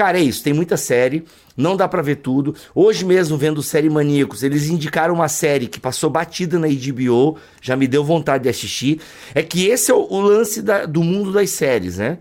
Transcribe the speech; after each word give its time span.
Cara, 0.00 0.18
é 0.18 0.22
isso, 0.22 0.42
tem 0.42 0.54
muita 0.54 0.78
série, 0.78 1.24
não 1.54 1.76
dá 1.76 1.86
pra 1.86 2.00
ver 2.00 2.16
tudo. 2.16 2.54
Hoje 2.74 3.04
mesmo, 3.04 3.36
vendo 3.36 3.62
série 3.62 3.90
Maníacos, 3.90 4.42
eles 4.42 4.66
indicaram 4.66 5.12
uma 5.12 5.28
série 5.28 5.66
que 5.66 5.78
passou 5.78 6.08
batida 6.08 6.58
na 6.58 6.68
HBO, 6.68 7.36
já 7.60 7.76
me 7.76 7.86
deu 7.86 8.02
vontade 8.02 8.44
de 8.44 8.48
assistir. 8.48 8.98
É 9.34 9.42
que 9.42 9.66
esse 9.66 9.90
é 9.90 9.94
o, 9.94 10.06
o 10.10 10.20
lance 10.22 10.62
da, 10.62 10.86
do 10.86 11.04
mundo 11.04 11.30
das 11.30 11.50
séries, 11.50 11.98
né? 11.98 12.16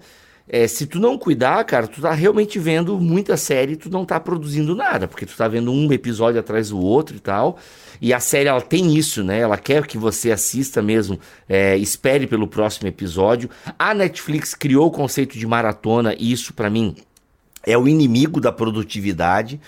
É, 0.46 0.68
se 0.68 0.88
tu 0.88 1.00
não 1.00 1.18
cuidar, 1.18 1.64
cara, 1.64 1.88
tu 1.88 2.02
tá 2.02 2.12
realmente 2.12 2.60
vendo 2.60 3.00
muita 3.00 3.38
série 3.38 3.74
e 3.74 3.78
tu 3.78 3.90
não 3.90 4.04
tá 4.04 4.20
produzindo 4.20 4.76
nada, 4.76 5.08
porque 5.08 5.26
tu 5.26 5.38
tá 5.38 5.48
vendo 5.48 5.72
um 5.72 5.94
episódio 5.94 6.38
atrás 6.38 6.72
do 6.72 6.80
outro 6.82 7.16
e 7.16 7.20
tal. 7.22 7.60
E 8.02 8.14
a 8.14 8.20
série, 8.20 8.50
ela 8.50 8.60
tem 8.60 8.94
isso, 8.98 9.24
né? 9.24 9.40
Ela 9.40 9.58
quer 9.58 9.88
que 9.88 9.98
você 9.98 10.32
assista 10.32 10.82
mesmo, 10.82 11.18
é, 11.48 11.78
espere 11.78 12.28
pelo 12.28 12.46
próximo 12.46 12.90
episódio. 12.90 13.50
A 13.78 13.94
Netflix 13.94 14.54
criou 14.54 14.88
o 14.88 14.92
conceito 14.92 15.38
de 15.38 15.48
maratona, 15.48 16.14
e 16.20 16.30
isso 16.30 16.54
para 16.54 16.70
mim 16.70 16.94
é 17.66 17.78
o 17.78 17.88
inimigo 17.88 18.40
da 18.40 18.52
produtividade. 18.52 19.60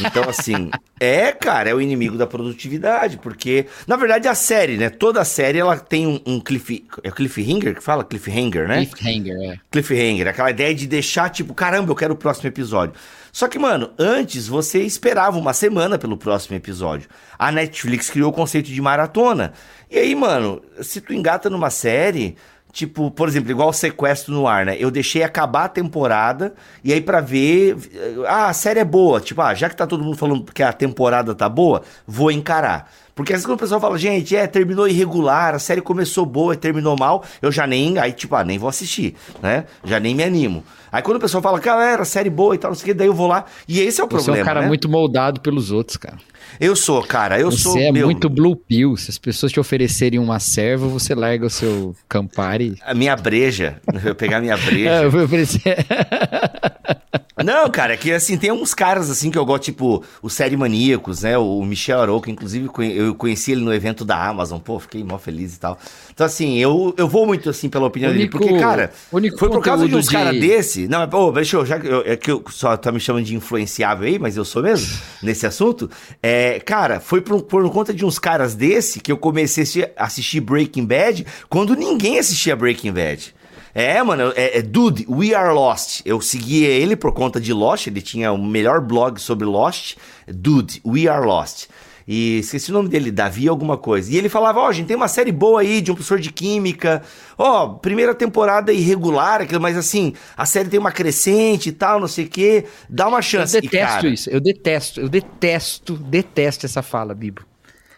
Então, 0.00 0.28
assim, 0.28 0.70
é, 1.00 1.32
cara, 1.32 1.70
é 1.70 1.74
o 1.74 1.80
inimigo 1.80 2.16
da 2.16 2.26
produtividade, 2.26 3.18
porque, 3.18 3.66
na 3.86 3.96
verdade, 3.96 4.28
a 4.28 4.34
série, 4.34 4.76
né? 4.76 4.90
Toda 4.90 5.20
a 5.20 5.24
série 5.24 5.58
ela 5.58 5.76
tem 5.76 6.06
um, 6.06 6.20
um 6.26 6.40
cliff. 6.40 6.84
É 7.02 7.10
cliffhanger 7.10 7.74
que 7.74 7.82
fala? 7.82 8.04
Cliffhanger, 8.04 8.68
né? 8.68 8.86
Cliffhanger, 8.86 9.36
é. 9.42 9.56
Cliffhanger, 9.70 10.28
aquela 10.28 10.50
ideia 10.50 10.74
de 10.74 10.86
deixar, 10.86 11.30
tipo, 11.30 11.54
caramba, 11.54 11.90
eu 11.90 11.96
quero 11.96 12.14
o 12.14 12.16
próximo 12.16 12.48
episódio. 12.48 12.94
Só 13.32 13.48
que, 13.48 13.58
mano, 13.58 13.90
antes 13.98 14.46
você 14.46 14.82
esperava 14.82 15.38
uma 15.38 15.52
semana 15.52 15.98
pelo 15.98 16.16
próximo 16.16 16.56
episódio. 16.56 17.08
A 17.38 17.52
Netflix 17.52 18.10
criou 18.10 18.30
o 18.30 18.34
conceito 18.34 18.70
de 18.70 18.80
maratona. 18.80 19.52
E 19.90 19.98
aí, 19.98 20.14
mano, 20.14 20.60
se 20.82 21.00
tu 21.00 21.12
engata 21.12 21.48
numa 21.48 21.70
série. 21.70 22.36
Tipo, 22.78 23.10
por 23.10 23.26
exemplo, 23.26 23.50
igual 23.50 23.70
o 23.70 23.72
sequestro 23.72 24.32
no 24.32 24.46
ar, 24.46 24.64
né? 24.64 24.76
Eu 24.78 24.88
deixei 24.88 25.24
acabar 25.24 25.64
a 25.64 25.68
temporada 25.68 26.54
e 26.84 26.92
aí 26.92 27.00
para 27.00 27.20
ver, 27.20 27.76
ah, 28.24 28.46
a 28.46 28.52
série 28.52 28.78
é 28.78 28.84
boa, 28.84 29.20
tipo, 29.20 29.42
ah, 29.42 29.52
já 29.52 29.68
que 29.68 29.74
tá 29.74 29.84
todo 29.84 30.04
mundo 30.04 30.16
falando 30.16 30.44
que 30.52 30.62
a 30.62 30.72
temporada 30.72 31.34
tá 31.34 31.48
boa, 31.48 31.82
vou 32.06 32.30
encarar. 32.30 32.88
Porque 33.16 33.32
às 33.32 33.38
vezes 33.38 33.46
quando 33.46 33.56
o 33.56 33.60
pessoal 33.60 33.80
fala, 33.80 33.98
gente, 33.98 34.36
é, 34.36 34.46
terminou 34.46 34.86
irregular, 34.86 35.56
a 35.56 35.58
série 35.58 35.80
começou 35.80 36.24
boa 36.24 36.54
e 36.54 36.56
terminou 36.56 36.96
mal, 36.96 37.24
eu 37.42 37.50
já 37.50 37.66
nem, 37.66 37.98
aí 37.98 38.12
tipo, 38.12 38.36
ah, 38.36 38.44
nem 38.44 38.58
vou 38.60 38.68
assistir, 38.68 39.16
né? 39.42 39.64
Já 39.82 39.98
nem 39.98 40.14
me 40.14 40.22
animo. 40.22 40.62
Aí 40.92 41.02
quando 41.02 41.16
o 41.16 41.20
pessoal 41.20 41.42
fala, 41.42 41.58
galera, 41.58 42.04
série 42.04 42.30
boa 42.30 42.54
e 42.54 42.58
tal, 42.58 42.70
não 42.70 42.76
sei 42.76 42.84
o 42.84 42.86
que, 42.86 42.94
daí 42.94 43.08
eu 43.08 43.12
vou 43.12 43.26
lá. 43.26 43.44
E 43.66 43.80
esse 43.80 44.00
é 44.00 44.04
o 44.04 44.06
Você 44.06 44.14
problema. 44.14 44.38
é 44.38 44.42
um 44.42 44.44
cara 44.46 44.60
né? 44.60 44.68
muito 44.68 44.88
moldado 44.88 45.40
pelos 45.40 45.72
outros, 45.72 45.96
cara. 45.96 46.16
Eu 46.60 46.74
sou, 46.74 47.02
cara, 47.02 47.38
eu 47.38 47.50
você 47.50 47.62
sou. 47.62 47.78
é 47.78 47.92
meu, 47.92 48.06
muito 48.06 48.28
blue 48.28 48.56
pill. 48.56 48.96
Se 48.96 49.10
as 49.10 49.18
pessoas 49.18 49.52
te 49.52 49.60
oferecerem 49.60 50.18
uma 50.18 50.38
serva, 50.40 50.86
você 50.86 51.14
larga 51.14 51.46
o 51.46 51.50
seu 51.50 51.94
Campari. 52.08 52.76
A 52.82 52.94
minha 52.94 53.14
breja. 53.16 53.80
Eu 54.04 54.14
pegar 54.14 54.38
a 54.38 54.40
minha 54.40 54.56
breja. 54.56 54.88
É, 54.98 55.04
eu 55.04 55.10
vou 55.10 55.22
oferecer. 55.24 55.62
Não, 57.44 57.68
cara, 57.70 57.94
é 57.94 57.96
que 57.96 58.12
assim, 58.12 58.36
tem 58.36 58.50
uns 58.50 58.74
caras 58.74 59.10
assim 59.10 59.30
que 59.30 59.38
eu 59.38 59.44
gosto, 59.44 59.64
tipo, 59.64 60.02
o 60.22 60.28
Série 60.28 60.56
Maníacos, 60.56 61.22
né? 61.22 61.38
O 61.38 61.62
Michel 61.64 62.00
Arouca, 62.00 62.30
inclusive 62.30 62.68
eu 62.96 63.14
conheci 63.14 63.52
ele 63.52 63.60
no 63.62 63.72
evento 63.72 64.04
da 64.04 64.22
Amazon, 64.28 64.58
pô, 64.58 64.78
fiquei 64.78 65.02
mó 65.04 65.18
feliz 65.18 65.54
e 65.56 65.60
tal. 65.60 65.78
Então, 66.12 66.26
assim, 66.26 66.58
eu, 66.58 66.92
eu 66.96 67.06
vou 67.08 67.26
muito 67.26 67.48
assim 67.48 67.68
pela 67.68 67.86
opinião 67.86 68.10
dele, 68.10 68.24
Único- 68.24 68.38
porque, 68.38 68.58
cara, 68.58 68.92
único 69.12 69.38
foi 69.38 69.48
por 69.50 69.62
causa 69.62 69.86
de 69.88 69.94
uns 69.94 70.06
de- 70.06 70.12
caras 70.12 70.38
desse. 70.38 70.88
Não, 70.88 71.08
pô, 71.08 71.30
deixa 71.32 71.56
eu, 71.56 71.64
já 71.66 71.78
que 71.78 71.86
eu, 71.86 72.02
é 72.04 72.16
que 72.16 72.30
eu 72.30 72.42
só 72.50 72.76
tá 72.76 72.90
me 72.90 73.00
chamando 73.00 73.24
de 73.24 73.34
influenciável 73.36 74.06
aí, 74.06 74.18
mas 74.18 74.36
eu 74.36 74.44
sou 74.44 74.62
mesmo 74.62 74.98
nesse 75.22 75.46
assunto. 75.46 75.88
É, 76.22 76.58
cara, 76.60 76.98
foi 77.00 77.20
por, 77.20 77.42
por 77.42 77.70
conta 77.70 77.94
de 77.94 78.04
uns 78.04 78.18
caras 78.18 78.54
desse 78.54 79.00
que 79.00 79.12
eu 79.12 79.16
comecei 79.16 79.58
a 79.96 80.04
assistir 80.04 80.40
Breaking 80.40 80.84
Bad 80.86 81.26
quando 81.48 81.74
ninguém 81.76 82.18
assistia 82.18 82.56
Breaking 82.56 82.92
Bad. 82.92 83.34
É, 83.80 84.02
mano, 84.02 84.32
é, 84.34 84.58
é 84.58 84.60
Dude, 84.60 85.06
We 85.08 85.32
Are 85.36 85.54
Lost. 85.54 86.00
Eu 86.04 86.20
seguia 86.20 86.66
ele 86.66 86.96
por 86.96 87.12
conta 87.12 87.40
de 87.40 87.52
Lost, 87.52 87.86
ele 87.86 88.02
tinha 88.02 88.32
o 88.32 88.36
melhor 88.36 88.80
blog 88.80 89.20
sobre 89.20 89.46
Lost. 89.46 89.96
Dude, 90.26 90.80
We 90.84 91.06
Are 91.06 91.24
Lost. 91.24 91.68
E 92.04 92.40
esqueci 92.40 92.72
o 92.72 92.74
nome 92.74 92.88
dele, 92.88 93.12
Davi 93.12 93.46
alguma 93.46 93.76
coisa. 93.76 94.10
E 94.10 94.16
ele 94.16 94.28
falava, 94.28 94.58
ó, 94.58 94.72
gente, 94.72 94.88
tem 94.88 94.96
uma 94.96 95.06
série 95.06 95.30
boa 95.30 95.60
aí 95.60 95.80
de 95.80 95.92
um 95.92 95.94
professor 95.94 96.18
de 96.18 96.32
química. 96.32 97.02
Ó, 97.36 97.68
primeira 97.68 98.16
temporada 98.16 98.72
irregular, 98.72 99.42
aquilo, 99.42 99.60
mas 99.60 99.76
assim, 99.76 100.12
a 100.36 100.44
série 100.44 100.68
tem 100.68 100.80
uma 100.80 100.90
crescente 100.90 101.68
e 101.68 101.72
tal, 101.72 102.00
não 102.00 102.08
sei 102.08 102.24
o 102.24 102.28
quê. 102.28 102.64
Dá 102.90 103.06
uma 103.06 103.18
Eu 103.18 103.22
chance. 103.22 103.56
E, 103.56 103.60
detesto 103.60 103.94
cara, 103.94 104.08
isso. 104.08 104.28
Eu 104.28 104.40
detesto, 104.40 105.00
eu 105.00 105.08
detesto, 105.08 105.94
detesto 105.94 106.66
essa 106.66 106.82
fala, 106.82 107.14
Bibo. 107.14 107.42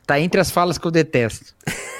Tá 0.07 0.21
entre 0.21 0.43
as 0.43 0.51
falas 0.51 0.77
que 0.77 0.87
eu 0.87 0.91
detesto. 0.91 1.55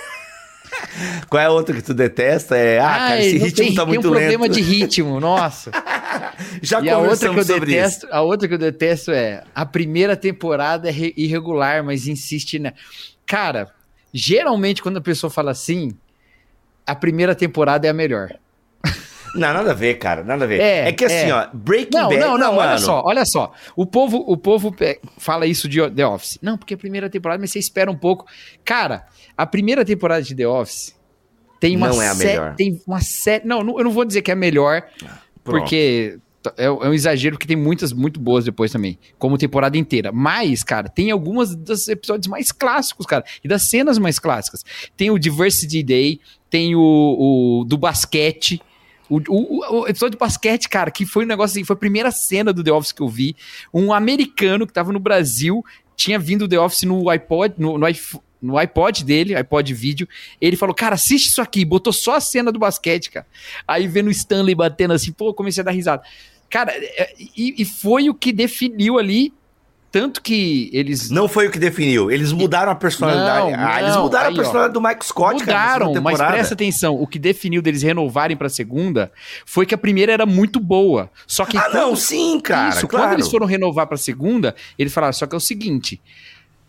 Qual 1.29 1.41
é 1.43 1.47
a 1.47 1.51
outra 1.51 1.75
que 1.75 1.83
tu 1.83 1.95
detesta? 1.95 2.57
É, 2.57 2.79
ah, 2.81 2.83
cara, 2.89 3.05
Ai, 3.15 3.21
esse 3.27 3.39
não 3.39 3.45
ritmo 3.47 3.65
tem, 3.65 3.75
tá 3.75 3.83
tem 3.83 3.89
muito 3.89 4.09
um 4.09 4.11
lento. 4.13 4.21
problema 4.31 4.49
de 4.49 4.61
ritmo, 4.61 5.21
nossa. 5.21 5.71
Já 6.63 6.81
e 6.81 6.89
a 6.91 6.99
outra 6.99 7.29
que 7.31 7.39
eu 7.39 7.45
sobre 7.45 7.73
isso. 7.73 8.01
detesto, 8.01 8.09
a 8.11 8.21
outra 8.23 8.49
que 8.49 8.55
eu 8.55 8.59
detesto 8.59 9.11
é 9.13 9.43
a 9.55 9.65
primeira 9.67 10.17
temporada 10.17 10.89
é 10.89 10.93
re- 10.93 11.15
irregular, 11.17 11.85
mas 11.85 12.07
insiste 12.07 12.59
na. 12.59 12.73
Cara, 13.27 13.71
geralmente 14.13 14.83
quando 14.83 14.97
a 14.97 15.01
pessoa 15.03 15.31
fala 15.31 15.51
assim, 15.51 15.97
a 16.87 16.95
primeira 16.95 17.35
temporada 17.35 17.87
é 17.87 17.91
a 17.91 17.95
melhor. 17.95 18.31
Não, 19.33 19.53
nada 19.55 19.71
a 19.71 19.75
ver, 19.75 19.95
cara, 19.95 20.25
nada 20.25 20.45
a 20.45 20.49
ver. 20.49 20.61
É, 20.61 20.89
É, 20.89 20.93
que 20.93 21.05
assim, 21.05 21.31
é. 21.31 21.33
ó, 21.33 21.47
Breaking 21.55 21.97
Não, 21.97 22.09
Bad... 22.09 22.21
não, 22.21 22.37
não, 22.37 22.57
olha 22.57 22.67
mano. 22.71 22.79
só, 22.81 23.01
olha 23.05 23.25
só. 23.25 23.53
O 23.77 23.87
povo, 23.87 24.17
o 24.27 24.37
povo 24.37 24.75
fala 25.19 25.47
isso 25.47 25.69
de 25.69 25.89
The 25.89 26.05
Office. 26.05 26.37
Não, 26.43 26.59
porque 26.59 26.75
a 26.75 26.77
primeira 26.77 27.09
temporada, 27.09 27.41
mas 27.41 27.53
você 27.53 27.61
espera 27.61 27.89
um 27.89 27.97
pouco. 27.97 28.27
Cara, 28.65 29.07
a 29.43 29.47
primeira 29.47 29.85
temporada 29.85 30.23
de 30.23 30.35
The 30.35 30.47
Office 30.47 30.95
tem 31.61 31.77
uma 31.77 31.89
Não 31.89 32.01
é 32.01 32.09
a 32.09 32.15
sé- 32.15 32.27
melhor. 32.27 32.55
Tem 32.57 32.81
uma 32.87 33.01
série. 33.01 33.47
Não, 33.47 33.63
não, 33.63 33.79
eu 33.79 33.85
não 33.85 33.91
vou 33.93 34.05
dizer 34.05 34.23
que 34.23 34.31
é 34.31 34.35
a 34.35 34.37
melhor, 34.37 34.83
Pronto. 34.99 35.11
porque 35.45 36.19
é, 36.57 36.65
é 36.65 36.71
um 36.71 36.95
exagero 36.95 37.37
que 37.39 37.47
tem 37.47 37.57
muitas 37.57 37.93
muito 37.93 38.19
boas 38.19 38.47
depois 38.47 38.73
também, 38.73 38.99
como 39.19 39.37
temporada 39.37 39.77
inteira. 39.77 40.11
Mas, 40.11 40.63
cara, 40.63 40.89
tem 40.89 41.11
algumas 41.11 41.55
dos 41.55 41.87
episódios 41.89 42.29
mais 42.29 42.51
clássicos, 42.51 43.05
cara, 43.05 43.25
e 43.45 43.49
das 43.49 43.69
cenas 43.69 43.99
mais 43.99 44.19
clássicas. 44.19 44.65
Tem 44.97 45.11
o 45.11 45.19
Diversity 45.19 45.83
Day, 45.83 46.21
tem 46.49 46.75
o, 46.75 46.81
o 47.61 47.65
do 47.67 47.77
basquete. 47.77 48.61
O, 49.09 49.21
o- 49.29 49.81
o 49.83 49.89
episódio 49.89 50.17
do 50.17 50.21
basquete, 50.21 50.67
cara, 50.69 50.91
que 50.91 51.05
foi 51.05 51.25
um 51.25 51.29
negócio 51.29 51.55
assim, 51.59 51.65
foi 51.65 51.75
a 51.75 51.79
primeira 51.79 52.11
cena 52.11 52.53
do 52.55 52.65
The 52.65 52.73
Office 52.73 52.93
que 52.93 53.03
eu 53.03 53.09
vi. 53.09 53.37
Um 53.75 53.93
americano 53.93 54.67
que 54.67 54.73
tava 54.73 54.93
no 54.93 55.01
Brasil, 55.01 55.63
tinha 55.97 56.19
vindo 56.19 56.47
o 56.47 56.49
The 56.49 56.59
Office 56.59 56.85
no 56.85 57.11
iPod, 57.11 57.55
no, 57.59 57.77
no 57.77 57.87
iPhone- 57.87 58.23
no 58.41 58.57
iPod 58.57 59.05
dele, 59.05 59.35
iPod 59.35 59.73
vídeo, 59.75 60.09
ele 60.41 60.57
falou, 60.57 60.75
cara, 60.75 60.95
assiste 60.95 61.29
isso 61.29 61.43
aqui, 61.43 61.65
botou 61.65 61.93
só 61.93 62.17
a 62.17 62.21
cena 62.21 62.51
do 62.51 62.59
basquete, 62.59 63.11
cara. 63.11 63.27
Aí 63.69 63.87
vendo 63.87 64.07
o 64.09 64.11
Stanley 64.11 64.55
batendo 64.55 64.93
assim, 64.95 65.13
pô, 65.13 65.35
comecei 65.35 65.61
a 65.61 65.65
dar 65.65 65.73
risada. 65.73 66.03
Cara, 66.49 66.73
é, 66.73 67.15
e, 67.19 67.55
e 67.59 67.65
foi 67.65 68.09
o 68.09 68.15
que 68.15 68.33
definiu 68.33 68.99
ali, 68.99 69.33
tanto 69.93 70.23
que 70.23 70.71
eles 70.73 71.11
Não 71.11 71.29
foi 71.29 71.49
o 71.49 71.51
que 71.51 71.59
definiu. 71.59 72.11
Eles 72.11 72.33
mudaram 72.33 72.71
a 72.73 72.75
personalidade. 72.77 73.51
Não, 73.53 73.59
ah, 73.69 73.81
eles 73.83 73.95
não. 73.95 74.03
mudaram 74.05 74.29
Aí, 74.29 74.33
a 74.33 74.37
personalidade 74.37 74.73
do 74.75 74.81
Mike 74.81 75.05
Scott, 75.07 75.45
cara. 75.45 75.59
mudaram, 75.59 75.87
segunda 75.89 76.01
mas 76.01 76.19
presta 76.19 76.55
atenção, 76.55 76.95
o 76.95 77.07
que 77.07 77.19
definiu 77.19 77.61
deles 77.61 77.83
renovarem 77.83 78.37
pra 78.37 78.49
segunda 78.49 79.13
foi 79.45 79.67
que 79.67 79.75
a 79.75 79.79
primeira 79.79 80.13
era 80.13 80.25
muito 80.27 80.59
boa. 80.61 81.11
Só 81.27 81.45
que 81.45 81.57
Ah, 81.59 81.63
quando- 81.63 81.75
não, 81.75 81.97
sim, 81.97 82.41
cara. 82.41 82.69
isso, 82.71 82.87
claro. 82.89 83.07
quando 83.07 83.13
eles 83.19 83.29
foram 83.29 83.47
renovar 83.47 83.87
pra 83.87 83.97
segunda, 83.97 84.55
eles 84.79 84.93
falaram, 84.95 85.13
só 85.13 85.27
que 85.27 85.35
é 85.35 85.39
o 85.39 85.41
seguinte, 85.41 86.01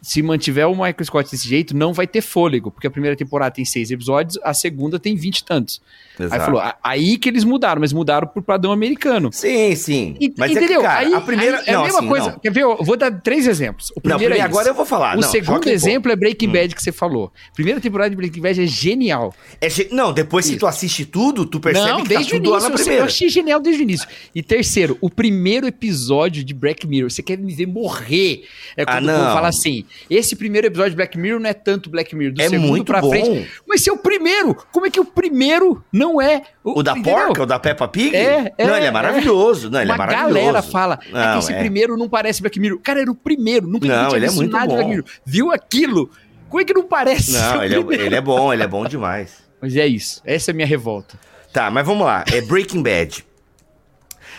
se 0.02 0.22
mantiver 0.24 0.68
o 0.68 0.72
Michael 0.72 0.96
Scott 1.06 1.30
desse 1.30 1.48
jeito, 1.48 1.76
não 1.78 1.94
vai 1.94 2.08
ter 2.08 2.22
fôlego, 2.22 2.72
porque 2.72 2.88
a 2.88 2.92
primeira 2.92 3.16
temporada 3.16 3.52
tem 3.54 3.64
seis 3.64 3.92
episódios, 3.92 4.40
a 4.44 4.52
segunda 4.54 5.00
tem 5.00 5.16
vinte 5.16 5.40
e 5.40 5.44
tantos. 5.46 5.80
Exato. 6.20 6.34
Aí 6.34 6.40
falou, 6.46 6.60
"A- 6.60 6.76
aí 6.84 7.18
que 7.18 7.30
eles 7.30 7.44
mudaram, 7.44 7.80
mas 7.82 7.94
mudaram 7.94 8.28
pro 8.28 8.42
padrão 8.42 8.72
americano. 8.72 9.30
Sim, 9.32 9.76
sim. 9.76 10.16
E- 10.20 10.34
Mas 10.38 10.52
entendeu? 10.52 10.80
é 10.80 10.84
que, 10.84 10.88
cara, 10.88 11.00
aí, 11.08 11.14
a 11.14 11.22
primeira... 11.22 11.58
aí 11.60 11.64
é 11.68 11.74
não, 11.74 11.82
a 11.82 11.84
mesma 11.84 12.00
assim, 12.00 12.08
coisa. 12.08 12.32
não. 12.32 12.40
Quer 12.40 12.52
ver? 12.52 12.64
Eu 12.64 12.84
vou 12.84 12.98
dar 12.98 13.12
três 13.22 13.46
exemplos. 13.48 13.90
O 13.92 13.94
Não, 13.96 14.02
primeiro 14.02 14.20
primeiro, 14.34 14.42
é 14.42 14.46
agora 14.46 14.70
eu 14.70 14.74
vou 14.74 14.86
falar. 14.86 15.18
O 15.18 15.22
não, 15.22 15.30
segundo 15.30 15.68
exemplo 15.68 16.12
é 16.12 16.16
Breaking 16.16 16.48
Hum. 16.50 16.52
Bad 16.54 16.76
que 16.76 16.82
você 16.84 16.92
falou. 16.92 17.32
Primeira 17.54 17.80
temporada 17.80 18.10
de 18.10 18.16
Breaking 18.16 18.42
Bad 18.42 18.62
é 18.62 18.68
genial. 18.68 19.34
É 19.60 19.70
ge- 19.70 19.88
Não, 19.92 20.12
depois 20.14 20.46
que 20.46 20.52
Isso. 20.52 20.60
tu 20.62 20.68
assiste 20.68 21.06
tudo, 21.06 21.46
tu 21.46 21.60
percebe 21.60 21.88
não, 21.90 21.98
que 22.04 22.10
tá 22.10 22.16
desde 22.16 22.34
o 22.34 22.38
tudo 22.38 22.50
lá 22.52 22.58
início. 22.58 22.70
na 22.70 22.74
Eu, 22.74 22.78
sei- 22.78 22.84
eu 22.84 22.86
primeira. 22.88 23.06
achei 23.06 23.30
genial 23.30 23.60
desde 23.60 23.82
o 23.82 23.84
início. 23.84 24.08
E 24.34 24.42
terceiro, 24.44 24.98
o 25.02 25.10
primeiro 25.10 25.68
episódio 25.68 26.44
de 26.44 26.54
Black 26.54 26.86
Mirror. 26.88 27.10
Você 27.12 27.22
quer 27.24 27.38
me 27.38 27.54
ver 27.54 27.68
morrer? 27.68 28.44
É 28.76 28.86
quando 28.86 29.10
Ah, 29.10 29.14
o 29.14 29.16
povo 29.16 29.26
não. 29.28 29.34
fala 29.36 29.48
assim: 29.48 29.86
esse 30.10 30.36
primeiro 30.36 30.68
episódio 30.68 30.92
de 30.92 30.96
Black 30.96 31.18
Mirror 31.18 31.40
não 31.40 31.50
é 31.50 31.54
tanto 31.54 31.90
Black 31.90 32.16
Mirror. 32.16 32.34
Do 32.36 32.42
É 32.42 32.50
segundo 32.50 32.68
muito 32.68 32.86
pra 32.86 33.02
bom. 33.02 33.10
frente. 33.10 33.50
Mas 33.68 33.82
se 33.84 33.90
é 33.90 33.94
o 33.94 33.98
primeiro, 33.98 34.56
como 34.72 34.86
é 34.86 34.90
que 34.90 35.00
o 35.00 35.06
primeiro 35.06 35.84
não 35.92 36.22
é? 36.22 36.44
O 36.64 36.82
da 36.84 36.92
entendeu? 36.94 37.14
porca, 37.14 37.44
o 37.44 37.46
da 37.46 37.60
Peppa 37.60 37.88
Pig? 37.88 38.16
É, 38.16 38.54
é, 38.58 38.68
Não, 38.68 38.76
ele 38.76 38.86
é 38.86 38.92
maravilhoso. 38.92 39.70
Não, 39.70 39.82
ele 39.82 39.90
Uma 39.92 39.96
é 39.96 39.98
maravilhoso. 39.98 40.34
galera 40.36 40.62
fala 40.62 41.00
é 41.08 41.12
Não, 41.12 41.34
que 41.34 41.40
esse 41.40 41.54
é. 41.54 41.60
primeiro 41.60 41.98
não 41.98 42.10
parece 42.10 42.42
Black 42.42 42.60
Mirror. 42.60 42.80
Cara, 42.84 43.02
era 43.02 43.12
o 43.12 43.16
primeiro. 43.16 43.68
Nunca 43.68 43.88
Não, 43.88 44.08
tinha 44.10 44.18
ele 44.18 44.26
é 44.28 44.32
muito 44.32 44.52
nada 44.52 44.64
de 44.66 44.70
bom. 44.70 44.76
Black 44.76 44.90
Mirror. 44.90 45.06
Viu 45.26 45.52
aquilo? 45.52 46.10
Como 46.50 46.62
é 46.62 46.66
que 46.66 46.74
não 46.74 46.84
parece? 46.84 47.32
Não, 47.32 47.60
o 47.60 47.64
ele 47.64 47.76
é, 47.76 48.06
ele 48.06 48.16
é 48.16 48.22
bom, 48.22 48.54
ele 48.54 48.64
é 48.64 48.68
bom 48.68 48.86
demais. 48.86 49.38
Mas 49.62 49.76
é 49.76 49.88
isso. 49.88 50.22
Essa 50.26 50.50
é 50.50 50.54
a 50.54 50.56
minha 50.56 50.68
revolta. 50.68 51.18
Tá, 51.54 51.70
mas 51.72 51.86
vamos 51.86 52.06
lá. 52.06 52.24
É 52.34 52.42
Breaking 52.42 52.82
Bad. 52.84 53.26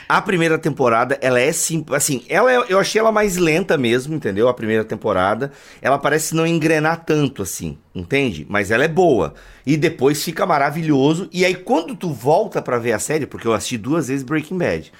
A 0.08 0.20
primeira 0.20 0.58
temporada, 0.58 1.18
ela 1.20 1.40
é 1.40 1.52
simples. 1.52 1.96
Assim, 1.96 2.24
ela 2.28 2.52
é- 2.52 2.66
eu 2.68 2.78
achei 2.78 2.98
ela 3.00 3.10
mais 3.12 3.36
lenta 3.36 3.78
mesmo, 3.78 4.14
entendeu? 4.14 4.48
A 4.48 4.54
primeira 4.54 4.84
temporada. 4.84 5.50
Ela 5.80 5.98
parece 5.98 6.34
não 6.34 6.46
engrenar 6.46 7.04
tanto 7.04 7.42
assim, 7.42 7.78
entende? 7.94 8.46
Mas 8.48 8.70
ela 8.70 8.84
é 8.84 8.88
boa. 8.88 9.34
E 9.64 9.76
depois 9.76 10.22
fica 10.22 10.44
maravilhoso. 10.44 11.28
E 11.32 11.44
aí, 11.44 11.54
quando 11.54 11.94
tu 11.94 12.10
volta 12.12 12.60
pra 12.60 12.78
ver 12.78 12.92
a 12.92 12.98
série, 12.98 13.26
porque 13.26 13.46
eu 13.46 13.52
assisti 13.54 13.78
duas 13.78 14.08
vezes 14.08 14.22
Breaking 14.22 14.58
Bad. 14.58 14.92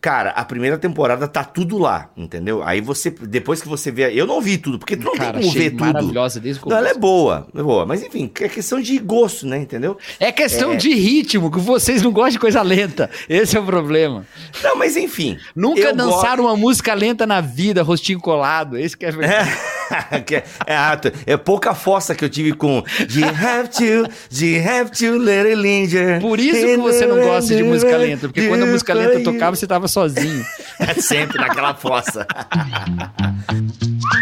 Cara, 0.00 0.30
a 0.30 0.44
primeira 0.44 0.78
temporada 0.78 1.26
tá 1.26 1.42
tudo 1.42 1.78
lá, 1.78 2.10
entendeu? 2.16 2.62
Aí 2.62 2.80
você, 2.80 3.10
depois 3.10 3.60
que 3.60 3.68
você 3.68 3.90
vê. 3.90 4.12
Eu 4.12 4.26
não 4.26 4.40
vi 4.40 4.56
tudo, 4.58 4.78
porque 4.78 4.96
tu 4.96 5.04
não 5.04 5.14
Cara, 5.14 5.32
tem 5.32 5.42
como 5.42 5.52
ver 5.58 5.70
tudo. 5.70 5.80
maravilhosa 5.84 6.38
desde 6.38 6.62
o 6.64 6.68
Não, 6.68 6.76
ela 6.76 6.90
é 6.90 6.94
boa, 6.94 7.48
é 7.56 7.62
boa. 7.62 7.84
Mas 7.86 8.02
enfim, 8.02 8.30
é 8.40 8.48
questão 8.48 8.80
de 8.80 8.98
gosto, 8.98 9.46
né? 9.46 9.58
Entendeu? 9.58 9.96
É 10.20 10.30
questão 10.30 10.72
É. 10.72 10.76
de 10.76 10.94
ritmo, 10.94 11.50
que 11.50 11.58
vocês 11.58 12.02
não 12.02 12.12
gostam 12.12 12.32
de 12.32 12.38
coisa 12.38 12.62
lenta. 12.62 13.10
Esse 13.28 13.56
é 13.56 13.60
o 13.60 13.64
problema. 13.64 14.24
Não, 14.62 14.76
mas 14.76 14.96
enfim. 14.96 15.38
Nunca 15.56 15.92
dançaram 15.92 16.44
uma 16.44 16.56
música 16.56 16.94
lenta 16.94 17.26
na 17.26 17.40
vida, 17.40 17.82
rostinho 17.82 18.20
colado. 18.20 18.78
Esse 18.78 18.96
que 18.96 19.06
é 19.06 19.10
verdade. 19.12 19.50
Que 19.50 19.75
é, 20.10 20.42
é, 20.66 21.32
é 21.32 21.36
pouca 21.36 21.74
fossa 21.74 22.14
que 22.14 22.24
eu 22.24 22.28
tive 22.28 22.52
com 22.52 22.82
You 23.10 23.26
have 23.28 23.68
to, 23.70 24.10
you 24.32 24.60
have 24.68 24.90
to 24.90 25.18
let 25.18 25.46
it 25.46 25.56
linger. 25.56 26.20
Por 26.20 26.38
isso 26.40 26.60
que 26.60 26.76
você 26.76 27.06
não 27.06 27.20
gosta 27.20 27.54
de 27.54 27.62
música 27.62 27.96
lenta, 27.96 28.28
porque 28.28 28.48
quando 28.48 28.62
a 28.64 28.66
música 28.66 28.94
lenta 28.94 29.20
tocava, 29.20 29.56
você 29.56 29.66
tava 29.66 29.88
sozinho. 29.88 30.44
É 30.78 30.92
sempre 30.92 31.38
naquela 31.38 31.74
fossa. 31.74 32.26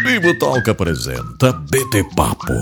Bibo 0.05 0.37
Talk 0.39 0.69
apresenta 0.69 1.51
BT 1.51 2.15
Papo, 2.15 2.53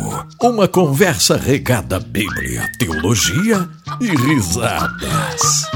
uma 0.42 0.68
conversa 0.68 1.38
regada 1.38 1.98
à 1.98 2.00
Bíblia, 2.00 2.68
teologia 2.80 3.70
e 4.02 4.08
risadas. 4.08 5.68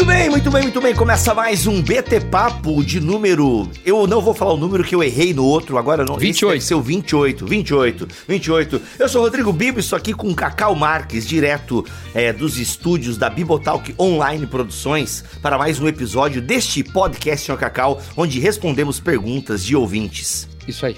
Muito 0.00 0.12
bem, 0.12 0.30
muito 0.30 0.50
bem, 0.50 0.62
muito 0.62 0.80
bem. 0.80 0.94
Começa 0.94 1.34
mais 1.34 1.66
um 1.66 1.82
BT 1.82 2.20
Papo 2.30 2.82
de 2.82 2.98
número. 2.98 3.70
Eu 3.84 4.06
não 4.06 4.22
vou 4.22 4.32
falar 4.32 4.54
o 4.54 4.56
número 4.56 4.82
que 4.82 4.94
eu 4.94 5.02
errei 5.02 5.34
no 5.34 5.44
outro, 5.44 5.76
agora 5.76 6.06
não. 6.06 6.14
Esse 6.14 6.24
28. 6.24 6.52
deve 6.54 6.64
ser 6.64 6.74
o 6.74 6.80
28, 6.80 7.46
28, 7.46 8.08
28. 8.26 8.82
Eu 8.98 9.08
sou 9.10 9.20
Rodrigo 9.20 9.52
Bibo, 9.52 9.78
estou 9.78 9.98
aqui 9.98 10.14
com 10.14 10.34
Cacau 10.34 10.74
Marques, 10.74 11.28
direto 11.28 11.84
é, 12.14 12.32
dos 12.32 12.56
estúdios 12.56 13.18
da 13.18 13.28
Bibotalk 13.28 13.94
Online 13.98 14.46
Produções, 14.46 15.22
para 15.42 15.58
mais 15.58 15.78
um 15.78 15.86
episódio 15.86 16.40
deste 16.40 16.82
podcast, 16.82 17.44
Senhor 17.44 17.58
Cacau, 17.58 18.00
onde 18.16 18.40
respondemos 18.40 18.98
perguntas 18.98 19.62
de 19.62 19.76
ouvintes. 19.76 20.48
Isso 20.66 20.86
aí. 20.86 20.96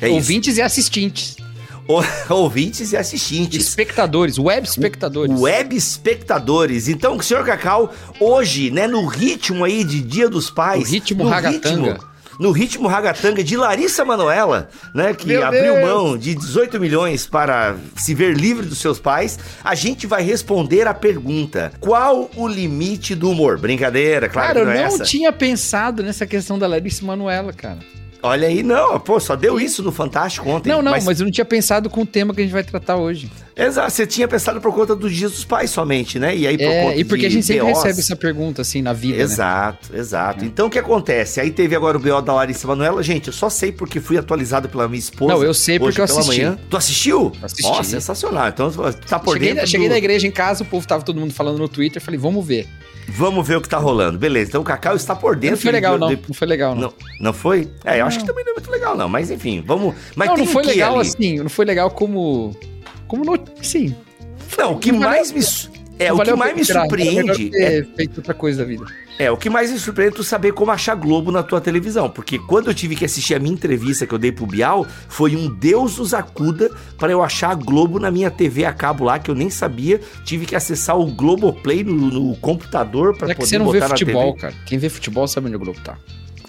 É 0.00 0.08
isso. 0.08 0.16
Ouvintes 0.16 0.56
e 0.56 0.62
assistentes. 0.62 1.36
Ouvintes 2.28 2.92
e 2.92 2.96
assistentes. 2.96 3.66
Espectadores, 3.68 4.38
web 4.38 4.66
espectadores. 4.66 5.38
Web 5.38 5.76
espectadores. 5.76 6.88
Então, 6.88 7.20
senhor 7.20 7.44
Cacau, 7.44 7.92
hoje, 8.20 8.70
né, 8.70 8.86
no 8.86 9.06
ritmo 9.06 9.64
aí 9.64 9.84
de 9.84 10.00
Dia 10.02 10.28
dos 10.28 10.50
Pais. 10.50 10.80
No 10.84 10.90
ritmo 10.90 11.24
no 11.24 11.30
ragatanga. 11.30 11.92
ritmo- 11.92 12.16
No 12.38 12.50
ritmo 12.52 12.86
ragatanga 12.86 13.42
de 13.42 13.56
Larissa 13.56 14.04
Manoela, 14.04 14.68
né? 14.94 15.14
Que 15.14 15.26
Meu 15.26 15.42
abriu 15.46 15.72
Deus! 15.74 15.88
mão 15.88 16.18
de 16.18 16.34
18 16.34 16.78
milhões 16.78 17.26
para 17.26 17.76
se 17.96 18.12
ver 18.14 18.36
livre 18.36 18.66
dos 18.66 18.76
seus 18.78 18.98
pais. 18.98 19.38
A 19.64 19.74
gente 19.74 20.06
vai 20.06 20.22
responder 20.22 20.86
a 20.86 20.92
pergunta: 20.92 21.72
qual 21.80 22.30
o 22.36 22.46
limite 22.46 23.14
do 23.14 23.30
humor? 23.30 23.58
Brincadeira, 23.58 24.28
claro 24.28 24.48
Cara, 24.48 24.60
que 24.60 24.60
eu 24.60 24.66
não 24.66 24.72
é 24.72 24.78
não 24.88 24.94
essa. 24.96 25.04
tinha 25.04 25.32
pensado 25.32 26.02
nessa 26.02 26.26
questão 26.26 26.58
da 26.58 26.66
Larissa 26.66 27.06
Manoela, 27.06 27.54
cara. 27.54 27.78
Olha 28.26 28.48
aí, 28.48 28.62
não, 28.62 28.98
pô, 28.98 29.20
só 29.20 29.36
deu 29.36 29.60
isso 29.60 29.82
no 29.82 29.92
Fantástico 29.92 30.48
ontem. 30.48 30.68
Não, 30.70 30.82
não, 30.82 30.92
mas... 30.92 31.20
eu 31.20 31.24
não 31.24 31.32
tinha 31.32 31.44
pensado 31.44 31.88
com 31.88 32.02
o 32.02 32.06
tema 32.06 32.34
que 32.34 32.40
a 32.40 32.44
gente 32.44 32.52
vai 32.52 32.64
tratar 32.64 32.96
hoje. 32.96 33.30
Exato, 33.58 33.90
você 33.90 34.06
tinha 34.06 34.28
pensado 34.28 34.60
por 34.60 34.74
conta 34.74 34.94
dos 34.94 35.14
dias 35.14 35.32
dos 35.32 35.44
pais 35.44 35.70
somente, 35.70 36.18
né? 36.18 36.36
E 36.36 36.46
aí 36.46 36.58
por 36.58 36.64
É, 36.66 36.82
conta 36.84 36.96
e 36.96 37.04
porque 37.04 37.22
de 37.22 37.26
a 37.26 37.30
gente 37.30 37.46
sempre 37.46 37.62
BOs. 37.64 37.78
recebe 37.78 38.00
essa 38.00 38.14
pergunta, 38.14 38.60
assim, 38.60 38.82
na 38.82 38.92
vida, 38.92 39.16
né? 39.16 39.22
Exato, 39.22 39.96
exato. 39.96 40.44
Então 40.44 40.66
o 40.66 40.70
que 40.70 40.78
acontece? 40.78 41.40
Aí 41.40 41.50
teve 41.50 41.74
agora 41.74 41.96
o 41.96 42.00
BO 42.00 42.20
da 42.20 42.34
Larissa 42.34 42.68
Manoela. 42.68 43.02
Gente, 43.02 43.28
eu 43.28 43.32
só 43.32 43.48
sei 43.48 43.72
porque 43.72 43.98
fui 43.98 44.18
atualizado 44.18 44.68
pela 44.68 44.86
minha 44.86 44.98
esposa. 44.98 45.32
Não, 45.32 45.42
eu 45.42 45.54
sei 45.54 45.78
porque 45.78 46.02
hoje 46.02 46.12
eu 46.12 46.18
assisti. 46.18 46.42
manhã. 46.42 46.58
Tu 46.68 46.76
assistiu? 46.76 47.32
Assisti. 47.42 47.64
Ó, 47.66 47.82
sensacional. 47.82 48.48
Então 48.48 48.70
tá 49.08 49.18
por 49.18 49.32
Cheguei, 49.32 49.54
dentro. 49.54 49.66
cheguei 49.66 49.88
do- 49.88 49.92
na 49.92 49.98
igreja 49.98 50.26
em 50.26 50.30
casa, 50.30 50.62
o 50.62 50.66
povo 50.66 50.86
tava 50.86 51.02
todo 51.02 51.18
mundo 51.18 51.32
falando 51.32 51.56
no 51.58 51.66
Twitter, 51.68 52.02
falei, 52.02 52.20
vamos 52.20 52.46
ver. 52.46 52.68
Vamos 53.08 53.46
ver 53.48 53.56
o 53.56 53.60
que 53.62 53.68
tá 53.70 53.78
rolando. 53.78 54.18
Beleza, 54.18 54.50
então 54.50 54.60
o 54.60 54.64
Cacau 54.64 54.94
está 54.96 55.16
por 55.16 55.34
dentro. 55.34 55.56
não 55.56 55.62
foi 55.62 55.72
legal, 55.72 55.94
de- 55.94 56.00
não. 56.00 56.10
Não 56.10 56.34
foi 56.34 56.46
legal, 56.46 56.74
não. 56.74 56.82
Não, 56.82 56.94
não 57.20 57.32
foi? 57.32 57.70
É, 57.86 58.00
eu 58.02 58.04
acho 58.06 58.18
que 58.18 58.26
também 58.26 58.44
não 58.44 58.52
é 58.52 58.54
muito 58.56 58.70
legal, 58.70 58.94
não. 58.96 59.08
Mas 59.08 59.30
enfim, 59.30 59.62
vamos. 59.66 59.94
Mas 60.14 60.28
não, 60.28 60.36
não 60.36 60.46
foi 60.46 60.62
legal 60.62 60.98
ali? 60.98 61.08
assim, 61.08 61.36
não 61.38 61.48
foi 61.48 61.64
legal 61.64 61.90
como. 61.90 62.54
Como 63.06 63.24
no. 63.24 63.38
Sim. 63.62 63.94
Não, 64.58 64.74
o 64.74 64.78
que 64.78 64.92
mais 64.92 65.32
me. 65.32 65.40
É, 65.98 66.12
o 66.12 66.18
que 66.18 66.34
mais 66.34 66.54
me 66.54 66.60
melhor 66.60 66.82
surpreende. 66.82 67.50
é 67.56 67.82
feito 67.96 68.18
outra 68.18 68.34
coisa 68.34 68.58
da 68.58 68.64
vida. 68.68 68.84
É, 69.18 69.30
o 69.30 69.36
que 69.36 69.48
mais 69.48 69.72
me 69.72 69.78
surpreende 69.78 70.14
é 70.14 70.16
tu 70.16 70.22
saber 70.22 70.52
como 70.52 70.70
achar 70.70 70.94
Globo 70.94 71.32
na 71.32 71.42
tua 71.42 71.58
televisão. 71.58 72.10
Porque 72.10 72.38
quando 72.38 72.68
eu 72.68 72.74
tive 72.74 72.94
que 72.94 73.04
assistir 73.04 73.34
a 73.34 73.38
minha 73.38 73.54
entrevista 73.54 74.06
que 74.06 74.12
eu 74.12 74.18
dei 74.18 74.30
pro 74.30 74.46
Bial, 74.46 74.86
foi 75.08 75.34
um 75.34 75.48
Deus 75.48 75.96
nos 75.96 76.12
acuda 76.12 76.70
para 76.98 77.12
eu 77.12 77.22
achar 77.22 77.52
a 77.52 77.54
Globo 77.54 77.98
na 77.98 78.10
minha 78.10 78.30
TV 78.30 78.66
a 78.66 78.74
cabo 78.74 79.04
lá, 79.04 79.18
que 79.18 79.30
eu 79.30 79.34
nem 79.34 79.48
sabia. 79.48 80.00
Tive 80.24 80.44
que 80.44 80.54
acessar 80.54 80.98
o 80.98 81.06
Globoplay 81.06 81.82
no, 81.82 81.94
no 81.94 82.36
computador 82.36 83.16
para 83.16 83.30
É 83.30 83.34
poder 83.34 83.36
que 83.36 83.46
você 83.46 83.58
não 83.58 83.70
vê 83.70 83.80
futebol, 83.80 84.34
cara. 84.34 84.54
Quem 84.66 84.78
vê 84.78 84.90
futebol 84.90 85.26
sabe 85.26 85.46
onde 85.46 85.56
o 85.56 85.60
Globo 85.60 85.80
tá. 85.80 85.96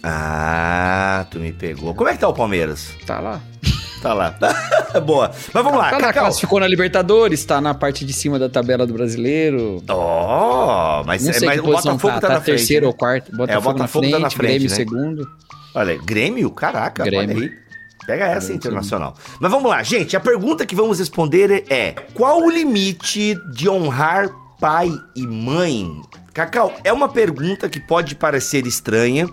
Ah, 0.04 1.26
tu 1.32 1.40
me 1.40 1.54
pegou. 1.54 1.94
Como 1.94 2.10
é 2.10 2.14
que 2.14 2.20
tá 2.20 2.28
o 2.28 2.34
Palmeiras? 2.34 2.90
Tá 3.06 3.20
lá. 3.22 3.42
Tá 4.02 4.14
lá. 4.14 4.36
Boa. 5.06 5.32
Mas 5.54 5.64
vamos 5.64 5.80
lá, 5.80 5.90
tá 5.90 5.98
lá, 5.98 6.14
classificou 6.14 6.60
na 6.60 6.68
Libertadores, 6.68 7.44
tá 7.44 7.60
na 7.60 7.74
parte 7.74 8.06
de 8.06 8.14
cima 8.14 8.38
da 8.38 8.48
tabela 8.48 8.86
do 8.86 8.94
brasileiro. 8.94 9.84
Ó, 9.90 11.04
mas, 11.06 11.24
Não 11.24 11.32
é, 11.32 11.34
sei 11.34 11.48
mas 11.48 11.60
que 11.60 11.68
o 11.68 11.72
Botafogo 11.72 12.14
tá, 12.16 12.22
tá, 12.22 12.30
na 12.30 12.42
frente. 12.42 12.58
terceiro 12.58 12.86
né? 12.86 12.88
ou 12.88 12.94
quarto. 12.94 13.36
Botafogo, 13.36 13.74
Botafogo 13.74 13.78
na 13.78 13.84
tá 13.84 13.88
frente, 13.88 14.22
na 14.22 14.30
frente, 14.30 14.52
Grêmio 14.52 14.70
né? 14.70 14.76
segundo. 14.76 15.28
Olha, 15.74 15.98
Grêmio? 15.98 16.52
Caraca, 16.52 17.04
Grêmio. 17.04 17.36
olha 17.36 17.46
aí. 17.46 17.68
Pega 18.06 18.26
essa, 18.26 18.54
internacional. 18.54 19.16
Mas 19.40 19.52
vamos 19.52 19.70
lá, 19.70 19.84
gente. 19.84 20.16
A 20.16 20.20
pergunta 20.20 20.66
que 20.66 20.74
vamos 20.74 20.98
responder 20.98 21.66
é: 21.70 21.92
qual 22.14 22.42
o 22.42 22.50
limite 22.50 23.36
de 23.52 23.68
honrar 23.68 24.30
pai 24.60 24.90
e 25.14 25.28
mãe? 25.28 26.02
Cacau, 26.34 26.74
é 26.84 26.94
uma 26.94 27.10
pergunta 27.10 27.68
que 27.68 27.80
pode 27.80 28.16
parecer 28.16 28.66
estranha, 28.66 29.28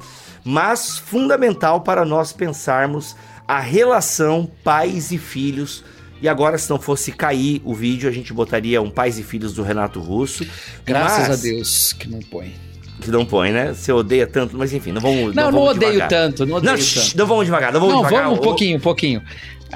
mas 0.45 0.99
fundamental 0.99 1.83
para 1.83 2.05
nós 2.05 2.33
pensarmos 2.33 3.15
a 3.47 3.61
relação 3.61 4.51
pais 4.63 5.11
e 5.11 5.19
filhos. 5.19 5.85
E 6.23 6.29
agora, 6.29 6.57
se 6.57 6.71
não 6.71 6.81
fosse 6.81 7.13
cair 7.13 7.61
o 7.65 7.75
vídeo, 7.75 8.09
a 8.09 8.13
gente 8.13 8.33
botaria 8.33 8.81
um 8.81 8.89
Pais 8.91 9.19
e 9.19 9.23
Filhos 9.23 9.53
do 9.53 9.63
Renato 9.63 10.01
Russo. 10.01 10.47
Graças 10.85 11.29
Mas- 11.29 11.39
a 11.39 11.43
Deus 11.43 11.93
que 11.93 12.09
não 12.09 12.21
põe. 12.21 12.55
Que 13.01 13.11
não 13.11 13.27
põe, 13.27 13.51
né? 13.53 13.75
Você 13.75 13.93
odeia 13.93 14.27
tanto, 14.27 14.57
mas 14.57 14.73
enfim, 14.73 14.93
não 14.93 15.01
vamos. 15.03 15.35
Não, 15.35 15.51
não, 15.51 15.53
vamos 15.53 15.71
odeio 15.71 15.93
devagar. 15.93 16.09
tanto, 16.09 16.47
não 16.47 16.57
odeio 16.57 16.73
Não, 16.73 16.79
tanto. 16.79 16.89
shh, 16.89 17.15
não 17.15 17.27
vamos 17.27 17.45
devagar, 17.45 17.73
não 17.73 17.81
vamos 17.81 17.95
não, 17.97 18.03
devagar. 18.05 18.25
vamos 18.25 18.39
um 18.39 18.43
pouquinho, 18.43 18.77
um 18.79 18.81
pouquinho. 18.81 19.23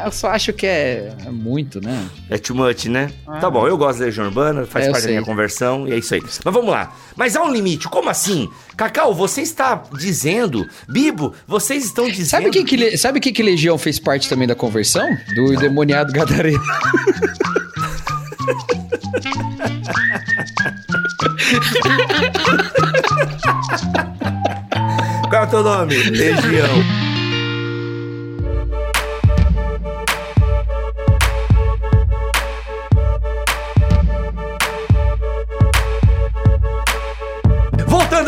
Eu 0.04 0.12
só 0.12 0.28
acho 0.28 0.52
que 0.52 0.66
é, 0.66 1.12
é 1.26 1.30
muito, 1.30 1.80
né? 1.80 2.06
É 2.30 2.38
too 2.38 2.56
much, 2.56 2.86
né? 2.86 3.10
Ah. 3.26 3.38
Tá 3.38 3.50
bom, 3.50 3.66
eu 3.66 3.76
gosto 3.76 3.98
da 3.98 4.06
Legião 4.06 4.26
Urbana, 4.26 4.64
faz 4.66 4.86
É, 4.86 4.90
parte 4.90 5.04
da 5.04 5.08
minha 5.10 5.22
conversão 5.22 5.86
e 5.88 5.92
é 5.92 5.96
isso 5.98 6.14
aí. 6.14 6.20
Mas 6.22 6.54
vamos 6.54 6.70
lá. 6.70 6.92
Mas 7.16 7.36
há 7.36 7.42
um 7.42 7.52
limite, 7.52 7.88
como 7.88 8.08
assim? 8.08 8.48
Cacau, 8.76 9.14
você 9.14 9.42
está 9.42 9.82
dizendo, 9.98 10.66
Bibo, 10.88 11.34
vocês 11.46 11.84
estão 11.84 12.08
dizendo. 12.08 12.26
Sabe 12.28 12.48
o 12.48 12.50
que, 12.50 12.64
que, 12.64 12.76
Le- 12.76 12.96
sabe 12.98 13.20
que, 13.20 13.32
que 13.32 13.42
Legião 13.42 13.76
fez 13.76 13.98
parte 13.98 14.28
também 14.28 14.46
da 14.46 14.54
conversão? 14.54 15.06
Do 15.34 15.56
demoniado 15.56 16.12
gadareno. 16.12 16.62
Qual 25.28 25.42
é 25.42 25.46
o 25.46 25.50
teu 25.50 25.62
nome? 25.62 25.94
Legião. 25.96 26.68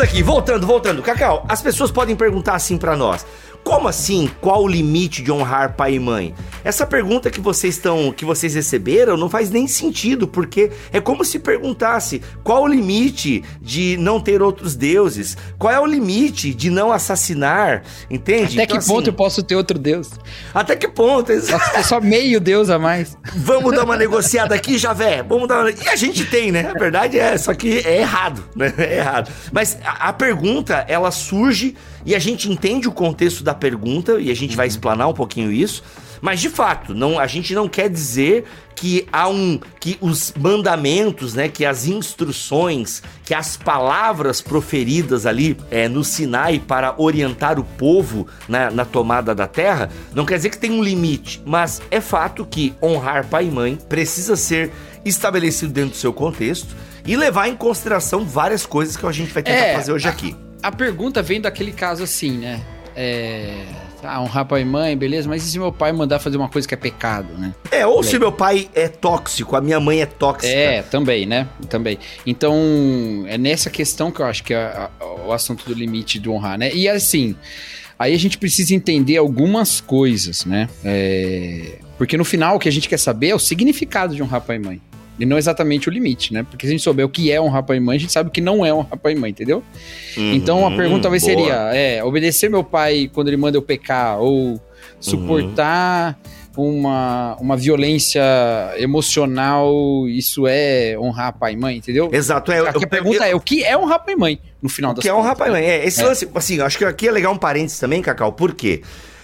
Voltando 0.01 0.13
aqui, 0.15 0.23
voltando, 0.23 0.67
voltando. 0.67 1.03
Cacau, 1.03 1.45
as 1.47 1.61
pessoas 1.61 1.91
podem 1.91 2.15
perguntar 2.15 2.55
assim 2.55 2.75
pra 2.75 2.97
nós. 2.97 3.23
Como 3.63 3.87
assim? 3.87 4.29
Qual 4.41 4.63
o 4.63 4.67
limite 4.67 5.21
de 5.21 5.31
honrar 5.31 5.75
pai 5.75 5.95
e 5.95 5.99
mãe? 5.99 6.33
Essa 6.63 6.85
pergunta 6.85 7.29
que 7.29 7.39
vocês 7.39 7.75
estão, 7.75 8.11
que 8.11 8.25
vocês 8.25 8.53
receberam, 8.55 9.17
não 9.17 9.29
faz 9.29 9.49
nem 9.49 9.67
sentido, 9.67 10.27
porque 10.27 10.71
é 10.91 10.99
como 10.99 11.23
se 11.23 11.39
perguntasse 11.39 12.21
qual 12.43 12.63
o 12.63 12.67
limite 12.67 13.43
de 13.61 13.97
não 13.97 14.19
ter 14.19 14.41
outros 14.41 14.75
deuses? 14.75 15.37
Qual 15.57 15.73
é 15.73 15.79
o 15.79 15.85
limite 15.85 16.53
de 16.53 16.69
não 16.69 16.91
assassinar? 16.91 17.83
Entende? 18.09 18.59
Até 18.59 18.63
Então, 18.63 18.79
que 18.79 18.85
ponto 18.85 19.01
assim, 19.01 19.09
eu 19.09 19.13
posso 19.13 19.43
ter 19.43 19.55
outro 19.55 19.79
Deus? 19.79 20.09
Até 20.53 20.75
que 20.75 20.87
ponto? 20.87 21.31
Posso 21.33 21.71
ter 21.71 21.83
só 21.83 22.01
meio 22.01 22.39
Deus 22.39 22.69
a 22.69 22.77
mais. 22.77 23.17
Vamos 23.35 23.75
dar 23.75 23.83
uma 23.83 23.97
negociada 23.97 24.53
aqui, 24.53 24.77
Javé. 24.77 25.23
Vamos 25.23 25.47
dar 25.47 25.61
uma... 25.61 25.71
E 25.71 25.87
a 25.87 25.95
gente 25.95 26.25
tem, 26.25 26.51
né? 26.51 26.71
A 26.75 26.77
verdade 26.77 27.17
é, 27.17 27.37
só 27.37 27.53
que 27.53 27.79
é 27.79 27.99
errado, 27.99 28.43
né? 28.55 28.73
É 28.77 28.97
errado. 28.97 29.31
Mas 29.51 29.77
a, 29.83 30.09
a 30.09 30.13
pergunta, 30.13 30.85
ela 30.87 31.11
surge 31.11 31.75
e 32.05 32.15
a 32.15 32.19
gente 32.19 32.49
entende 32.49 32.87
o 32.87 32.91
contexto 32.91 33.43
da 33.43 33.50
pergunta 33.53 34.19
e 34.19 34.31
a 34.31 34.35
gente 34.35 34.55
vai 34.55 34.67
explanar 34.67 35.07
um 35.07 35.13
pouquinho 35.13 35.51
isso. 35.51 35.83
Mas 36.21 36.39
de 36.39 36.49
fato, 36.49 36.93
não, 36.93 37.19
a 37.19 37.25
gente 37.25 37.53
não 37.55 37.67
quer 37.67 37.89
dizer 37.89 38.45
que 38.75 39.07
há 39.11 39.27
um 39.27 39.59
que 39.79 39.97
os 39.99 40.33
mandamentos, 40.39 41.33
né, 41.33 41.47
que 41.47 41.65
as 41.65 41.87
instruções, 41.87 43.01
que 43.25 43.33
as 43.33 43.57
palavras 43.57 44.39
proferidas 44.39 45.25
ali 45.25 45.57
é, 45.69 45.87
no 45.87 46.03
Sinai 46.03 46.59
para 46.59 46.93
orientar 46.97 47.59
o 47.59 47.63
povo 47.63 48.27
na, 48.47 48.69
na 48.69 48.85
tomada 48.85 49.33
da 49.33 49.47
terra, 49.47 49.89
não 50.13 50.25
quer 50.25 50.37
dizer 50.37 50.51
que 50.51 50.57
tem 50.57 50.71
um 50.71 50.83
limite, 50.83 51.41
mas 51.45 51.81
é 51.89 51.99
fato 51.99 52.45
que 52.45 52.73
honrar 52.81 53.27
pai 53.27 53.47
e 53.47 53.51
mãe 53.51 53.77
precisa 53.89 54.35
ser 54.35 54.71
estabelecido 55.03 55.73
dentro 55.73 55.91
do 55.91 55.97
seu 55.97 56.13
contexto 56.13 56.75
e 57.05 57.17
levar 57.17 57.47
em 57.47 57.55
consideração 57.55 58.25
várias 58.25 58.65
coisas 58.65 58.95
que 58.95 59.05
a 59.05 59.11
gente 59.11 59.33
vai 59.33 59.41
tentar 59.41 59.57
é, 59.57 59.75
fazer 59.75 59.91
hoje 59.91 60.07
aqui. 60.07 60.35
A 60.61 60.71
pergunta 60.71 61.23
vem 61.23 61.41
daquele 61.41 61.71
caso 61.71 62.03
assim, 62.03 62.37
né? 62.37 62.61
É 62.95 63.65
ah, 64.03 64.21
honrar 64.21 64.45
pai 64.45 64.61
e 64.61 64.65
mãe, 64.65 64.97
beleza, 64.97 65.29
mas 65.29 65.45
e 65.45 65.49
se 65.49 65.59
meu 65.59 65.71
pai 65.71 65.91
mandar 65.91 66.19
fazer 66.19 66.37
uma 66.37 66.49
coisa 66.49 66.67
que 66.67 66.73
é 66.73 66.77
pecado, 66.77 67.33
né? 67.37 67.53
É, 67.71 67.85
ou 67.85 68.01
se 68.03 68.17
meu 68.17 68.31
pai 68.31 68.69
é 68.73 68.87
tóxico, 68.87 69.55
a 69.55 69.61
minha 69.61 69.79
mãe 69.79 70.01
é 70.01 70.05
tóxica. 70.05 70.51
É, 70.51 70.81
também, 70.81 71.25
né? 71.25 71.47
Também. 71.69 71.97
Então, 72.25 72.55
é 73.27 73.37
nessa 73.37 73.69
questão 73.69 74.11
que 74.11 74.21
eu 74.21 74.25
acho 74.25 74.43
que 74.43 74.53
é 74.53 74.89
o 75.25 75.31
assunto 75.31 75.65
do 75.65 75.73
limite 75.73 76.19
do 76.19 76.33
honrar, 76.33 76.57
né? 76.57 76.73
E 76.73 76.89
assim, 76.89 77.35
aí 77.97 78.13
a 78.13 78.19
gente 78.19 78.37
precisa 78.37 78.73
entender 78.73 79.17
algumas 79.17 79.79
coisas, 79.79 80.45
né? 80.45 80.67
É... 80.83 81.77
Porque 81.97 82.17
no 82.17 82.25
final 82.25 82.55
o 82.55 82.59
que 82.59 82.67
a 82.67 82.71
gente 82.71 82.89
quer 82.89 82.97
saber 82.97 83.29
é 83.29 83.35
o 83.35 83.39
significado 83.39 84.15
de 84.15 84.23
honrar 84.23 84.41
pai 84.41 84.55
e 84.55 84.59
mãe. 84.59 84.81
E 85.23 85.25
não 85.25 85.37
exatamente 85.37 85.89
o 85.89 85.91
limite, 85.91 86.33
né? 86.33 86.43
Porque 86.43 86.65
se 86.65 86.71
a 86.71 86.75
gente 86.75 86.83
souber 86.83 87.05
o 87.05 87.09
que 87.09 87.31
é 87.31 87.39
honrar 87.39 87.63
pai 87.63 87.77
e 87.77 87.79
mãe, 87.79 87.97
a 87.97 87.99
gente 87.99 88.11
sabe 88.11 88.29
o 88.29 88.31
que 88.31 88.41
não 88.41 88.65
é 88.65 88.73
honrar 88.73 88.97
pai 88.97 89.13
e 89.13 89.15
mãe, 89.15 89.31
entendeu? 89.31 89.63
Uhum, 90.17 90.33
então 90.33 90.65
a 90.65 90.71
pergunta 90.71 91.03
talvez 91.03 91.23
boa. 91.23 91.35
seria: 91.35 91.55
é, 91.73 92.03
obedecer 92.03 92.49
meu 92.49 92.63
pai 92.63 93.09
quando 93.13 93.27
ele 93.27 93.37
manda 93.37 93.57
eu 93.57 93.61
pecar, 93.61 94.19
ou 94.19 94.59
suportar 94.99 96.19
uhum. 96.55 96.79
uma, 96.79 97.35
uma 97.39 97.57
violência 97.57 98.21
emocional, 98.77 100.07
isso 100.07 100.47
é 100.47 100.97
honrar 100.97 101.33
pai 101.33 101.53
e 101.53 101.57
mãe, 101.57 101.77
entendeu? 101.77 102.09
Exato. 102.11 102.51
É, 102.51 102.59
aqui 102.59 102.77
eu, 102.77 102.83
a 102.83 102.87
pergunta 102.87 103.27
eu, 103.27 103.31
é: 103.31 103.35
o 103.35 103.39
que 103.39 103.63
é 103.63 103.77
honrar 103.77 104.03
pai 104.03 104.13
e 104.13 104.17
mãe, 104.17 104.39
no 104.61 104.69
final 104.69 104.93
das 104.93 105.03
contas? 105.03 105.03
O 105.03 105.03
que 105.03 105.09
é 105.09 105.13
honrar 105.13 105.35
pai 105.35 105.49
e 105.49 105.51
mãe? 105.51 105.65
É, 105.65 105.85
esse 105.85 106.01
é. 106.01 106.05
lance, 106.05 106.29
assim, 106.33 106.59
acho 106.59 106.77
que 106.77 106.85
aqui 106.85 107.07
é 107.07 107.11
legal 107.11 107.33
um 107.33 107.37
parênteses 107.37 107.79
também, 107.79 108.01
Cacau, 108.01 108.33
por 108.33 108.53
quê? 108.53 108.81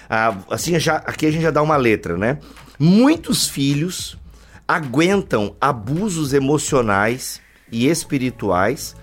Ah, 0.09 0.35
assim, 0.49 0.79
já, 0.79 0.97
aqui 0.97 1.25
a 1.25 1.31
gente 1.31 1.41
já 1.41 1.51
dá 1.51 1.61
uma 1.61 1.75
letra, 1.75 2.17
né? 2.17 2.37
Muitos 2.79 3.47
filhos 3.47 4.17
aguentam 4.67 5.55
abusos 5.61 6.33
emocionais 6.33 7.41
e 7.71 7.87
espirituais 7.87 8.95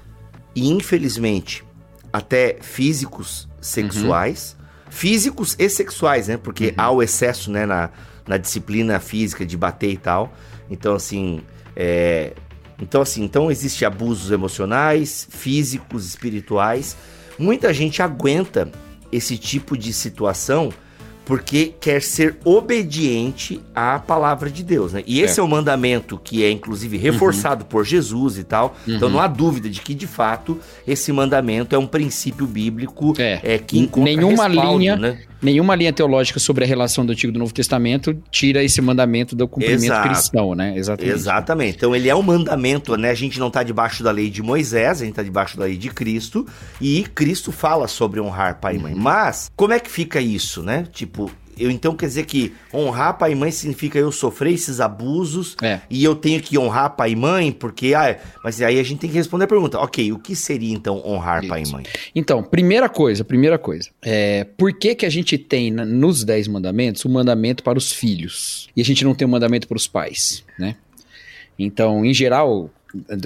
e, 0.55 0.71
infelizmente, 0.71 1.65
até 2.13 2.59
físicos 2.61 3.49
sexuais. 3.61 4.57
Uhum. 4.59 4.65
Físicos 4.91 5.57
e 5.59 5.69
sexuais, 5.69 6.29
né? 6.29 6.37
Porque 6.37 6.67
uhum. 6.67 6.75
há 6.77 6.91
o 6.91 7.03
excesso, 7.03 7.51
né, 7.51 7.67
na, 7.67 7.91
na 8.27 8.37
disciplina 8.37 9.01
física 9.01 9.45
de 9.45 9.57
bater 9.57 9.91
e 9.91 9.97
tal. 9.97 10.33
Então, 10.71 10.95
assim, 10.95 11.41
é... 11.75 12.33
Então, 12.81 13.03
assim, 13.03 13.23
então 13.23 13.51
existe 13.51 13.85
abusos 13.85 14.33
emocionais, 14.33 15.29
físicos, 15.31 16.07
espirituais. 16.07 16.97
Muita 17.39 17.73
gente 17.73 18.03
aguenta 18.03 18.71
esse 19.13 19.39
tipo 19.39 19.77
de 19.79 19.93
situação 19.93 20.73
porque 21.25 21.75
quer 21.81 22.03
ser 22.03 22.37
obediente 22.45 23.61
à 23.75 23.99
palavra 23.99 24.51
de 24.51 24.63
Deus, 24.63 24.93
né? 24.93 25.03
E 25.07 25.21
esse 25.21 25.41
é, 25.41 25.43
é 25.43 25.45
o 25.45 25.49
mandamento 25.49 26.21
que 26.23 26.45
é 26.45 26.51
inclusive 26.51 26.97
reforçado 26.97 27.63
uhum. 27.63 27.69
por 27.69 27.85
Jesus 27.85 28.39
e 28.39 28.45
tal. 28.45 28.77
Uhum. 28.87 28.97
Então 28.97 29.09
não 29.09 29.21
há 29.21 29.27
dúvida 29.27 29.69
de 29.71 29.81
que 29.81 29.95
de 29.95 30.07
fato 30.07 30.59
esse 30.87 31.13
mandamento 31.13 31.75
é 31.75 31.79
um 31.79 31.87
princípio 31.87 32.47
bíblico 32.47 33.15
é, 33.19 33.41
é 33.43 33.59
que 33.59 33.79
encontra 33.79 34.15
nenhuma 34.15 34.49
linha, 34.49 34.97
né? 34.97 35.23
Nenhuma 35.45 35.75
linha 35.75 35.93
teológica 35.93 36.41
sobre 36.41 36.65
a 36.65 36.67
relação 36.67 37.05
do 37.05 37.13
Antigo 37.13 37.31
e 37.31 37.35
do 37.35 37.39
Novo 37.39 37.53
Testamento 37.53 38.17
tira 38.31 38.65
esse 38.65 38.81
mandamento 38.81 39.37
do 39.37 39.47
cumprimento 39.47 39.85
Exato. 39.85 40.09
cristão, 40.09 40.55
né? 40.55 40.77
Exatamente. 40.77 41.15
Exatamente. 41.15 41.77
Então 41.77 41.95
ele 41.95 42.09
é 42.09 42.15
um 42.15 42.23
mandamento, 42.23 42.97
né? 42.97 43.11
A 43.11 43.15
gente 43.15 43.39
não 43.39 43.49
está 43.49 43.63
debaixo 43.63 44.03
da 44.03 44.11
lei 44.11 44.31
de 44.31 44.43
Moisés, 44.43 45.01
a 45.01 45.05
gente 45.05 45.13
está 45.13 45.23
debaixo 45.23 45.57
da 45.57 45.65
lei 45.65 45.77
de 45.77 45.91
Cristo 45.91 46.47
e 46.81 47.05
Cristo 47.15 47.53
fala 47.53 47.87
sobre 47.87 48.21
honrar 48.21 48.59
pai 48.61 48.77
e 48.77 48.79
mãe. 48.79 48.95
Uhum. 48.95 49.01
Mas 49.01 49.51
como 49.55 49.73
é 49.73 49.79
que 49.79 49.91
fica 49.91 50.21
isso, 50.21 50.63
né? 50.63 50.87
Tipo, 50.93 51.31
eu 51.59 51.71
então 51.71 51.95
quer 51.95 52.07
dizer 52.07 52.27
que 52.27 52.55
honrar 52.73 53.19
pai 53.19 53.33
e 53.33 53.35
mãe 53.35 53.51
significa 53.51 53.99
eu 53.99 54.11
sofrer 54.13 54.53
esses 54.53 54.81
abusos 54.81 55.57
é. 55.63 55.81
e 55.89 56.03
eu 56.05 56.15
tenho 56.15 56.41
que 56.41 56.59
honrar 56.59 56.97
pai 56.97 57.13
e 57.13 57.17
mãe, 57.17 57.53
porque 57.53 57.95
ah, 57.95 58.19
mas 58.43 58.61
aí 58.61 58.79
a 58.79 58.83
gente 58.83 59.01
tem 59.01 59.11
que 59.11 59.17
responder 59.17 59.45
a 59.45 59.49
pergunta, 59.49 59.79
ok, 59.79 60.13
o 60.13 60.19
que 60.19 60.35
seria 60.35 60.73
então 60.73 61.03
honrar 61.05 61.41
Isso. 61.41 61.49
pai 61.49 61.63
e 61.63 61.73
mãe? 61.73 61.85
Então, 62.15 62.43
primeira 62.43 62.89
coisa, 62.89 63.25
primeira 63.25 63.59
coisa, 63.59 63.89
é, 64.03 64.45
por 64.45 64.73
que 64.73 64.95
que 64.95 65.07
a 65.07 65.11
gente 65.11 65.39
tem 65.39 65.71
nos 65.71 66.25
dez 66.25 66.49
mandamentos 66.49 67.05
o 67.05 67.09
um 67.09 67.13
mandamento 67.13 67.63
para 67.63 67.79
os 67.79 67.93
filhos 67.93 68.69
e 68.77 68.81
a 68.81 68.85
gente 68.85 69.05
não 69.05 69.15
tem 69.15 69.27
um 69.27 69.31
mandamento 69.31 69.67
para 69.69 69.77
os 69.77 69.87
pais, 69.87 70.45
né? 70.59 70.77
Então, 71.59 72.05
em 72.05 72.13
geral, 72.13 72.69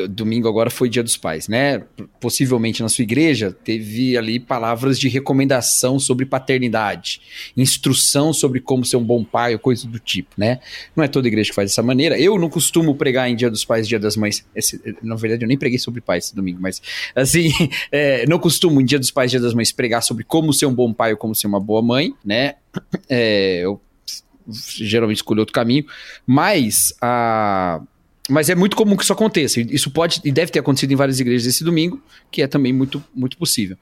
domingo 0.08 0.48
agora 0.48 0.70
foi 0.70 0.88
Dia 0.88 1.02
dos 1.02 1.16
Pais, 1.16 1.46
né? 1.46 1.82
Possivelmente 2.20 2.82
na 2.82 2.88
sua 2.88 3.02
igreja 3.02 3.52
teve 3.52 4.16
ali 4.16 4.40
palavras 4.40 4.98
de 4.98 5.08
recomendação 5.08 5.98
sobre 5.98 6.25
paternidade, 6.25 7.20
instrução 7.56 8.32
sobre 8.32 8.60
como 8.60 8.84
ser 8.84 8.96
um 8.96 9.04
bom 9.04 9.22
pai 9.22 9.52
ou 9.52 9.58
coisa 9.58 9.87
do 9.87 9.98
tipo, 9.98 10.30
né? 10.38 10.60
Não 10.96 11.04
é 11.04 11.08
toda 11.08 11.28
igreja 11.28 11.50
que 11.50 11.54
faz 11.54 11.70
dessa 11.70 11.82
maneira. 11.82 12.18
Eu 12.18 12.38
não 12.38 12.48
costumo 12.48 12.94
pregar 12.94 13.28
em 13.28 13.37
Dia 13.37 13.50
dos 13.50 13.64
Pais, 13.64 13.87
Dia 13.87 13.98
das 13.98 14.16
Mães. 14.16 14.44
Esse, 14.54 14.80
na 15.02 15.14
verdade, 15.14 15.44
eu 15.44 15.48
nem 15.48 15.58
preguei 15.58 15.78
sobre 15.78 16.00
pais 16.00 16.26
esse 16.26 16.34
domingo, 16.34 16.60
mas 16.60 16.80
assim, 17.14 17.50
é, 17.92 18.26
não 18.26 18.38
costumo 18.38 18.80
em 18.80 18.84
Dia 18.84 18.98
dos 18.98 19.10
Pais, 19.10 19.30
Dia 19.30 19.40
das 19.40 19.52
Mães 19.52 19.70
pregar 19.70 20.02
sobre 20.02 20.25
como 20.25 20.52
ser 20.52 20.66
um 20.66 20.75
bom 20.75 20.92
pai 20.92 21.12
ou 21.12 21.18
como 21.18 21.34
ser 21.34 21.46
uma 21.46 21.60
boa 21.60 21.82
mãe, 21.82 22.14
né? 22.25 22.54
É, 23.08 23.60
eu 23.64 23.80
geralmente 24.50 25.18
escolho 25.18 25.40
outro 25.40 25.52
caminho, 25.52 25.84
mas 26.26 26.94
a 27.02 27.82
mas 28.28 28.50
é 28.50 28.54
muito 28.54 28.76
comum 28.76 28.94
que 28.94 29.02
isso 29.02 29.12
aconteça. 29.12 29.58
Isso 29.61 29.90
pode 29.90 30.20
e 30.23 30.30
deve 30.30 30.52
ter 30.52 30.58
acontecido 30.58 30.92
em 30.92 30.97
várias 30.97 31.18
igrejas 31.18 31.47
esse 31.47 31.64
domingo, 31.64 32.00
que 32.30 32.42
é 32.42 32.47
também 32.47 32.75
muito, 32.75 33.02
muito 33.14 33.38
possível. 33.38 33.76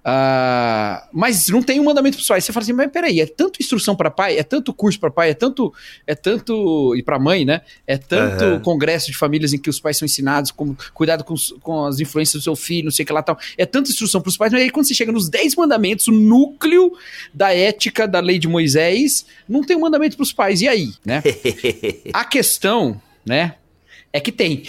Uh, 0.00 1.06
mas 1.12 1.48
não 1.48 1.62
tem 1.62 1.78
um 1.78 1.84
mandamento 1.84 2.16
para 2.16 2.22
os 2.22 2.28
pais. 2.28 2.44
Você 2.44 2.52
fala 2.52 2.64
assim, 2.64 2.72
mas 2.72 2.90
peraí, 2.90 3.20
é 3.20 3.26
tanto 3.26 3.60
instrução 3.60 3.94
para 3.94 4.10
pai, 4.10 4.38
é 4.38 4.42
tanto 4.42 4.72
curso 4.72 4.98
para 4.98 5.10
pai, 5.10 5.30
é 5.30 5.34
tanto. 5.34 5.72
É 6.06 6.14
tanto. 6.14 6.94
E 6.96 7.02
para 7.02 7.18
mãe, 7.18 7.44
né? 7.44 7.60
É 7.86 7.98
tanto 7.98 8.44
uhum. 8.44 8.60
congresso 8.60 9.08
de 9.08 9.16
famílias 9.16 9.52
em 9.52 9.58
que 9.58 9.68
os 9.68 9.78
pais 9.78 9.98
são 9.98 10.06
ensinados, 10.06 10.50
como 10.50 10.76
cuidado 10.94 11.22
com, 11.22 11.34
com 11.60 11.84
as 11.84 12.00
influências 12.00 12.40
do 12.40 12.44
seu 12.44 12.56
filho, 12.56 12.86
não 12.86 12.90
sei 12.90 13.02
o 13.02 13.06
que 13.06 13.12
lá 13.12 13.22
tal. 13.22 13.38
É 13.58 13.66
tanta 13.66 13.90
instrução 13.90 14.22
para 14.22 14.30
os 14.30 14.36
pais, 14.36 14.50
mas 14.50 14.62
aí 14.62 14.70
quando 14.70 14.86
você 14.86 14.94
chega 14.94 15.12
nos 15.12 15.28
10 15.28 15.56
mandamentos, 15.56 16.08
o 16.08 16.12
núcleo 16.12 16.92
da 17.34 17.54
ética 17.54 18.08
da 18.08 18.20
lei 18.20 18.38
de 18.38 18.48
Moisés, 18.48 19.26
não 19.46 19.62
tem 19.62 19.76
um 19.76 19.80
mandamento 19.80 20.16
para 20.16 20.24
os 20.24 20.32
pais. 20.32 20.62
E 20.62 20.68
aí, 20.68 20.94
né? 21.04 21.22
A 22.14 22.24
questão, 22.24 23.00
né? 23.26 23.56
É 24.12 24.20
que 24.20 24.32
tem. 24.32 24.64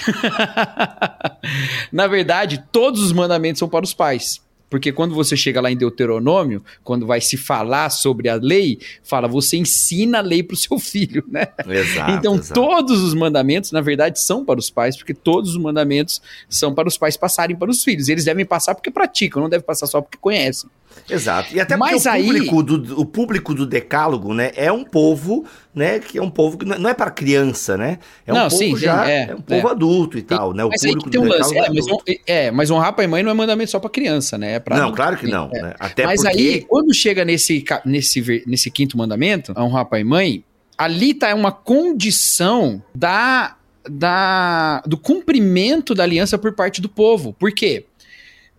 Na 1.92 2.08
verdade, 2.08 2.64
todos 2.72 3.02
os 3.02 3.12
mandamentos 3.12 3.60
são 3.60 3.68
para 3.68 3.84
os 3.84 3.94
pais. 3.94 4.42
Porque 4.72 4.94
quando 4.94 5.14
você 5.14 5.36
chega 5.36 5.60
lá 5.60 5.70
em 5.70 5.76
Deuteronômio, 5.76 6.64
quando 6.82 7.06
vai 7.06 7.20
se 7.20 7.36
falar 7.36 7.90
sobre 7.90 8.30
a 8.30 8.36
lei, 8.36 8.80
fala, 9.04 9.28
você 9.28 9.58
ensina 9.58 10.20
a 10.20 10.22
lei 10.22 10.42
para 10.42 10.54
o 10.54 10.58
seu 10.58 10.80
filho, 10.80 11.26
né? 11.28 11.50
Exato, 11.68 12.12
então, 12.12 12.36
exato. 12.36 12.54
todos 12.54 13.02
os 13.04 13.14
mandamentos, 13.14 13.74
na 13.74 13.82
verdade, 13.82 14.24
são 14.24 14.46
para 14.46 14.58
os 14.58 14.70
pais, 14.70 14.96
porque 14.96 15.14
todos 15.14 15.52
os 15.52 15.58
mandamentos 15.58 16.22
são 16.48 16.74
para 16.74 16.88
os 16.88 16.98
pais 16.98 17.18
passarem 17.18 17.54
para 17.54 17.70
os 17.70 17.84
filhos. 17.84 18.08
Eles 18.08 18.24
devem 18.24 18.46
passar 18.46 18.74
porque 18.74 18.90
praticam, 18.90 19.42
não 19.42 19.50
devem 19.50 19.66
passar 19.66 19.88
só 19.88 20.00
porque 20.00 20.18
conhecem. 20.18 20.70
Exato. 21.10 21.56
E 21.56 21.60
até 21.60 21.78
porque 21.78 21.94
Mas 21.94 22.06
o, 22.06 22.10
aí... 22.10 22.26
público 22.26 22.64
do, 22.64 23.00
o 23.00 23.06
público 23.06 23.54
do 23.54 23.66
decálogo, 23.66 24.34
né, 24.34 24.52
é 24.56 24.72
um 24.72 24.84
povo, 24.84 25.46
né, 25.74 26.00
que 26.00 26.18
é 26.18 26.22
um 26.22 26.30
povo 26.30 26.58
que 26.58 26.66
não 26.66 26.90
é 26.90 26.94
para 26.94 27.12
criança, 27.12 27.78
né? 27.78 28.00
É 28.26 28.32
um 28.32 28.36
não, 28.36 28.50
povo 28.50 28.58
sim, 28.58 28.76
já, 28.78 29.10
é, 29.10 29.30
é, 29.30 29.36
um 29.36 29.42
povo 29.42 29.68
é. 29.68 29.72
adulto 29.72 30.18
e 30.18 30.22
tal, 30.22 30.54
né? 30.54 30.64
O 30.64 30.70
mas 30.70 30.82
público 30.82 31.10
do 31.10 31.22
um 31.22 31.28
lance, 31.28 31.58
é, 31.58 31.70
mas, 31.70 31.86
é, 32.28 32.52
mas 32.52 32.72
honrar 32.72 32.94
pai 32.94 33.06
e 33.06 33.08
mãe 33.08 33.24
não 33.24 33.32
é 33.32 33.34
mandamento 33.34 33.72
só 33.72 33.80
para 33.80 33.90
criança, 33.90 34.38
né? 34.38 34.54
É 34.54 34.60
pra 34.60 34.78
não, 34.78 34.92
claro 34.92 35.18
que 35.18 35.28
não. 35.28 35.50
É. 35.54 35.62
Né? 35.62 35.74
Até 35.80 36.06
mas 36.06 36.22
porque... 36.22 36.38
aí, 36.38 36.62
quando 36.62 36.94
chega 36.94 37.26
nesse, 37.26 37.64
nesse, 37.86 38.44
nesse 38.46 38.72
quinto 38.72 38.98
mandamento, 38.98 39.54
honrar 39.58 39.86
pai 39.86 40.02
e 40.02 40.06
mãe, 40.06 40.44
ali 40.78 41.14
tá 41.14 41.34
uma 41.36 41.52
condição 41.52 42.82
da 42.94 43.56
da, 43.90 44.82
do 44.86 44.98
cumprimento 44.98 45.96
da 45.96 46.04
aliança 46.04 46.38
por 46.38 46.54
parte 46.54 46.82
do 46.82 46.90
povo. 46.90 47.34
Por 47.34 47.52
quê? 47.52 47.86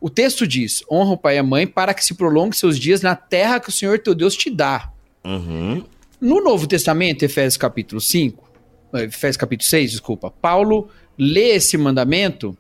O 0.03 0.11
texto 0.11 0.49
diz: 0.49 0.83
honra 0.91 1.13
o 1.13 1.17
pai 1.17 1.37
e 1.37 1.39
a 1.39 1.45
mãe 1.45 1.65
para 1.65 1.95
que 1.95 2.05
se 2.05 2.13
prolongue 2.15 2.57
seus 2.57 2.77
dias 2.77 3.03
na 3.03 3.15
terra 3.15 3.61
que 3.61 3.69
o 3.69 3.73
Senhor 3.73 4.01
teu 4.01 4.17
Deus 4.17 4.37
te 4.37 4.51
dá. 4.51 4.91
Uhum. 5.25 5.85
No 6.21 6.43
Novo 6.43 6.67
Testamento, 6.67 7.25
Efésios 7.25 7.57
capítulo 7.57 8.01
5, 8.01 8.51
eh, 8.95 9.05
Efésios 9.05 9.37
capítulo 9.37 9.69
6, 9.69 9.93
desculpa, 9.93 10.29
Paulo 10.29 10.89
lê 11.17 11.51
esse 11.51 11.79
mandamento 11.79 12.59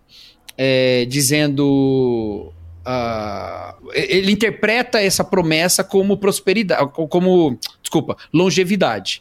é, 0.57 1.05
dizendo. 1.07 2.53
Uh, 2.85 3.91
ele 3.93 4.33
interpreta 4.33 5.01
essa 5.01 5.23
promessa 5.25 5.83
como 5.85 6.17
prosperidade, 6.17 6.91
como, 6.93 7.59
desculpa, 7.81 8.17
longevidade. 8.33 9.21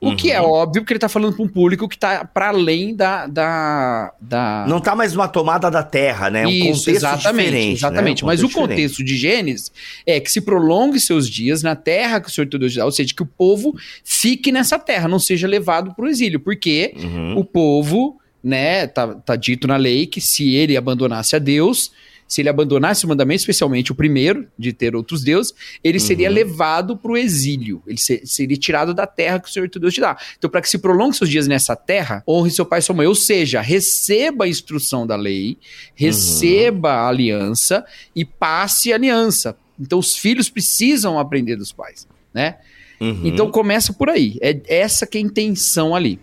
O 0.00 0.14
que 0.14 0.30
é 0.30 0.40
Uhum. 0.40 0.50
óbvio, 0.50 0.82
porque 0.82 0.92
ele 0.92 1.00
tá 1.00 1.08
falando 1.08 1.34
para 1.34 1.42
um 1.44 1.48
público 1.48 1.88
que 1.88 1.96
tá 1.98 2.22
para 2.24 2.48
além 2.48 2.94
da, 2.94 3.26
da, 3.26 4.12
da... 4.20 4.66
Não 4.68 4.78
tá 4.78 4.94
mais 4.94 5.14
uma 5.16 5.26
tomada 5.26 5.70
da 5.70 5.82
terra, 5.82 6.28
né? 6.28 6.42
É 6.42 6.46
um 6.46 6.50
Isso, 6.50 6.66
contexto 6.66 6.88
exatamente, 6.90 7.44
diferente. 7.46 7.78
exatamente. 7.78 8.22
Né? 8.22 8.26
Um 8.26 8.28
Mas 8.28 8.42
o 8.42 8.46
diferente. 8.46 8.68
contexto 8.68 9.02
de 9.04 9.16
Gênesis 9.16 9.72
é 10.06 10.20
que 10.20 10.30
se 10.30 10.40
prolongue 10.42 11.00
seus 11.00 11.28
dias 11.28 11.62
na 11.62 11.74
terra 11.74 12.20
que 12.20 12.28
o 12.28 12.30
Senhor 12.30 12.46
teu 12.46 12.58
Deus 12.60 12.72
te 12.72 12.78
dá, 12.78 12.84
ou 12.84 12.92
seja, 12.92 13.14
que 13.14 13.22
o 13.22 13.26
povo 13.26 13.74
fique 14.04 14.52
nessa 14.52 14.78
terra, 14.78 15.08
não 15.08 15.18
seja 15.18 15.46
levado 15.48 15.94
para 15.94 16.04
o 16.04 16.08
exílio, 16.08 16.40
porque 16.40 16.94
Uhum. 16.96 17.38
o 17.38 17.44
povo, 17.44 18.18
né, 18.44 18.86
tá, 18.86 19.14
tá 19.14 19.34
dito 19.34 19.66
na 19.66 19.76
lei 19.76 20.06
que 20.06 20.20
se 20.20 20.54
ele 20.54 20.76
abandonasse 20.76 21.34
a 21.34 21.38
Deus, 21.38 21.90
se 22.28 22.40
ele 22.42 22.48
abandonasse 22.48 23.04
o 23.04 23.08
mandamento, 23.08 23.40
especialmente 23.40 23.92
o 23.92 23.94
primeiro, 23.94 24.46
de 24.58 24.72
ter 24.72 24.96
outros 24.96 25.22
deuses, 25.22 25.54
ele 25.82 25.98
seria 26.00 26.28
Uhum. 26.28 26.34
levado 26.34 26.96
para 26.96 27.12
o 27.12 27.16
exílio. 27.16 27.82
Ele 27.86 27.98
se- 27.98 28.22
seria 28.24 28.56
tirado 28.56 28.92
da 28.92 29.06
terra 29.06 29.38
que 29.38 29.48
o 29.48 29.52
Senhor 29.52 29.68
teu 29.68 29.80
Deus 29.80 29.94
te 29.94 30.00
dá. 30.00 30.16
Então, 30.36 30.50
para 30.50 30.60
que 30.60 30.68
se 30.68 30.78
prolongue 30.78 31.16
seus 31.16 31.30
dias 31.30 31.46
nessa 31.46 31.76
terra, 31.76 32.22
honre 32.28 32.50
seu 32.50 32.66
pai 32.66 32.80
e 32.80 32.82
sua 32.82 32.94
mãe. 32.94 33.06
Ou 33.06 33.14
seja, 33.14 33.60
receba 33.60 34.44
a 34.44 34.48
instrução 34.48 35.06
da 35.06 35.14
lei, 35.16 35.56
receba 35.94 36.90
a 36.92 37.08
aliança 37.08 37.84
e 38.14 38.24
passe 38.24 38.92
a 38.92 38.96
aliança. 38.96 39.56
Então, 39.78 39.98
os 39.98 40.16
filhos 40.16 40.48
precisam 40.48 41.18
aprender 41.18 41.56
dos 41.56 41.72
pais, 41.72 42.06
né? 42.32 42.56
Uhum. 42.98 43.20
Então 43.26 43.50
começa 43.50 43.92
por 43.92 44.08
aí. 44.08 44.38
É 44.40 44.58
essa 44.68 45.06
que 45.06 45.18
é 45.18 45.20
a 45.20 45.24
intenção 45.24 45.94
ali. 45.94 46.18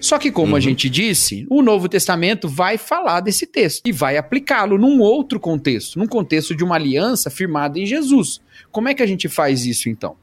Só 0.00 0.18
que, 0.18 0.30
como 0.30 0.54
a 0.54 0.54
Uhum. 0.56 0.60
gente 0.60 0.88
disse, 0.88 1.46
o 1.50 1.62
Novo 1.62 1.88
Testamento 1.88 2.48
vai 2.48 2.76
falar 2.78 3.20
desse 3.20 3.46
texto 3.46 3.86
e 3.86 3.92
vai 3.92 4.16
aplicá-lo 4.16 4.78
num 4.78 5.00
outro 5.00 5.38
contexto, 5.40 5.98
num 5.98 6.06
contexto 6.06 6.54
de 6.54 6.62
uma 6.64 6.74
aliança 6.76 7.30
firmada 7.30 7.78
em 7.78 7.86
Jesus. 7.86 8.40
Como 8.70 8.88
é 8.88 8.94
que 8.94 9.02
a 9.02 9.06
gente 9.06 9.28
faz 9.28 9.64
isso 9.66 9.88
então? 9.88 10.16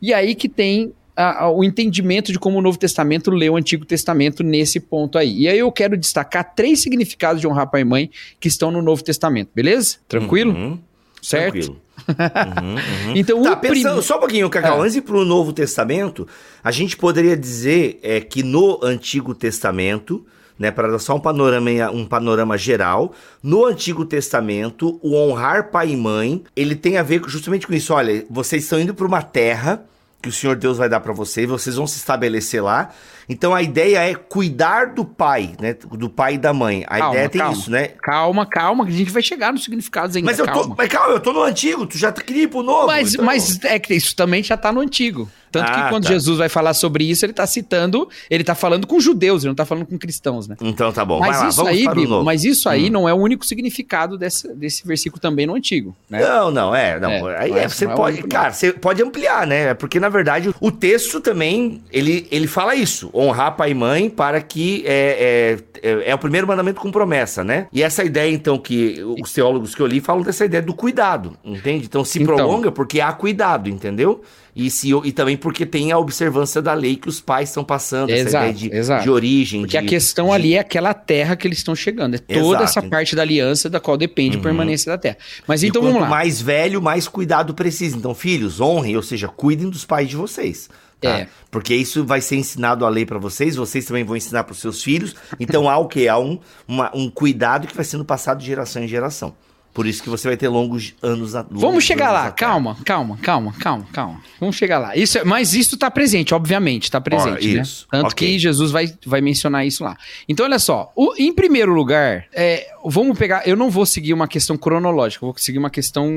E 0.00 0.12
aí 0.14 0.34
que 0.34 0.48
tem 0.48 0.92
a- 1.16 1.44
a- 1.46 1.50
o 1.50 1.64
entendimento 1.64 2.30
de 2.30 2.38
como 2.38 2.58
o 2.58 2.62
Novo 2.62 2.78
Testamento 2.78 3.28
lê 3.30 3.50
o 3.50 3.56
Antigo 3.56 3.84
Testamento 3.84 4.44
nesse 4.44 4.78
ponto 4.78 5.18
aí. 5.18 5.40
E 5.40 5.48
aí 5.48 5.58
eu 5.58 5.72
quero 5.72 5.96
destacar 5.96 6.54
três 6.54 6.80
significados 6.80 7.40
de 7.40 7.48
honrar 7.48 7.68
pai 7.68 7.80
e 7.80 7.84
mãe 7.84 8.10
que 8.38 8.46
estão 8.46 8.70
no 8.70 8.80
Novo 8.80 9.02
Testamento, 9.02 9.50
beleza? 9.52 9.96
Tranquilo? 10.06 10.52
Uhum. 10.52 10.78
Certo? 11.20 11.54
Tranquilo. 11.54 11.82
Uhum, 12.06 12.74
uhum. 12.74 13.16
Então, 13.16 13.42
Tá, 13.42 13.52
o 13.52 13.56
prim- 13.56 13.72
pensando 13.74 14.02
só 14.02 14.16
um 14.16 14.20
pouquinho, 14.20 14.48
Cacau, 14.50 14.78
Ah. 14.78 14.82
antes 14.82 14.92
de 14.92 14.98
ir 14.98 15.02
pro 15.02 15.24
Novo 15.24 15.52
Testamento, 15.52 16.26
a 16.62 16.70
gente 16.70 16.96
poderia 16.96 17.36
dizer 17.36 17.98
é, 18.02 18.20
que 18.20 18.42
no 18.42 18.78
Antigo 18.82 19.34
Testamento, 19.34 20.24
né, 20.58 20.70
para 20.70 20.88
dar 20.88 20.98
só 20.98 21.14
um 21.16 21.20
panorama, 21.20 21.70
um 21.92 22.04
panorama 22.04 22.56
geral, 22.58 23.12
no 23.42 23.64
Antigo 23.66 24.04
Testamento, 24.04 24.98
o 25.02 25.14
honrar 25.14 25.70
pai 25.70 25.90
e 25.90 25.96
mãe, 25.96 26.42
ele 26.56 26.74
tem 26.74 26.96
a 26.98 27.02
ver 27.02 27.22
justamente 27.26 27.66
com 27.66 27.74
isso. 27.74 27.92
Olha, 27.94 28.24
vocês 28.30 28.64
estão 28.64 28.80
indo 28.80 28.94
para 28.94 29.06
uma 29.06 29.22
terra 29.22 29.84
que 30.20 30.28
o 30.28 30.32
Senhor 30.32 30.56
Deus 30.56 30.76
vai 30.78 30.88
dar 30.88 31.00
para 31.00 31.12
vocês, 31.12 31.48
vocês 31.48 31.76
vão 31.76 31.86
se 31.86 31.96
estabelecer 31.98 32.62
lá. 32.62 32.90
Então 33.28 33.54
a 33.54 33.62
ideia 33.62 33.98
é 34.10 34.14
cuidar 34.14 34.94
do 34.94 35.04
pai, 35.04 35.54
né, 35.60 35.74
do 35.92 36.08
pai 36.10 36.34
e 36.34 36.38
da 36.38 36.52
mãe. 36.52 36.84
A 36.88 36.98
Calma, 36.98 37.14
ideia 37.14 37.28
tem 37.28 37.40
calma. 37.40 37.56
isso, 37.56 37.70
né? 37.70 37.88
Calma, 38.02 38.46
calma, 38.46 38.84
que 38.86 38.92
a 38.92 38.96
gente 38.96 39.10
vai 39.12 39.22
chegar 39.22 39.52
nos 39.52 39.62
significados 39.64 40.16
ainda. 40.16 40.26
Mas 40.30 40.38
eu 40.38 40.46
tô, 40.46 40.52
calma. 40.52 40.74
mas 40.76 40.88
calma, 40.88 41.14
eu 41.14 41.20
tô 41.20 41.32
no 41.32 41.42
antigo, 41.42 41.86
tu 41.86 41.96
já 41.98 42.10
queria 42.10 42.44
ir 42.44 42.48
pro 42.48 42.62
novo. 42.62 42.86
Mas, 42.86 43.12
então- 43.14 43.24
mas 43.24 43.62
é 43.64 43.78
que 43.78 43.94
isso 43.94 44.16
também 44.16 44.42
já 44.42 44.56
tá 44.56 44.72
no 44.72 44.80
antigo. 44.80 45.30
Tanto 45.50 45.68
Ah, 45.70 45.82
que 45.84 45.88
quando 45.90 46.04
tá. 46.04 46.10
Jesus 46.10 46.38
vai 46.38 46.48
falar 46.48 46.74
sobre 46.74 47.04
isso, 47.04 47.24
ele 47.24 47.32
tá 47.32 47.46
citando, 47.46 48.08
ele 48.30 48.44
tá 48.44 48.54
falando 48.54 48.86
com 48.86 49.00
judeus, 49.00 49.42
ele 49.42 49.48
não 49.50 49.54
tá 49.54 49.64
falando 49.64 49.86
com 49.86 49.98
cristãos, 49.98 50.46
né? 50.48 50.56
Então 50.60 50.92
tá 50.92 51.04
bom, 51.04 51.18
mas 51.20 51.38
vai 51.38 51.48
isso 51.48 51.66
aí, 51.66 51.88
Bibo, 51.94 52.22
mas 52.24 52.44
isso 52.44 52.68
aí 52.68 52.88
Hum. 52.88 52.92
não 52.92 53.08
é 53.08 53.12
o 53.14 53.16
único 53.16 53.44
significado 53.46 54.16
desse, 54.18 54.52
desse 54.54 54.86
versículo 54.86 55.20
também 55.20 55.46
no 55.46 55.54
antigo, 55.54 55.94
né? 56.08 56.20
Não, 56.20 56.50
não, 56.50 56.74
é, 56.74 56.98
não. 57.00 57.28
É, 57.30 57.38
aí 57.42 57.52
é- 57.52 57.64
é, 57.64 57.68
você 57.68 57.84
não 57.86 57.92
é 57.92 57.96
pode, 57.96 58.14
único, 58.18 58.28
cara, 58.28 58.52
você 58.52 58.72
pode 58.72 59.02
ampliar, 59.02 59.46
né? 59.46 59.74
Porque 59.74 59.98
na 60.00 60.08
verdade 60.08 60.54
o 60.60 60.70
texto 60.70 61.20
também 61.20 61.82
ele, 61.92 62.26
ele 62.30 62.46
fala 62.46 62.74
isso, 62.74 63.10
honrar 63.14 63.56
pai 63.56 63.70
e 63.70 63.74
mãe 63.74 64.08
para 64.10 64.40
que 64.40 64.82
é, 64.86 65.58
é, 65.82 65.88
é, 65.90 66.10
é 66.10 66.14
o 66.14 66.18
primeiro 66.18 66.46
mandamento 66.46 66.80
com 66.80 66.90
promessa, 66.90 67.42
né? 67.44 67.66
E 67.72 67.82
essa 67.82 68.04
ideia 68.04 68.30
então 68.32 68.58
que 68.58 69.02
os 69.20 69.32
teólogos 69.32 69.74
que 69.74 69.80
eu 69.82 69.86
li 69.86 70.00
falam 70.00 70.22
dessa 70.22 70.44
ideia 70.44 70.62
do 70.62 70.74
cuidado, 70.74 71.36
entende? 71.44 71.84
Então 71.86 72.04
se 72.04 72.22
Então. 72.22 72.36
prolonga 72.36 72.70
porque 72.72 73.00
há 73.00 73.12
cuidado, 73.12 73.68
entendeu? 73.68 74.22
E, 74.58 74.68
se, 74.70 74.90
e 75.04 75.12
também 75.12 75.36
porque 75.36 75.64
tem 75.64 75.92
a 75.92 75.98
observância 75.98 76.60
da 76.60 76.74
lei 76.74 76.96
que 76.96 77.08
os 77.08 77.20
pais 77.20 77.48
estão 77.48 77.62
passando, 77.64 78.10
essa 78.10 78.28
Exato, 78.28 78.44
ideia 78.50 78.52
de, 78.70 78.76
exato. 78.76 79.02
de 79.04 79.10
origem. 79.10 79.60
Porque 79.60 79.78
de, 79.78 79.86
a 79.86 79.88
questão 79.88 80.26
de- 80.26 80.32
ali 80.32 80.54
é 80.54 80.58
aquela 80.58 80.92
terra 80.92 81.36
que 81.36 81.46
eles 81.46 81.58
estão 81.58 81.76
chegando. 81.76 82.16
É 82.16 82.18
toda 82.18 82.38
Exato. 82.40 82.62
essa 82.64 82.82
parte 82.82 83.14
da 83.14 83.22
aliança 83.22 83.70
da 83.70 83.78
qual 83.78 83.96
depende 83.96 84.34
a 84.34 84.38
Uhum. 84.38 84.42
permanência 84.42 84.90
da 84.90 84.98
terra. 84.98 85.16
Mas 85.46 85.62
E 85.62 85.68
então 85.68 85.80
quanto 85.80 85.92
vamos 85.92 86.02
lá. 86.02 86.08
mais 86.08 86.42
velho, 86.42 86.82
mais 86.82 87.06
cuidado 87.06 87.54
precisa. 87.54 87.96
Então, 87.96 88.14
filhos, 88.14 88.60
honrem, 88.60 88.96
ou 88.96 89.02
seja, 89.02 89.28
cuidem 89.28 89.70
dos 89.70 89.84
pais 89.84 90.08
de 90.08 90.16
vocês. 90.16 90.68
tá? 91.00 91.10
É. 91.20 91.28
Porque 91.48 91.72
isso 91.76 92.04
vai 92.04 92.20
ser 92.20 92.34
ensinado 92.34 92.84
a 92.84 92.88
lei 92.88 93.06
para 93.06 93.20
vocês, 93.20 93.54
vocês 93.54 93.84
também 93.84 94.02
vão 94.02 94.16
ensinar 94.16 94.42
para 94.42 94.52
os 94.52 94.58
seus 94.58 94.82
filhos. 94.82 95.14
Então 95.38 95.68
há 95.68 95.78
o 95.78 95.86
que? 95.86 96.08
Há 96.08 96.18
um, 96.18 96.40
uma- 96.66 96.90
um 96.92 97.08
cuidado 97.08 97.68
que 97.68 97.76
vai 97.76 97.84
sendo 97.84 98.04
passado 98.04 98.40
de 98.40 98.46
geração 98.46 98.82
em 98.82 98.88
geração. 98.88 99.32
Por 99.78 99.86
isso 99.86 100.02
que 100.02 100.08
você 100.10 100.26
vai 100.26 100.36
ter 100.36 100.48
longos 100.48 100.92
anos 101.00 101.36
a- 101.36 101.42
longos 101.42 101.60
Vamos 101.60 101.84
chegar 101.84 102.10
lá, 102.10 102.32
calma, 102.32 102.76
calma, 102.84 103.16
calma, 103.22 103.52
calma, 103.60 103.86
calma. 103.92 104.20
Vamos 104.40 104.56
chegar 104.56 104.80
lá. 104.80 104.96
Isso, 104.96 105.18
é- 105.18 105.22
mas 105.24 105.54
isso 105.54 105.76
tá 105.76 105.88
presente, 105.88 106.34
obviamente, 106.34 106.90
tá 106.90 107.00
presente, 107.00 107.54
né? 107.54 107.62
isso, 107.62 107.86
Tanto 107.88 108.10
ok. 108.10 108.26
que 108.26 108.38
Jesus 108.40 108.72
vai, 108.72 108.92
vai 109.06 109.20
mencionar 109.20 109.64
isso 109.64 109.84
lá. 109.84 109.96
Então, 110.28 110.44
olha 110.44 110.58
só, 110.58 110.90
o- 110.96 111.14
em 111.16 111.32
primeiro 111.32 111.72
lugar, 111.72 112.24
é, 112.34 112.66
vamos 112.84 113.16
pegar. 113.16 113.46
Eu 113.46 113.56
não 113.56 113.70
vou 113.70 113.86
seguir 113.86 114.12
uma 114.12 114.26
questão 114.26 114.58
cronológica, 114.58 115.24
eu 115.24 115.28
vou 115.30 115.38
seguir 115.38 115.58
uma 115.58 115.70
questão 115.70 116.10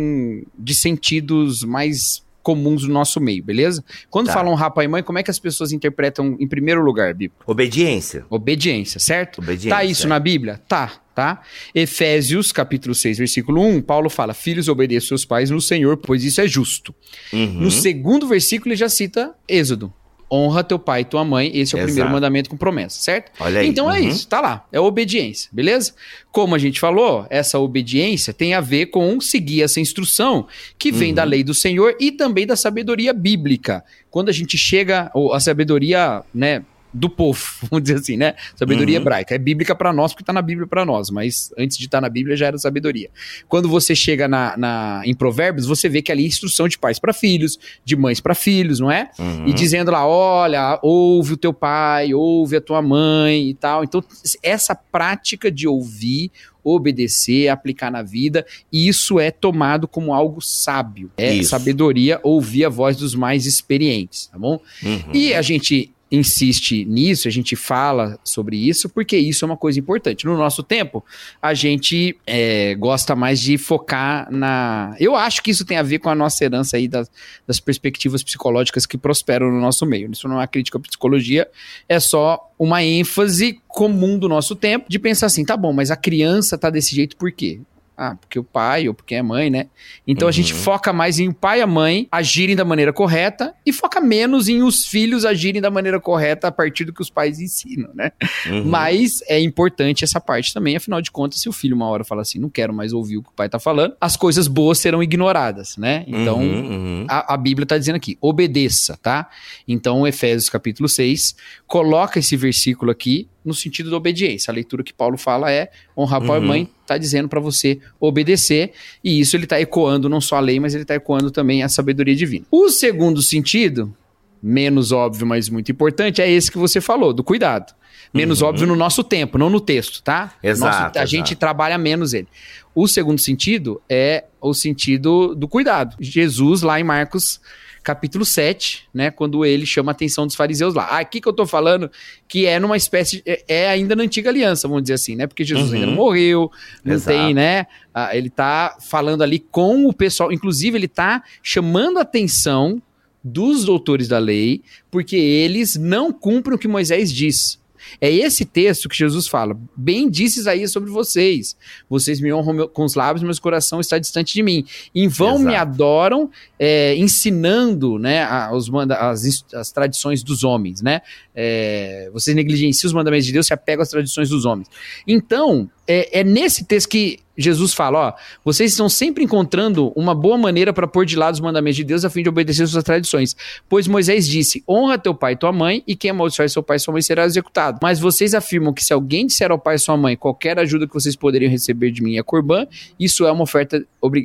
de 0.57 0.73
sentidos 0.73 1.61
mais 1.63 2.23
comuns 2.43 2.83
do 2.83 2.89
nosso 2.91 3.19
meio, 3.19 3.43
beleza? 3.43 3.83
Quando 4.09 4.27
Tá. 4.27 4.33
falam 4.33 4.53
rapa 4.53 4.83
e 4.83 4.87
mãe, 4.87 5.03
como 5.03 5.19
é 5.19 5.23
que 5.23 5.31
as 5.31 5.39
pessoas 5.39 5.71
interpretam 5.71 6.35
em 6.39 6.47
primeiro 6.47 6.81
lugar, 6.83 7.13
Bíblia? 7.13 7.37
Obediência. 7.45 8.25
Obediência, 8.29 8.99
certo? 8.99 9.39
Obediência, 9.39 9.69
Tá 9.69 9.83
isso 9.83 10.05
é. 10.05 10.09
na 10.09 10.19
Bíblia? 10.19 10.59
Tá, 10.67 10.93
tá. 11.15 11.41
Efésios, 11.73 12.51
capítulo 12.51 12.93
6, 12.95 13.17
versículo 13.17 13.61
1, 13.65 13.81
Paulo 13.81 14.09
fala: 14.09 14.33
Filhos, 14.33 14.67
obedeçam 14.67 15.09
seus 15.09 15.25
pais 15.25 15.49
no 15.49 15.59
Senhor, 15.61 15.97
pois 15.97 16.23
isso 16.23 16.41
é 16.41 16.47
justo. 16.47 16.93
Uhum. 17.33 17.61
No 17.61 17.71
segundo 17.71 18.27
versículo, 18.27 18.69
ele 18.71 18.77
já 18.77 18.89
cita 18.89 19.33
Êxodo. 19.47 19.93
Honra 20.31 20.63
teu 20.63 20.79
pai 20.79 21.01
e 21.01 21.05
tua 21.05 21.25
mãe, 21.25 21.51
esse 21.53 21.75
é 21.75 21.77
o 21.77 21.79
Exato. 21.79 21.85
primeiro 21.87 22.09
mandamento 22.09 22.49
com 22.49 22.55
promessa, 22.55 23.01
certo? 23.01 23.31
Olha 23.39 23.59
aí, 23.59 23.67
Então 23.67 23.91
é 23.91 23.99
uhum. 23.99 24.07
isso, 24.07 24.27
tá 24.27 24.39
lá. 24.39 24.65
É 24.71 24.79
obediência, 24.79 25.49
beleza? 25.51 25.93
Como 26.31 26.55
a 26.55 26.57
gente 26.57 26.79
falou, 26.79 27.27
essa 27.29 27.59
obediência 27.59 28.33
tem 28.33 28.53
a 28.53 28.61
ver 28.61 28.85
com 28.87 29.19
seguir 29.19 29.61
essa 29.61 29.79
instrução 29.79 30.47
que 30.79 30.91
vem 30.91 31.09
Uhum. 31.09 31.15
da 31.15 31.23
lei 31.25 31.43
do 31.43 31.53
Senhor 31.53 31.95
e 31.99 32.11
também 32.11 32.47
da 32.47 32.55
sabedoria 32.55 33.13
bíblica. 33.13 33.83
Quando 34.09 34.29
a 34.29 34.31
gente 34.31 34.57
chega, 34.57 35.11
ou 35.13 35.33
a 35.33 35.39
sabedoria, 35.39 36.23
né, 36.33 36.63
do 36.93 37.09
povo, 37.09 37.39
vamos 37.69 37.83
dizer 37.83 37.99
assim, 37.99 38.17
né? 38.17 38.35
Sabedoria 38.55 38.97
Uhum. 38.97 39.01
hebraica. 39.01 39.33
É 39.35 39.37
bíblica 39.37 39.73
para 39.75 39.93
nós 39.93 40.13
porque 40.13 40.23
tá 40.25 40.33
na 40.33 40.41
Bíblia 40.41 40.67
para 40.67 40.83
nós, 40.85 41.09
mas 41.09 41.51
antes 41.57 41.77
de 41.77 41.85
estar 41.85 42.01
na 42.01 42.09
Bíblia 42.09 42.35
já 42.35 42.47
era 42.47 42.57
sabedoria. 42.57 43.09
Quando 43.47 43.69
você 43.69 43.95
chega 43.95 44.27
na, 44.27 44.55
na- 44.57 45.01
em 45.05 45.13
Provérbios, 45.13 45.65
você 45.65 45.87
vê 45.87 46.01
que 46.01 46.11
ali 46.11 46.23
é 46.23 46.27
instrução 46.27 46.67
de 46.67 46.77
pais 46.77 46.99
para 46.99 47.13
filhos, 47.13 47.57
de 47.85 47.95
mães 47.95 48.19
para 48.19 48.35
filhos, 48.35 48.79
não 48.79 48.91
é? 48.91 49.09
Uhum. 49.17 49.47
E 49.47 49.53
dizendo 49.53 49.91
lá, 49.91 50.05
olha, 50.05 50.79
ouve 50.83 51.33
o 51.33 51.37
teu 51.37 51.53
pai, 51.53 52.13
ouve 52.13 52.57
a 52.57 52.61
tua 52.61 52.81
mãe 52.81 53.49
e 53.49 53.53
tal. 53.53 53.83
Então, 53.83 54.03
essa 54.43 54.75
prática 54.75 55.49
de 55.51 55.67
ouvir, 55.67 56.31
obedecer, 56.63 57.47
aplicar 57.49 57.91
na 57.91 58.01
vida, 58.01 58.45
isso 58.71 59.19
é 59.19 59.31
tomado 59.31 59.87
como 59.87 60.13
algo 60.13 60.41
sábio. 60.41 61.11
É 61.17 61.33
Isso. 61.33 61.49
sabedoria 61.51 62.19
ouvir 62.23 62.65
a 62.65 62.69
voz 62.69 62.97
dos 62.97 63.15
mais 63.15 63.45
experientes, 63.45 64.27
tá 64.27 64.37
bom? 64.37 64.59
Uhum. 64.83 65.01
E 65.13 65.33
a 65.33 65.41
gente 65.41 65.91
insiste 66.11 66.83
nisso, 66.85 67.27
a 67.27 67.31
gente 67.31 67.55
fala 67.55 68.19
sobre 68.23 68.57
isso, 68.57 68.89
porque 68.89 69.17
isso 69.17 69.45
é 69.45 69.47
uma 69.47 69.55
coisa 69.55 69.79
importante. 69.79 70.25
No 70.25 70.37
nosso 70.37 70.61
tempo, 70.61 71.03
a 71.41 71.53
gente 71.53 72.17
é, 72.27 72.75
gosta 72.75 73.15
mais 73.15 73.39
de 73.39 73.57
focar 73.57 74.29
na. 74.29 74.95
Eu 74.99 75.15
acho 75.15 75.41
que 75.41 75.51
isso 75.51 75.65
tem 75.65 75.77
a 75.77 75.83
ver 75.83 75.99
com 75.99 76.09
a 76.09 76.15
nossa 76.15 76.43
herança 76.43 76.75
aí 76.75 76.87
das, 76.87 77.09
das 77.47 77.59
perspectivas 77.59 78.21
psicológicas 78.21 78.85
que 78.85 78.97
prosperam 78.97 79.49
no 79.49 79.61
nosso 79.61 79.85
meio. 79.85 80.11
Isso 80.11 80.27
não 80.27 80.35
é 80.35 80.39
uma 80.39 80.47
crítica 80.47 80.77
à 80.77 80.81
psicologia, 80.81 81.47
é 81.87 81.99
só 81.99 82.51
uma 82.59 82.83
ênfase 82.83 83.59
comum 83.67 84.19
do 84.19 84.27
nosso 84.27 84.55
tempo 84.55 84.85
de 84.89 84.99
pensar 84.99 85.27
assim, 85.27 85.45
tá 85.45 85.55
bom, 85.55 85.71
mas 85.71 85.89
a 85.89 85.95
criança 85.95 86.57
tá 86.57 86.69
desse 86.69 86.93
jeito 86.93 87.15
por 87.15 87.31
quê? 87.31 87.61
Ah, 88.03 88.15
porque 88.15 88.39
o 88.39 88.43
pai 88.43 88.87
ou 88.87 88.95
porque 88.95 89.13
é 89.13 89.21
mãe, 89.21 89.51
né? 89.51 89.67
Então 90.07 90.27
a 90.27 90.31
gente 90.31 90.53
Uhum. 90.55 90.59
foca 90.59 90.91
mais 90.91 91.19
em 91.19 91.27
o 91.29 91.33
pai 91.35 91.59
e 91.59 91.61
a 91.61 91.67
mãe 91.67 92.07
agirem 92.11 92.55
da 92.55 92.65
maneira 92.65 92.91
correta 92.91 93.53
e 93.63 93.71
foca 93.71 94.01
menos 94.01 94.49
em 94.49 94.63
os 94.63 94.87
filhos 94.87 95.23
agirem 95.23 95.61
da 95.61 95.69
maneira 95.69 95.99
correta 95.99 96.47
a 96.47 96.51
partir 96.51 96.83
do 96.85 96.91
que 96.93 97.01
os 97.01 97.11
pais 97.11 97.39
ensinam, 97.39 97.91
né? 97.93 98.11
Uhum. 98.47 98.63
Mas 98.65 99.21
é 99.27 99.39
importante 99.39 100.03
essa 100.03 100.19
parte 100.19 100.51
também, 100.51 100.75
afinal 100.75 100.99
de 100.99 101.11
contas, 101.11 101.39
se 101.41 101.47
o 101.47 101.51
filho 101.51 101.75
uma 101.75 101.87
hora 101.89 102.03
fala 102.03 102.23
assim, 102.23 102.39
não 102.39 102.49
quero 102.49 102.73
mais 102.73 102.91
ouvir 102.91 103.17
o 103.17 103.21
que 103.21 103.29
o 103.29 103.33
pai 103.33 103.47
tá 103.47 103.59
falando, 103.59 103.95
as 104.01 104.17
coisas 104.17 104.47
boas 104.47 104.79
serão 104.79 105.03
ignoradas, 105.03 105.77
né? 105.77 106.03
Então, 106.07 106.39
Uhum, 106.39 106.71
uhum. 106.71 107.05
a, 107.07 107.35
a 107.35 107.37
Bíblia 107.37 107.65
está 107.65 107.77
dizendo 107.77 107.97
aqui, 107.97 108.17
obedeça, 108.19 108.97
tá? 108.97 109.29
Então, 109.67 110.07
Efésios 110.07 110.49
capítulo 110.49 110.89
6, 110.89 111.35
coloca 111.67 112.17
esse 112.17 112.35
versículo 112.35 112.89
aqui 112.89 113.27
no 113.43 113.53
sentido 113.53 113.89
da 113.89 113.97
obediência. 113.97 114.51
A 114.51 114.53
leitura 114.53 114.83
que 114.83 114.93
Paulo 114.93 115.17
fala 115.17 115.51
é 115.51 115.69
honrar 115.97 116.21
pai 116.21 116.37
e 116.37 116.41
Uhum. 116.41 116.47
mãe, 116.47 116.69
tá 116.85 116.97
dizendo 116.97 117.27
para 117.27 117.39
você 117.39 117.79
obedecer, 117.99 118.71
e 119.03 119.19
isso 119.19 119.35
ele 119.35 119.47
tá 119.47 119.59
ecoando 119.59 120.07
não 120.09 120.21
só 120.21 120.35
a 120.37 120.39
lei, 120.39 120.59
mas 120.59 120.75
ele 120.75 120.85
tá 120.85 120.95
ecoando 120.95 121.31
também 121.31 121.63
a 121.63 121.69
sabedoria 121.69 122.15
divina. 122.15 122.45
O 122.51 122.69
segundo 122.69 123.21
sentido 123.21 123.95
menos 124.43 124.91
óbvio, 124.91 125.25
mas 125.27 125.49
muito 125.49 125.71
importante, 125.71 126.21
é 126.21 126.29
esse 126.29 126.51
que 126.51 126.57
você 126.57 126.81
falou, 126.81 127.13
do 127.13 127.23
cuidado. 127.23 127.73
Menos 128.13 128.41
óbvio 128.41 128.67
no 128.67 128.75
nosso 128.75 129.03
tempo, 129.03 129.37
não 129.37 129.49
no 129.49 129.61
texto, 129.61 130.01
tá? 130.03 130.33
Uhum. 130.43 130.49
Exato, 130.49 130.71
Nosso- 130.71 130.83
a 130.85 130.89
exato. 131.03 131.07
gente 131.07 131.35
trabalha 131.35 131.77
menos 131.77 132.13
ele. 132.13 132.27
O 132.75 132.87
segundo 132.87 133.19
sentido 133.21 133.81
é 133.89 134.25
o 134.41 134.53
sentido 134.53 135.33
do 135.35 135.47
cuidado. 135.47 135.95
Jesus, 135.99 136.61
lá 136.61 136.79
em 136.79 136.83
Marcos 136.83 137.39
capítulo 137.83 138.23
7, 138.23 138.87
né, 138.93 139.09
quando 139.09 139.45
ele 139.45 139.65
chama 139.65 139.91
a 139.91 139.93
atenção 139.93 140.27
dos 140.27 140.35
fariseus 140.35 140.73
lá. 140.73 140.85
Aqui 140.99 141.19
que 141.19 141.27
eu 141.27 141.33
tô 141.33 141.45
falando 141.45 141.89
que 142.27 142.45
é 142.45 142.59
numa 142.59 142.77
espécie, 142.77 143.23
é, 143.25 143.43
é 143.47 143.69
ainda 143.69 143.95
na 143.95 144.03
antiga 144.03 144.29
aliança, 144.29 144.67
vamos 144.67 144.83
dizer 144.83 144.93
assim, 144.93 145.15
né, 145.15 145.27
porque 145.27 145.43
Jesus 145.43 145.69
Uhum. 145.69 145.75
ainda 145.75 145.87
não 145.87 145.93
morreu, 145.95 146.51
não 146.83 146.93
Exato. 146.95 147.17
tem, 147.17 147.33
né, 147.33 147.65
ah, 147.93 148.15
ele 148.15 148.29
tá 148.29 148.77
falando 148.79 149.21
ali 149.21 149.39
com 149.39 149.85
o 149.85 149.93
pessoal, 149.93 150.31
inclusive 150.31 150.77
ele 150.77 150.87
tá 150.87 151.23
chamando 151.41 151.97
a 151.97 152.01
atenção 152.01 152.81
dos 153.23 153.65
doutores 153.65 154.07
da 154.07 154.17
lei, 154.17 154.61
porque 154.89 155.15
eles 155.15 155.75
não 155.75 156.11
cumprem 156.11 156.55
o 156.55 156.59
que 156.59 156.67
Moisés 156.67 157.11
diz. 157.13 157.60
É 157.99 158.09
esse 158.11 158.45
texto 158.45 158.87
que 158.87 158.95
Jesus 158.97 159.27
fala: 159.27 159.57
Bem 159.75 160.09
disse 160.09 160.39
Isaías 160.39 160.71
sobre 160.71 160.89
vocês. 160.89 161.55
Vocês 161.89 162.19
me 162.21 162.31
honram 162.31 162.67
com 162.67 162.83
os 162.85 162.95
lábios, 162.95 163.23
mas 163.23 163.37
o 163.37 163.41
coração 163.41 163.79
está 163.79 163.97
distante 163.97 164.33
de 164.33 164.43
mim. 164.43 164.65
Em 164.93 165.07
vão 165.07 165.39
me 165.39 165.53
Exato. 165.53 165.71
adoram, 165.71 166.29
é, 166.59 166.95
ensinando 166.95 167.97
né, 167.97 168.27
os 168.51 168.69
manda- 168.69 168.95
as, 168.95 169.43
as 169.53 169.71
tradições 169.71 170.23
dos 170.23 170.43
homens. 170.43 170.81
Né? 170.81 171.01
É, 171.35 172.09
vocês 172.13 172.35
negligenciam 172.35 172.87
os 172.87 172.93
mandamentos 172.93 173.25
de 173.25 173.33
Deus, 173.33 173.47
se 173.47 173.53
apegam 173.53 173.81
às 173.81 173.89
tradições 173.89 174.29
dos 174.29 174.45
homens. 174.45 174.67
Então, 175.07 175.69
é, 175.87 176.19
é 176.19 176.23
nesse 176.23 176.65
texto 176.65 176.89
que 176.89 177.19
Jesus 177.37 177.73
fala: 177.73 178.09
ó, 178.09 178.13
vocês 178.43 178.71
estão 178.71 178.87
sempre 178.89 179.23
encontrando 179.23 179.91
uma 179.95 180.13
boa 180.13 180.37
maneira 180.37 180.73
para 180.73 180.85
pôr 180.85 181.05
de 181.05 181.15
lado 181.15 181.33
os 181.33 181.39
mandamentos 181.39 181.77
de 181.77 181.83
Deus 181.83 182.03
a 182.05 182.09
fim 182.09 182.21
de 182.21 182.29
obedecer 182.29 182.67
suas 182.67 182.83
tradições. 182.83 183.35
Pois 183.69 183.87
Moisés 183.87 184.27
disse: 184.27 184.61
honra 184.67 184.97
teu 184.99 185.15
pai 185.15 185.33
e 185.33 185.35
tua 185.37 185.51
mãe, 185.51 185.81
e 185.87 185.95
quem 185.95 186.11
amaldiçoar 186.11 186.49
seu 186.49 186.61
pai 186.61 186.75
e 186.75 186.79
sua 186.79 186.91
mãe 186.91 187.01
será 187.01 187.25
executado. 187.25 187.79
Mas 187.81 187.99
vocês 187.99 188.33
afirmam 188.35 188.73
que 188.73 188.83
se 188.83 188.93
alguém 188.93 189.25
disser 189.25 189.49
ao 189.49 189.57
pai 189.57 189.75
e 189.75 189.79
sua 189.79 189.95
mãe 189.97 190.15
qualquer 190.15 190.59
ajuda 190.59 190.85
que 190.85 190.93
vocês 190.93 191.15
poderiam 191.15 191.49
receber 191.49 191.89
de 191.89 192.03
mim 192.03 192.17
é 192.17 192.21
corbã, 192.23 192.67
isso 192.99 193.25
é 193.25 193.31
uma 193.31 193.43
oferta 193.43 193.83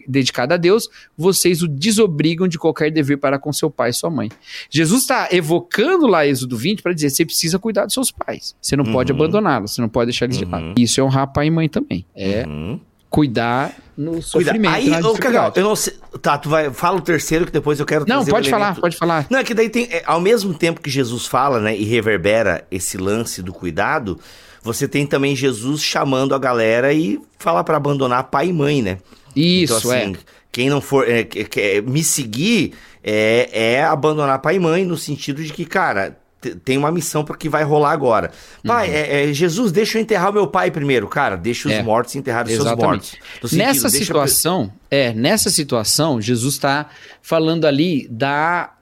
dedicada 0.09 0.55
a 0.55 0.57
Deus, 0.57 0.89
vocês 1.17 1.63
o 1.63 1.69
desobrigam 1.69 2.49
de 2.49 2.59
qualquer 2.59 2.91
dever 2.91 3.19
para 3.19 3.39
com 3.39 3.53
seu 3.53 3.71
pai 3.71 3.91
e 3.91 3.93
sua 3.95 4.11
mãe. 4.11 4.29
Jesus 4.69 5.03
está 5.03 5.29
evocando 5.31 6.07
lá 6.07 6.27
Êxodo 6.27 6.57
20 6.57 6.83
para 6.83 6.93
dizer: 6.93 7.11
você 7.11 7.25
precisa 7.25 7.59
cuidar 7.59 7.85
dos 7.85 7.95
seus 7.95 8.11
pais. 8.11 8.55
Você 8.61 8.77
não 8.77 8.85
pode 8.85 9.13
Uhum. 9.13 9.19
abandoná-los, 9.19 9.73
você 9.75 9.81
não 9.81 9.89
pode 9.89 10.07
deixar 10.11 10.27
eles 10.27 10.37
de 10.37 10.45
Uhum. 10.45 10.51
lado. 10.51 10.75
Isso 10.77 11.01
é 11.01 11.05
honrar 11.05 11.33
pai 11.33 11.46
e 11.47 11.51
mãe 11.51 11.69
também. 11.69 12.05
É 12.15 12.45
Uhum. 12.47 12.81
cuidar 13.09 13.73
no 13.97 14.21
sofrimento. 14.21 14.75
Aí, 14.75 14.91
ô, 15.03 15.15
Cacau, 15.15 15.53
eu 15.57 15.65
não 15.65 15.77
sei. 15.77 15.95
Tá, 16.21 16.37
tu 16.37 16.49
vai. 16.51 16.71
Fala 16.71 16.99
o 16.99 17.01
terceiro 17.01 17.47
que 17.47 17.53
depois 17.53 17.81
eu 17.81 17.87
quero 17.87 18.05
Não, 18.07 18.25
pode 18.25 18.51
falar, 18.51 18.75
pode 18.79 18.97
falar. 18.97 19.27
Não, 19.31 19.39
é 19.39 19.45
que 19.45 19.55
daí 19.55 19.69
tem. 19.71 19.85
é, 19.91 20.03
ao 20.07 20.21
mesmo 20.21 20.53
tempo 20.53 20.81
que 20.81 20.91
Jesus 20.91 21.27
fala, 21.27 21.61
né, 21.61 21.77
e 21.77 21.85
reverbera 21.85 22.67
esse 22.71 22.97
lance 22.99 23.41
do 23.43 23.53
cuidado, 23.53 24.19
você 24.63 24.87
tem 24.87 25.07
também 25.07 25.35
Jesus 25.35 25.83
chamando 25.83 26.35
a 26.35 26.39
galera 26.39 26.93
e 26.93 27.19
fala 27.39 27.63
pra 27.65 27.77
abandonar 27.77 28.25
pai 28.25 28.49
e 28.49 28.53
mãe, 28.53 28.83
né? 28.83 28.99
Isso, 29.35 29.79
então, 29.79 29.91
assim, 29.93 30.13
é. 30.13 30.17
quem 30.53 30.69
não 30.69 30.81
for 30.81 31.09
é, 31.09 31.23
que- 31.25 31.81
me 31.83 32.03
seguir 32.03 32.73
é, 33.05 33.49
é 33.77 33.85
abandonar 33.85 34.41
pai 34.41 34.57
e 34.57 34.59
mãe, 34.59 34.85
no 34.85 34.97
sentido 34.97 35.43
de 35.43 35.53
que, 35.53 35.65
cara, 35.65 36.19
tem 36.55 36.77
uma 36.79 36.91
missão 36.93 37.25
para 37.25 37.37
que 37.37 37.49
vai 37.49 37.65
rolar 37.65 37.93
agora. 37.93 38.31
Pai, 38.65 38.89
é, 38.91 39.31
é, 39.31 39.33
Jesus, 39.33 39.73
deixa 39.73 39.99
eu 39.99 40.03
enterrar 40.03 40.31
o 40.31 40.33
meu 40.35 40.47
pai 40.47 40.71
primeiro. 40.71 41.09
Cara, 41.09 41.37
deixa 41.37 41.69
os 41.69 41.75
Uhum. 41.75 41.81
É, 41.81 41.83
mortos 41.83 42.15
enterrar 42.17 42.45
os 42.45 42.53
seus 42.53 42.61
exatamente. 42.67 42.87
mortos. 42.87 43.13
No 43.43 43.49
sentido, 43.49 43.67
Nessa 43.67 43.89
situação, 43.89 44.73
é, 44.91 45.13
nessa 45.13 45.51
situação, 45.51 46.21
Jesus 46.21 46.55
está 46.55 46.89
falando 47.21 47.65
ali 47.67 48.07
da 48.11 48.73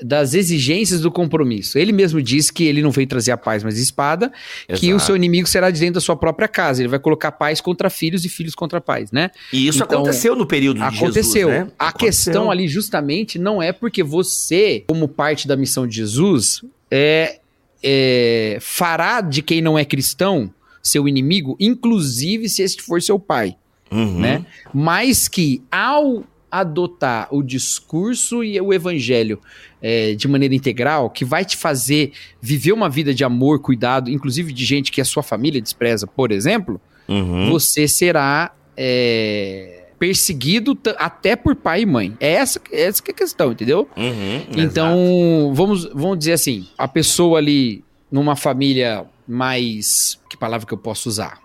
das 0.00 0.32
exigências 0.32 1.00
do 1.00 1.10
compromisso. 1.10 1.76
Ele 1.76 1.90
mesmo 1.90 2.22
disse 2.22 2.52
que 2.52 2.62
ele 2.62 2.80
não 2.82 2.92
veio 2.92 3.04
trazer 3.08 3.32
a 3.32 3.36
paz, 3.36 3.64
mas 3.64 3.76
a 3.76 3.80
espada, 3.82 4.32
que 4.76 4.86
o 4.92 4.96
Exato. 4.96 5.06
seu 5.06 5.16
inimigo 5.16 5.48
será 5.48 5.72
de 5.72 5.80
dentro 5.80 5.94
da 5.94 6.00
sua 6.00 6.14
própria 6.14 6.46
casa. 6.46 6.80
Ele 6.82 6.88
vai 6.88 7.00
colocar 7.00 7.32
pais 7.32 7.60
contra 7.60 7.90
filhos 7.90 8.24
e 8.24 8.28
filhos 8.28 8.54
contra 8.54 8.80
pais, 8.80 9.10
né? 9.10 9.32
E 9.52 9.66
isso 9.66 9.82
Então, 9.82 9.98
aconteceu 9.98 10.36
no 10.36 10.46
período 10.46 10.76
de 10.76 10.84
Aconteceu. 10.84 11.48
Jesus, 11.48 11.66
né? 11.66 11.72
A 11.76 11.88
Aconteceu. 11.88 12.06
questão 12.06 12.48
ali, 12.48 12.68
justamente, 12.68 13.40
não 13.40 13.60
é 13.60 13.72
porque 13.72 14.04
você, 14.04 14.84
como 14.86 15.08
parte 15.08 15.48
da 15.48 15.56
missão 15.56 15.84
de 15.84 15.96
Jesus, 15.96 16.62
é, 16.94 17.38
é, 17.82 18.58
fará 18.60 19.22
de 19.22 19.40
quem 19.40 19.62
não 19.62 19.78
é 19.78 19.84
cristão 19.84 20.52
seu 20.82 21.08
inimigo, 21.08 21.56
inclusive 21.58 22.48
se 22.50 22.62
este 22.62 22.82
for 22.82 23.00
seu 23.00 23.18
pai, 23.18 23.56
Uhum. 23.90 24.20
né? 24.20 24.44
Mas 24.74 25.26
que 25.28 25.62
ao 25.70 26.24
adotar 26.50 27.28
o 27.30 27.42
discurso 27.42 28.44
e 28.44 28.60
o 28.60 28.74
evangelho 28.74 29.40
é, 29.80 30.14
de 30.14 30.28
maneira 30.28 30.54
integral, 30.54 31.08
que 31.08 31.24
vai 31.24 31.46
te 31.46 31.56
fazer 31.56 32.12
viver 32.42 32.72
uma 32.72 32.90
vida 32.90 33.14
de 33.14 33.24
amor, 33.24 33.60
cuidado, 33.60 34.10
inclusive 34.10 34.52
de 34.52 34.64
gente 34.64 34.92
que 34.92 35.00
a 35.00 35.04
sua 35.04 35.22
família 35.22 35.60
despreza, 35.62 36.06
por 36.06 36.30
exemplo, 36.30 36.78
Uhum. 37.08 37.50
você 37.50 37.88
será 37.88 38.52
é, 38.76 39.81
perseguido 40.02 40.76
até 40.96 41.36
por 41.36 41.54
pai 41.54 41.82
e 41.82 41.86
mãe. 41.86 42.16
É 42.18 42.32
essa, 42.32 42.60
essa 42.72 43.00
que 43.00 43.12
é 43.12 43.14
a 43.14 43.16
questão, 43.16 43.52
entendeu? 43.52 43.88
Uhum. 43.96 44.42
Então, 44.56 45.52
vamos, 45.54 45.84
vamos 45.94 46.18
dizer 46.18 46.32
assim, 46.32 46.66
a 46.76 46.88
pessoa 46.88 47.38
ali 47.38 47.84
numa 48.10 48.34
família 48.34 49.04
mais. 49.28 50.18
Que 50.28 50.36
palavra 50.36 50.66
que 50.66 50.74
eu 50.74 50.78
posso 50.78 51.08
usar? 51.08 51.38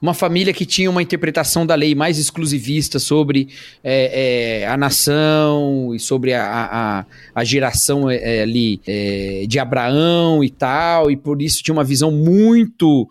Uma 0.00 0.14
família 0.14 0.54
que 0.54 0.64
tinha 0.64 0.88
uma 0.88 1.02
interpretação 1.02 1.66
da 1.66 1.74
lei 1.74 1.94
mais 1.94 2.16
exclusivista 2.16 2.98
sobre 2.98 3.48
é, 3.84 4.62
é, 4.62 4.66
a 4.66 4.78
nação 4.78 5.94
e 5.94 6.00
sobre 6.00 6.32
a, 6.32 6.46
a, 6.72 7.06
a 7.34 7.44
geração 7.44 8.08
é, 8.08 8.38
é, 8.38 8.42
ali 8.44 8.80
é, 8.86 9.44
de 9.46 9.58
Abraão 9.58 10.42
e 10.42 10.48
tal, 10.48 11.10
e 11.10 11.18
por 11.18 11.42
isso 11.42 11.62
tinha 11.62 11.74
uma 11.74 11.84
visão 11.84 12.10
muito 12.10 13.06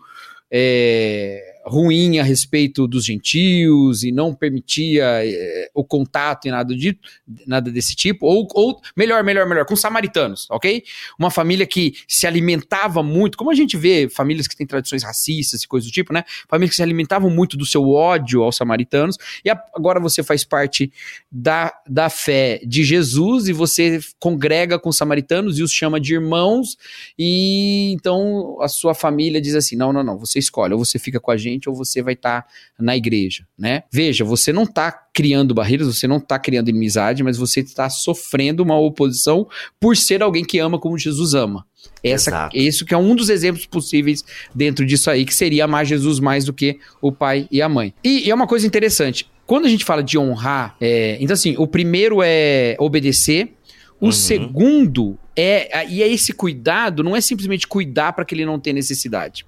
é, 0.50 1.49
ruim 1.64 2.18
a 2.18 2.22
respeito 2.22 2.86
dos 2.86 3.04
gentios 3.04 4.02
e 4.02 4.10
não 4.10 4.34
permitia 4.34 5.04
é, 5.24 5.70
o 5.74 5.84
contato 5.84 6.48
e 6.48 6.50
nada, 6.50 6.74
de, 6.74 6.98
nada 7.46 7.70
desse 7.70 7.94
tipo, 7.94 8.26
ou, 8.26 8.48
ou 8.54 8.80
melhor, 8.96 9.22
melhor, 9.22 9.46
melhor, 9.46 9.66
com 9.66 9.76
samaritanos, 9.76 10.46
ok? 10.50 10.82
Uma 11.18 11.30
família 11.30 11.66
que 11.66 11.94
se 12.08 12.26
alimentava 12.26 13.02
muito, 13.02 13.36
como 13.36 13.50
a 13.50 13.54
gente 13.54 13.76
vê 13.76 14.08
famílias 14.08 14.46
que 14.46 14.56
têm 14.56 14.66
tradições 14.66 15.02
racistas 15.02 15.62
e 15.62 15.68
coisas 15.68 15.90
do 15.90 15.92
tipo, 15.92 16.12
né? 16.12 16.24
Famílias 16.48 16.70
que 16.70 16.76
se 16.76 16.82
alimentavam 16.82 17.30
muito 17.30 17.56
do 17.56 17.66
seu 17.66 17.88
ódio 17.90 18.42
aos 18.42 18.56
samaritanos, 18.56 19.16
e 19.44 19.50
agora 19.50 20.00
você 20.00 20.22
faz 20.22 20.44
parte 20.44 20.90
da, 21.30 21.72
da 21.86 22.08
fé 22.08 22.60
de 22.66 22.84
Jesus 22.84 23.48
e 23.48 23.52
você 23.52 24.00
congrega 24.18 24.78
com 24.78 24.88
os 24.88 24.96
samaritanos 24.96 25.58
e 25.58 25.62
os 25.62 25.72
chama 25.72 26.00
de 26.00 26.14
irmãos, 26.14 26.76
e 27.18 27.92
então 27.92 28.56
a 28.60 28.68
sua 28.68 28.94
família 28.94 29.40
diz 29.40 29.54
assim: 29.54 29.76
não, 29.76 29.92
não, 29.92 30.02
não, 30.02 30.18
você 30.18 30.38
escolhe, 30.38 30.72
ou 30.72 30.84
você 30.84 30.98
fica 30.98 31.20
com 31.20 31.30
a 31.30 31.36
gente 31.36 31.49
ou 31.68 31.74
você 31.74 32.02
vai 32.02 32.14
estar 32.14 32.46
na 32.78 32.96
igreja, 32.96 33.46
né? 33.58 33.84
Veja, 33.92 34.24
você 34.24 34.52
não 34.52 34.64
está 34.64 34.92
criando 34.92 35.54
barreiras, 35.54 35.86
você 35.86 36.06
não 36.06 36.18
está 36.18 36.38
criando 36.38 36.68
inimizade, 36.68 37.22
mas 37.22 37.36
você 37.36 37.60
está 37.60 37.88
sofrendo 37.88 38.62
uma 38.62 38.78
oposição 38.78 39.48
por 39.80 39.96
ser 39.96 40.22
alguém 40.22 40.44
que 40.44 40.58
ama 40.58 40.78
como 40.78 40.98
Jesus 40.98 41.34
ama. 41.34 41.66
Essa, 42.02 42.30
Exato. 42.30 42.56
isso 42.56 42.84
que 42.84 42.94
é 42.94 42.96
um 42.96 43.14
dos 43.14 43.28
exemplos 43.28 43.66
possíveis 43.66 44.24
dentro 44.54 44.84
disso 44.86 45.10
aí, 45.10 45.24
que 45.24 45.34
seria 45.34 45.64
amar 45.64 45.84
Jesus 45.84 46.20
mais 46.20 46.44
do 46.44 46.52
que 46.52 46.78
o 47.00 47.10
pai 47.10 47.46
e 47.50 47.60
a 47.60 47.68
mãe. 47.68 47.94
E, 48.04 48.26
e 48.26 48.30
é 48.30 48.34
uma 48.34 48.46
coisa 48.46 48.66
interessante, 48.66 49.26
quando 49.50 49.66
a 49.66 49.68
gente 49.68 49.84
fala 49.84 50.00
de 50.00 50.16
honrar, 50.16 50.76
é, 50.80 51.18
então 51.20 51.34
assim, 51.34 51.56
o 51.58 51.66
primeiro 51.66 52.20
é 52.22 52.76
obedecer, 52.78 53.52
o 54.00 54.06
Uhum. 54.06 54.12
segundo 54.12 55.18
é, 55.36 55.86
e 55.88 56.02
é 56.02 56.08
esse 56.08 56.32
cuidado, 56.32 57.02
não 57.02 57.14
é 57.16 57.20
simplesmente 57.20 57.66
cuidar 57.66 58.12
para 58.12 58.24
que 58.24 58.34
ele 58.34 58.44
não 58.44 58.58
tenha 58.58 58.74
necessidade. 58.74 59.44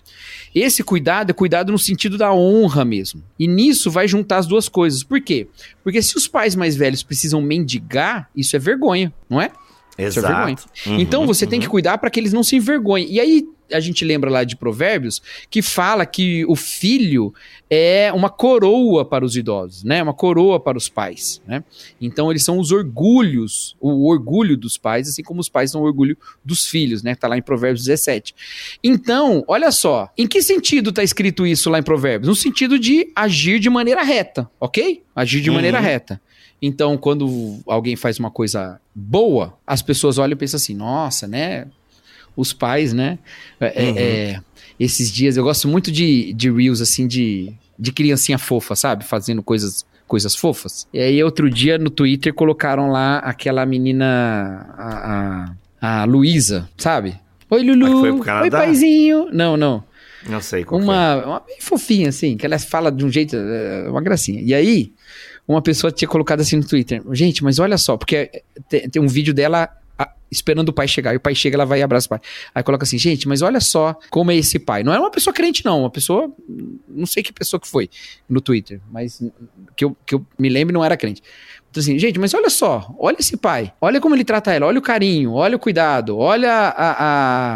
Esse 0.54 0.82
cuidado 0.82 1.30
é 1.30 1.32
cuidado 1.32 1.72
no 1.72 1.78
sentido 1.78 2.16
da 2.16 2.32
honra 2.32 2.84
mesmo. 2.84 3.22
E 3.38 3.46
nisso 3.48 3.90
vai 3.90 4.06
juntar 4.06 4.38
as 4.38 4.46
duas 4.46 4.68
coisas. 4.68 5.02
Por 5.02 5.20
quê? 5.20 5.48
Porque 5.82 6.00
se 6.02 6.16
os 6.16 6.28
pais 6.28 6.54
mais 6.54 6.76
velhos 6.76 7.02
precisam 7.02 7.40
mendigar, 7.42 8.28
isso 8.36 8.54
é 8.56 8.58
vergonha, 8.58 9.12
não 9.28 9.40
é? 9.40 9.50
Isso 9.98 10.18
é 10.18 10.22
vergonha. 10.22 10.54
Exato. 10.54 10.68
Uhum, 10.86 11.00
Então 11.00 11.26
você 11.26 11.46
tem 11.46 11.60
que 11.60 11.66
cuidar 11.68 11.98
para 11.98 12.08
que 12.10 12.18
eles 12.18 12.32
não 12.32 12.42
se 12.42 12.56
envergonhem. 12.56 13.10
E 13.10 13.20
aí 13.20 13.46
a 13.72 13.80
gente 13.80 14.04
lembra 14.04 14.30
lá 14.30 14.44
de 14.44 14.56
Provérbios 14.56 15.22
que 15.50 15.62
fala 15.62 16.04
que 16.06 16.44
o 16.46 16.54
filho 16.56 17.32
é 17.70 18.12
uma 18.12 18.28
coroa 18.28 19.04
para 19.04 19.24
os 19.24 19.36
idosos, 19.36 19.82
né? 19.82 20.02
Uma 20.02 20.12
coroa 20.12 20.60
para 20.60 20.76
os 20.76 20.88
pais, 20.88 21.40
né? 21.46 21.64
Então 22.00 22.30
eles 22.30 22.44
são 22.44 22.58
os 22.58 22.70
orgulhos, 22.70 23.76
o 23.80 24.08
orgulho 24.10 24.56
dos 24.56 24.76
pais, 24.76 25.08
assim 25.08 25.22
como 25.22 25.40
os 25.40 25.48
pais 25.48 25.70
são 25.70 25.80
o 25.82 25.84
orgulho 25.84 26.16
dos 26.44 26.66
filhos, 26.66 27.02
né? 27.02 27.14
Tá 27.14 27.26
lá 27.28 27.36
em 27.38 27.42
Provérbios 27.42 27.84
17. 27.84 28.34
Então, 28.82 29.44
olha 29.48 29.70
só, 29.72 30.10
em 30.16 30.26
que 30.26 30.42
sentido 30.42 30.92
tá 30.92 31.02
escrito 31.02 31.46
isso 31.46 31.70
lá 31.70 31.78
em 31.78 31.82
Provérbios? 31.82 32.28
No 32.28 32.34
sentido 32.34 32.78
de 32.78 33.10
agir 33.16 33.58
de 33.58 33.70
maneira 33.70 34.02
reta, 34.02 34.48
ok? 34.60 35.02
Agir 35.14 35.40
de 35.40 35.48
Uhum. 35.50 35.56
maneira 35.56 35.80
reta. 35.80 36.20
Então, 36.60 36.96
quando 36.96 37.58
alguém 37.66 37.96
faz 37.96 38.18
uma 38.18 38.30
coisa 38.30 38.80
boa, 38.94 39.58
as 39.66 39.82
pessoas 39.82 40.16
olham 40.18 40.34
e 40.34 40.36
pensam 40.36 40.56
assim: 40.58 40.74
nossa, 40.74 41.26
né? 41.26 41.66
Os 42.36 42.52
pais, 42.52 42.92
né? 42.92 43.18
É, 43.60 43.82
Uhum. 43.82 43.94
é, 43.96 44.40
esses 44.80 45.10
dias, 45.12 45.36
eu 45.36 45.44
gosto 45.44 45.68
muito 45.68 45.90
de, 45.92 46.32
de 46.32 46.50
Reels, 46.50 46.80
assim, 46.80 47.06
de, 47.06 47.52
de 47.78 47.92
criancinha 47.92 48.38
fofa, 48.38 48.74
sabe? 48.74 49.04
Fazendo 49.04 49.42
coisas, 49.42 49.84
coisas 50.08 50.34
fofas. 50.34 50.86
E 50.92 50.98
aí, 50.98 51.22
outro 51.22 51.48
dia, 51.50 51.78
no 51.78 51.90
Twitter, 51.90 52.32
colocaram 52.34 52.90
lá 52.90 53.18
aquela 53.18 53.64
menina. 53.66 54.66
A, 54.76 55.54
a, 55.80 56.02
a 56.02 56.04
Luísa, 56.04 56.68
sabe? 56.78 57.14
Oi, 57.50 57.62
Lulu. 57.62 58.02
Oi, 58.02 58.50
paizinho. 58.50 59.28
Não, 59.32 59.56
não. 59.56 59.84
Não 60.28 60.40
sei 60.40 60.64
qual 60.64 60.80
foi. 60.80 60.88
Uma, 60.88 61.26
uma 61.26 61.40
bem 61.40 61.58
fofinha, 61.60 62.08
assim, 62.08 62.36
que 62.36 62.46
ela 62.46 62.58
fala 62.58 62.90
de 62.90 63.04
um 63.04 63.10
jeito, 63.10 63.36
é, 63.36 63.88
uma 63.90 64.00
gracinha. 64.00 64.40
E 64.40 64.54
aí, 64.54 64.92
uma 65.46 65.60
pessoa 65.60 65.90
tinha 65.90 66.08
colocado 66.08 66.40
assim 66.40 66.56
no 66.56 66.64
Twitter, 66.66 67.02
gente, 67.12 67.42
mas 67.42 67.58
olha 67.58 67.76
só, 67.76 67.96
porque 67.96 68.30
tem, 68.68 68.88
tem 68.88 69.02
um 69.02 69.08
vídeo 69.08 69.34
dela 69.34 69.68
ah, 70.02 70.12
esperando 70.30 70.70
o 70.70 70.72
pai 70.72 70.88
chegar, 70.88 71.12
e 71.12 71.16
o 71.16 71.20
pai 71.20 71.34
chega, 71.34 71.56
ela 71.56 71.64
vai 71.66 71.80
e 71.80 71.82
abraça 71.82 72.06
o 72.06 72.10
pai. 72.10 72.20
Aí 72.54 72.62
coloca 72.62 72.84
assim, 72.84 72.96
gente, 72.98 73.28
mas 73.28 73.42
olha 73.42 73.60
só 73.60 73.94
como 74.10 74.30
é 74.30 74.36
esse 74.36 74.58
pai. 74.58 74.82
Não 74.82 74.92
era 74.92 75.00
uma 75.02 75.10
pessoa 75.10 75.32
crente, 75.34 75.64
não, 75.64 75.80
uma 75.80 75.90
pessoa, 75.90 76.30
não 76.88 77.04
sei 77.06 77.22
que 77.22 77.32
pessoa 77.32 77.60
que 77.60 77.68
foi 77.68 77.90
no 78.28 78.40
Twitter, 78.40 78.80
mas 78.90 79.22
que 79.76 79.84
eu, 79.84 79.96
que 80.06 80.14
eu 80.14 80.24
me 80.38 80.48
lembro 80.48 80.72
não 80.72 80.84
era 80.84 80.96
crente. 80.96 81.22
Então, 81.70 81.80
assim, 81.80 81.98
gente, 81.98 82.18
mas 82.18 82.34
olha 82.34 82.50
só, 82.50 82.94
olha 82.98 83.16
esse 83.18 83.34
pai, 83.36 83.72
olha 83.80 83.98
como 83.98 84.14
ele 84.14 84.24
trata 84.24 84.52
ela, 84.52 84.66
olha 84.66 84.78
o 84.78 84.82
carinho, 84.82 85.32
olha 85.32 85.56
o 85.56 85.58
cuidado, 85.58 86.18
olha 86.18 86.50
a, 86.52 86.96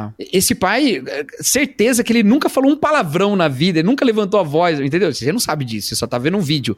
a- 0.07 0.13
Esse 0.19 0.55
pai, 0.55 1.03
é, 1.07 1.27
certeza 1.41 2.03
que 2.03 2.13
ele 2.13 2.23
nunca 2.23 2.49
falou 2.49 2.71
um 2.73 2.77
palavrão 2.77 3.37
na 3.37 3.47
vida, 3.49 3.79
ele 3.81 3.87
nunca 3.89 4.05
levantou 4.07 4.41
a 4.41 4.43
voz, 4.43 4.81
entendeu? 4.81 5.13
Você 5.13 5.31
não 5.33 5.39
sabe 5.41 5.67
disso, 5.67 5.89
você 5.89 5.97
só 5.97 6.07
tá 6.07 6.17
vendo 6.17 6.37
um 6.39 6.41
vídeo. 6.41 6.77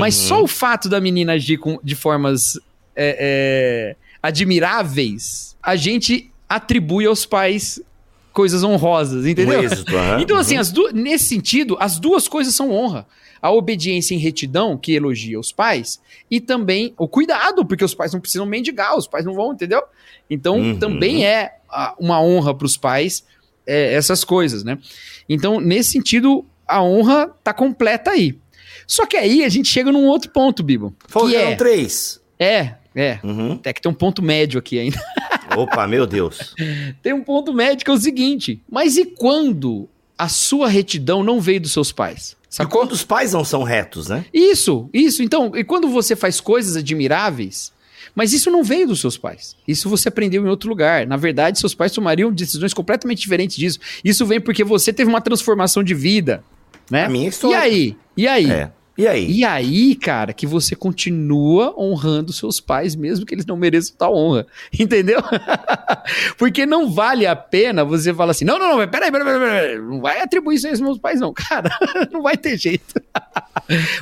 Mas 0.00 0.20
Uhum. 0.20 0.26
só 0.28 0.42
o 0.42 0.48
fato 0.48 0.88
da 0.88 1.00
menina 1.00 1.34
agir 1.34 1.58
com- 1.58 1.78
de 1.82 1.94
formas 1.94 2.58
é, 2.96 3.94
é, 3.94 3.96
admiráveis, 4.22 5.56
a 5.62 5.76
gente 5.76 6.30
atribui 6.48 7.06
aos 7.06 7.24
pais 7.24 7.80
coisas 8.32 8.62
honrosas, 8.62 9.26
entendeu? 9.26 9.62
Êxito, 9.62 9.96
aham. 9.96 10.20
Então, 10.20 10.36
assim, 10.36 10.56
Uhum. 10.58 10.90
nesse 10.92 11.24
sentido, 11.24 11.76
as 11.80 11.98
duas 11.98 12.28
coisas 12.28 12.54
são 12.54 12.70
honra. 12.70 13.06
A 13.42 13.50
obediência 13.50 14.14
em 14.14 14.18
retidão, 14.18 14.76
que 14.76 14.92
elogia 14.92 15.40
os 15.40 15.50
pais, 15.50 16.00
e 16.30 16.40
também 16.40 16.92
o 16.98 17.08
cuidado, 17.08 17.64
porque 17.64 17.84
os 17.84 17.94
pais 17.94 18.12
não 18.12 18.20
precisam 18.20 18.44
mendigar, 18.46 18.96
os 18.96 19.06
pais 19.06 19.24
não 19.24 19.34
vão, 19.34 19.52
entendeu? 19.52 19.82
Então, 20.28 20.58
Uhum. 20.58 20.78
também 20.78 21.24
é 21.26 21.56
uma 21.98 22.20
honra 22.22 22.54
para 22.54 22.66
os 22.66 22.76
pais 22.76 23.24
é, 23.66 23.94
essas 23.94 24.24
coisas, 24.24 24.62
né? 24.64 24.78
Então, 25.28 25.60
nesse 25.60 25.92
sentido, 25.92 26.44
a 26.66 26.82
honra 26.82 27.30
tá 27.42 27.52
completa 27.52 28.10
aí. 28.10 28.36
Só 28.86 29.06
que 29.06 29.16
aí 29.16 29.44
a 29.44 29.48
gente 29.48 29.68
chega 29.68 29.92
num 29.92 30.06
outro 30.06 30.30
ponto, 30.30 30.62
Bibo. 30.62 30.92
Eram 31.14 31.50
é, 31.52 31.56
três. 31.56 32.20
é, 32.38 32.74
é. 32.94 33.18
Uhum. 33.22 33.58
É 33.64 33.72
que 33.72 33.80
tem 33.80 33.90
um 33.90 33.94
ponto 33.94 34.22
médio 34.22 34.58
aqui 34.58 34.78
ainda. 34.78 35.00
Opa, 35.56 35.86
meu 35.86 36.06
Deus. 36.06 36.54
Tem 37.02 37.12
um 37.12 37.22
ponto 37.24 37.52
médio 37.52 37.84
que 37.84 37.90
é 37.90 37.94
o 37.94 37.98
seguinte: 37.98 38.60
mas 38.70 38.96
e 38.96 39.04
quando 39.04 39.88
a 40.16 40.28
sua 40.28 40.68
retidão 40.68 41.22
não 41.24 41.40
veio 41.40 41.60
dos 41.60 41.72
seus 41.72 41.90
pais? 41.90 42.36
E 42.50 42.54
Sacou? 42.54 42.80
quando 42.80 42.92
os 42.92 43.02
pais 43.04 43.32
não 43.32 43.44
são 43.44 43.62
retos, 43.64 44.08
né? 44.08 44.24
Isso, 44.32 44.88
isso. 44.92 45.22
Então, 45.22 45.52
e 45.56 45.64
quando 45.64 45.88
você 45.88 46.14
faz 46.14 46.40
coisas 46.40 46.76
admiráveis, 46.76 47.72
mas 48.14 48.32
isso 48.32 48.50
não 48.50 48.62
veio 48.62 48.86
dos 48.88 49.00
seus 49.00 49.16
pais. 49.18 49.56
Isso 49.66 49.88
você 49.88 50.08
aprendeu 50.08 50.44
em 50.44 50.48
outro 50.48 50.68
lugar. 50.68 51.06
Na 51.06 51.16
verdade, 51.16 51.58
seus 51.58 51.74
pais 51.74 51.90
tomariam 51.92 52.30
decisões 52.32 52.72
completamente 52.74 53.20
diferentes 53.20 53.56
disso. 53.56 53.78
Isso 54.04 54.24
vem 54.26 54.40
porque 54.40 54.62
você 54.64 54.92
teve 54.92 55.08
uma 55.10 55.20
transformação 55.20 55.82
de 55.82 55.94
vida, 55.94 56.44
né? 56.90 57.06
A 57.06 57.08
minha 57.08 57.26
E 57.26 57.28
história. 57.28 57.58
aí? 57.58 57.96
E 58.16 58.26
aí? 58.28 58.50
É. 58.50 58.70
E 59.00 59.06
aí? 59.06 59.30
E 59.30 59.44
aí, 59.46 59.94
cara, 59.94 60.34
que 60.34 60.46
você 60.46 60.76
continua 60.76 61.74
honrando 61.80 62.34
seus 62.34 62.60
pais, 62.60 62.94
mesmo 62.94 63.24
que 63.24 63.34
eles 63.34 63.46
não 63.46 63.56
mereçam 63.56 63.94
tal 63.96 64.14
honra. 64.14 64.46
Entendeu? 64.78 65.20
Porque 66.36 66.66
não 66.66 66.90
vale 66.90 67.26
a 67.26 67.34
pena 67.34 67.82
você 67.82 68.12
falar 68.12 68.32
assim: 68.32 68.44
não, 68.44 68.58
não, 68.58 68.76
não, 68.76 68.88
peraí, 68.88 69.10
peraí, 69.10 69.24
peraí, 69.24 69.40
peraí, 69.40 69.78
não 69.78 70.02
vai 70.02 70.20
atribuir 70.20 70.56
isso 70.56 70.68
aos 70.68 70.80
meus 70.82 70.98
pais, 70.98 71.18
não. 71.18 71.32
Cara, 71.48 71.70
não 72.12 72.20
vai 72.22 72.36
ter 72.36 72.58
jeito. 72.58 73.00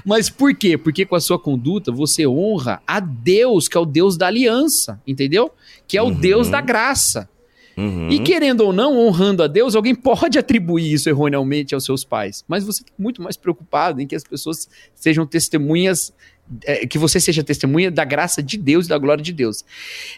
Mas 0.04 0.28
por 0.28 0.52
quê? 0.52 0.76
Porque 0.76 1.06
com 1.06 1.14
a 1.14 1.20
sua 1.20 1.38
conduta 1.38 1.92
você 1.92 2.26
honra 2.26 2.82
a 2.84 2.98
Deus, 2.98 3.68
que 3.68 3.76
é 3.76 3.80
o 3.80 3.86
Deus 3.86 4.16
da 4.16 4.26
aliança, 4.26 5.00
entendeu? 5.06 5.52
Que 5.86 5.96
é 5.96 6.02
o 6.02 6.06
Uhum. 6.06 6.14
Deus 6.14 6.48
da 6.48 6.60
graça. 6.60 7.28
Uhum. 7.78 8.08
E 8.10 8.18
querendo 8.18 8.62
ou 8.62 8.72
não, 8.72 8.98
honrando 8.98 9.40
a 9.42 9.46
Deus, 9.46 9.76
alguém 9.76 9.94
pode 9.94 10.36
atribuir 10.36 10.92
isso 10.92 11.08
erroneamente 11.08 11.74
aos 11.74 11.84
seus 11.84 12.02
pais. 12.02 12.44
Mas 12.48 12.64
você 12.64 12.82
está 12.82 12.92
muito 12.98 13.22
mais 13.22 13.36
preocupado 13.36 14.00
em 14.00 14.06
que 14.06 14.16
as 14.16 14.24
pessoas 14.24 14.68
sejam 14.96 15.24
testemunhas, 15.24 16.12
é, 16.64 16.86
que 16.86 16.98
você 16.98 17.20
seja 17.20 17.44
testemunha 17.44 17.90
da 17.90 18.04
graça 18.04 18.42
de 18.42 18.56
Deus 18.58 18.86
e 18.86 18.88
da 18.88 18.98
glória 18.98 19.22
de 19.22 19.32
Deus. 19.32 19.64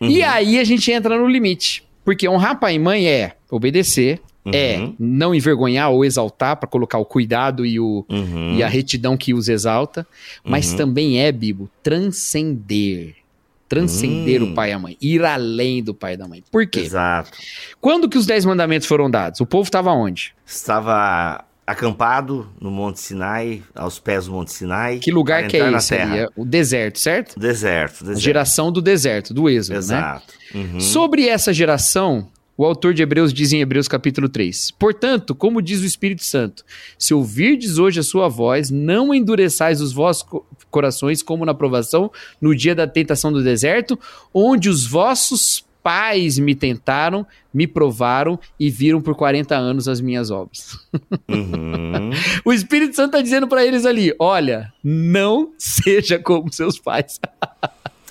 E 0.01 0.21
Uhum. 0.21 0.25
aí 0.29 0.59
a 0.59 0.65
gente 0.65 0.91
entra 0.91 1.19
no 1.19 1.27
limite. 1.29 1.85
Porque 2.03 2.27
honrar 2.27 2.59
pai 2.59 2.77
e 2.77 2.79
mãe 2.79 3.07
é 3.07 3.37
obedecer, 3.51 4.21
é 4.47 4.79
Uhum. 4.79 4.95
não 4.99 5.35
envergonhar 5.35 5.91
ou 5.91 6.03
exaltar 6.03 6.57
para 6.57 6.67
colocar 6.67 6.97
o 6.97 7.05
cuidado 7.05 7.67
e, 7.67 7.79
o, 7.79 8.07
Uhum. 8.09 8.57
e 8.57 8.63
a 8.63 8.69
retidão 8.69 9.19
que 9.19 9.35
os 9.35 9.51
exalta, 9.51 10.07
mas 10.43 10.71
Uhum. 10.71 10.77
também 10.79 11.21
é, 11.21 11.31
Bibo, 11.31 11.69
transcender. 11.83 13.17
Transcender 13.71 14.43
Hum. 14.43 14.51
o 14.51 14.55
pai 14.55 14.71
e 14.71 14.73
a 14.73 14.79
mãe, 14.81 14.97
ir 15.01 15.25
além 15.25 15.81
do 15.83 15.95
pai 15.95 16.15
e 16.15 16.17
da 16.17 16.27
mãe. 16.27 16.43
Por 16.51 16.67
quê? 16.67 16.81
Exato. 16.81 17.31
Quando 17.81 18.09
que 18.09 18.19
os 18.19 18.27
dez 18.27 18.45
mandamentos 18.45 18.89
foram 18.89 19.09
dados? 19.09 19.41
O 19.41 19.47
povo 19.47 19.63
estava 19.63 19.93
onde? 19.93 20.35
Estava 20.45 21.45
acampado 21.65 22.49
no 22.61 22.69
Monte 22.69 22.99
Sinai, 22.99 23.63
aos 23.77 24.01
pés 24.01 24.27
do 24.27 24.33
Monte 24.33 24.53
Sinai. 24.53 24.99
Que 24.99 25.13
lugar 25.13 25.47
que 25.47 25.57
é 25.57 25.71
esse? 25.73 25.95
o 26.37 26.45
deserto, 26.45 26.99
certo? 26.99 27.39
Deserto, 27.39 27.99
A 28.03 28.07
deserto. 28.09 28.21
geração 28.21 28.73
do 28.73 28.83
deserto, 28.83 29.33
do 29.33 29.49
êxodo, 29.49 29.75
né? 29.75 29.79
Exato. 29.79 30.35
Uhum. 30.53 30.81
Sobre 30.81 31.29
essa 31.29 31.53
geração, 31.53 32.27
o 32.57 32.65
autor 32.65 32.93
de 32.93 33.03
Hebreus 33.05 33.33
diz 33.33 33.53
em 33.53 33.61
Hebreus 33.61 33.87
capítulo 33.87 34.29
3: 34.29 34.73
Portanto, 34.73 35.33
como 35.33 35.63
diz 35.63 35.81
o 35.81 35.87
Espírito 35.87 36.25
Santo, 36.25 36.65
se 36.99 37.15
ouvirdes 37.15 37.79
hoje 37.79 38.01
a 38.01 38.03
sua 38.03 38.29
voz, 38.29 38.69
não 38.69 39.15
endureçais 39.15 39.81
os 39.81 39.93
vossos 39.93 40.27
corações 40.71 41.23
como 41.23 41.45
na 41.45 41.53
provação 41.55 42.11
no 42.41 42.55
dia 42.55 42.75
da 42.75 42.87
tentação 42.87 43.33
do 43.33 43.43
deserto, 43.43 43.99
onde 44.33 44.69
os 44.69 44.87
vossos 44.87 45.65
pais 45.83 46.39
me 46.39 46.55
tentaram, 46.55 47.27
me 47.55 47.67
provaram 47.67 48.39
e 48.59 48.69
viram 48.69 49.01
por 49.01 49.15
40 49.15 49.57
anos 49.57 49.89
as 49.89 50.01
minhas 50.01 50.31
obras. 50.31 50.79
Uhum. 51.29 52.11
O 52.45 52.53
Espírito 52.53 52.95
Santo 52.97 53.07
está 53.13 53.21
dizendo 53.23 53.49
para 53.49 53.65
eles 53.65 53.85
ali: 53.87 54.15
olha, 54.19 54.73
não 54.85 55.53
seja 55.59 56.19
como 56.19 56.53
seus 56.53 56.79
pais. 56.79 57.19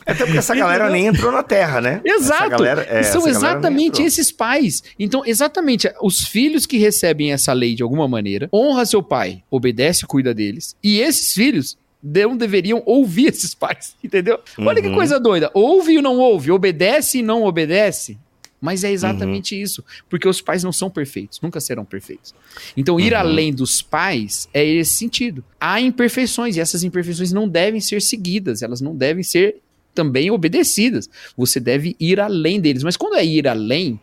Até 0.05 0.23
porque 0.25 0.39
essa 0.39 0.55
galera 0.55 0.89
nem 0.89 1.05
entrou 1.05 1.31
na 1.31 1.43
terra, 1.43 1.79
né? 1.79 2.01
Essa 2.03 2.15
Exato. 2.23 2.49
galera- 2.49 2.85
é, 2.89 3.01
E 3.01 3.03
São 3.03 3.27
exatamente 3.27 4.01
esses 4.01 4.31
pais. 4.31 4.81
Então, 4.97 5.21
exatamente, 5.23 5.87
os 6.01 6.21
filhos 6.21 6.65
que 6.65 6.77
recebem 6.79 7.31
essa 7.31 7.53
lei 7.53 7.75
de 7.75 7.83
alguma 7.83 8.07
maneira, 8.07 8.49
honra 8.51 8.85
seu 8.87 9.03
pai, 9.03 9.43
obedece 9.51 10.05
e 10.05 10.07
cuida 10.07 10.33
deles. 10.33 10.75
E 10.83 10.99
esses 10.99 11.31
filhos 11.33 11.77
não 12.03 12.35
deveriam 12.37 12.81
ouvir 12.85 13.27
esses 13.33 13.53
pais, 13.53 13.95
entendeu? 14.03 14.39
Olha 14.57 14.81
que 14.81 14.87
Uhum. 14.87 14.95
coisa 14.95 15.19
doida. 15.19 15.49
Ouve 15.53 15.93
e 15.97 16.01
não 16.01 16.17
ouve, 16.17 16.51
obedece 16.51 17.19
e 17.19 17.21
não 17.21 17.43
obedece. 17.43 18.17
Mas 18.61 18.83
é 18.83 18.91
exatamente 18.91 19.55
Uhum. 19.55 19.61
isso. 19.61 19.85
Porque 20.09 20.27
os 20.27 20.41
pais 20.41 20.63
não 20.63 20.73
são 20.73 20.89
perfeitos, 20.89 21.39
nunca 21.41 21.61
serão 21.61 21.85
perfeitos. 21.85 22.35
Então, 22.75 22.99
ir 22.99 23.13
Uhum. 23.13 23.19
além 23.19 23.53
dos 23.53 23.81
pais 23.81 24.49
é 24.53 24.65
esse 24.65 24.95
sentido. 24.95 25.43
Há 25.59 25.79
imperfeições 25.79 26.57
e 26.57 26.59
essas 26.59 26.83
imperfeições 26.83 27.31
não 27.31 27.47
devem 27.47 27.79
ser 27.79 28.01
seguidas, 28.01 28.61
elas 28.61 28.81
não 28.81 28.93
devem 28.95 29.23
ser 29.23 29.57
também 29.95 30.29
obedecidas. 30.29 31.09
Você 31.37 31.57
deve 31.59 31.95
ir 31.99 32.19
além 32.19 32.59
deles. 32.59 32.83
Mas 32.83 32.97
quando 32.97 33.15
é 33.15 33.25
ir 33.25 33.47
além, 33.47 33.97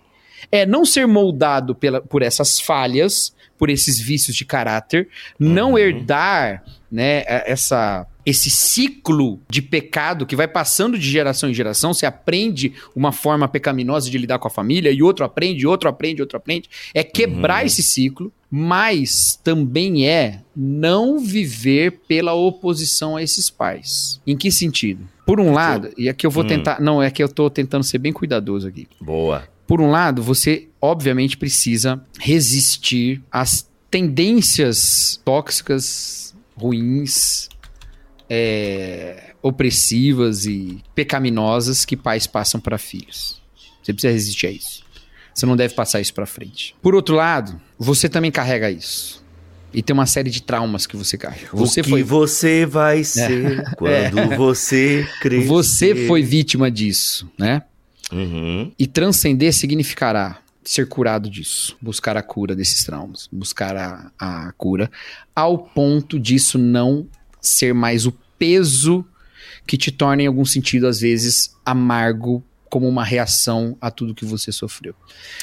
é 0.50 0.64
não 0.66 0.84
ser 0.84 1.06
moldado 1.06 1.74
pela, 1.74 2.00
por 2.00 2.22
essas 2.22 2.60
falhas, 2.60 3.34
por 3.58 3.70
esses 3.70 3.98
vícios 4.00 4.36
de 4.36 4.44
caráter, 4.44 5.08
não 5.38 5.72
Uhum. 5.72 5.78
herdar 5.78 6.62
né, 6.90 7.24
é- 7.26 7.50
essa, 7.50 8.06
esse 8.24 8.48
ciclo 8.48 9.40
de 9.50 9.60
pecado 9.60 10.24
que 10.24 10.36
vai 10.36 10.46
passando 10.46 10.96
de 10.98 11.08
geração 11.10 11.50
em 11.50 11.54
geração. 11.54 11.92
Você 11.92 12.06
aprende 12.06 12.72
uma 12.94 13.10
forma 13.12 13.48
pecaminosa 13.48 14.08
de 14.10 14.16
lidar 14.16 14.38
com 14.38 14.46
a 14.46 14.50
família, 14.50 14.90
e 14.92 15.02
outro 15.02 15.24
aprende, 15.24 15.66
outro 15.66 15.88
aprende, 15.88 16.22
outro 16.22 16.36
aprende. 16.36 16.68
É 16.94 17.02
quebrar 17.02 17.60
Uhum. 17.62 17.66
esse 17.66 17.82
ciclo, 17.82 18.32
mas 18.50 19.38
também 19.42 20.06
é 20.08 20.42
não 20.54 21.18
viver 21.18 22.00
pela 22.06 22.34
oposição 22.34 23.16
a 23.16 23.22
esses 23.22 23.50
pais. 23.50 24.20
Em 24.26 24.36
que 24.36 24.52
sentido? 24.52 25.08
Por 25.26 25.40
um 25.40 25.52
lado, 25.52 25.90
e 25.98 26.08
aqui 26.08 26.24
eu 26.24 26.30
vou 26.30 26.44
Hum. 26.44 26.46
tentar. 26.46 26.80
Não, 26.80 27.02
é 27.02 27.10
que 27.10 27.22
eu 27.22 27.28
tô 27.28 27.50
tentando 27.50 27.82
ser 27.84 27.98
bem 27.98 28.12
cuidadoso 28.12 28.68
aqui. 28.68 28.86
Boa. 29.00 29.42
Por 29.66 29.80
um 29.80 29.90
lado, 29.90 30.22
você 30.22 30.68
obviamente 30.80 31.36
precisa 31.36 32.00
resistir 32.18 33.22
às 33.30 33.68
tendências 33.90 35.20
tóxicas, 35.24 36.34
ruins, 36.56 37.48
é, 38.28 39.32
opressivas 39.42 40.46
e 40.46 40.82
pecaminosas 40.94 41.84
que 41.84 41.96
pais 41.96 42.26
passam 42.26 42.60
para 42.60 42.78
filhos. 42.78 43.40
Você 43.82 43.92
precisa 43.92 44.12
resistir 44.12 44.46
a 44.48 44.50
isso. 44.50 44.84
Você 45.34 45.46
não 45.46 45.56
deve 45.56 45.74
passar 45.74 46.00
isso 46.00 46.14
para 46.14 46.26
frente. 46.26 46.74
Por 46.80 46.94
outro 46.94 47.14
lado, 47.14 47.60
você 47.78 48.08
também 48.08 48.30
carrega 48.30 48.70
isso. 48.70 49.24
E 49.72 49.82
tem 49.82 49.92
uma 49.92 50.06
série 50.06 50.30
de 50.30 50.42
traumas 50.42 50.86
que 50.86 50.96
você 50.96 51.18
carrega. 51.18 51.50
Você 51.52 51.80
o 51.80 51.84
que 51.84 51.90
foi, 51.90 52.02
você 52.02 52.64
vai 52.64 53.04
ser 53.04 53.62
quando 53.76 54.36
você 54.36 55.06
crescer. 55.20 55.46
você 55.46 56.06
foi 56.06 56.22
vítima 56.22 56.70
disso, 56.70 57.30
né? 57.38 57.62
Uhum. 58.12 58.72
E 58.78 58.86
transcender 58.86 59.52
significará 59.52 60.40
ser 60.64 60.88
curado 60.88 61.30
disso, 61.30 61.76
buscar 61.80 62.16
a 62.16 62.22
cura 62.22 62.54
desses 62.54 62.84
traumas, 62.84 63.28
buscar 63.30 63.76
a, 63.76 64.10
a 64.18 64.52
cura, 64.52 64.90
ao 65.34 65.58
ponto 65.58 66.18
disso 66.18 66.58
não 66.58 67.06
ser 67.40 67.72
mais 67.72 68.06
o 68.06 68.12
peso 68.38 69.04
que 69.66 69.76
te 69.76 69.90
torna, 69.90 70.22
em 70.22 70.26
algum 70.26 70.44
sentido, 70.44 70.86
às 70.86 71.00
vezes, 71.00 71.54
amargo 71.64 72.42
como 72.68 72.88
uma 72.88 73.04
reação 73.04 73.76
a 73.80 73.90
tudo 73.90 74.14
que 74.14 74.24
você 74.24 74.52
sofreu. 74.52 74.94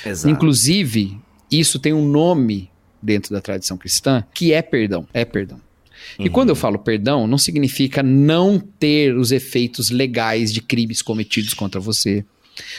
Exato. 0.06 0.30
Inclusive, 0.30 1.17
isso 1.49 1.80
tem 1.80 1.93
um 1.93 2.08
nome 2.08 2.69
dentro 3.02 3.34
da 3.34 3.41
tradição 3.41 3.78
cristã 3.78 4.23
que 4.34 4.54
é 4.54 4.62
perdão. 4.62 5.08
É 5.13 5.26
perdão. 5.26 5.60
E 6.19 6.30
quando 6.30 6.49
eu 6.49 6.56
falo 6.56 6.78
perdão, 6.78 7.28
não 7.28 7.38
significa 7.38 8.04
não 8.04 8.60
ter 8.60 9.15
os 9.15 9.32
efeitos 9.32 9.89
legais 9.89 10.52
de 10.52 10.62
crimes 10.62 11.02
cometidos 11.02 11.54
contra 11.54 11.80
você. 11.80 12.26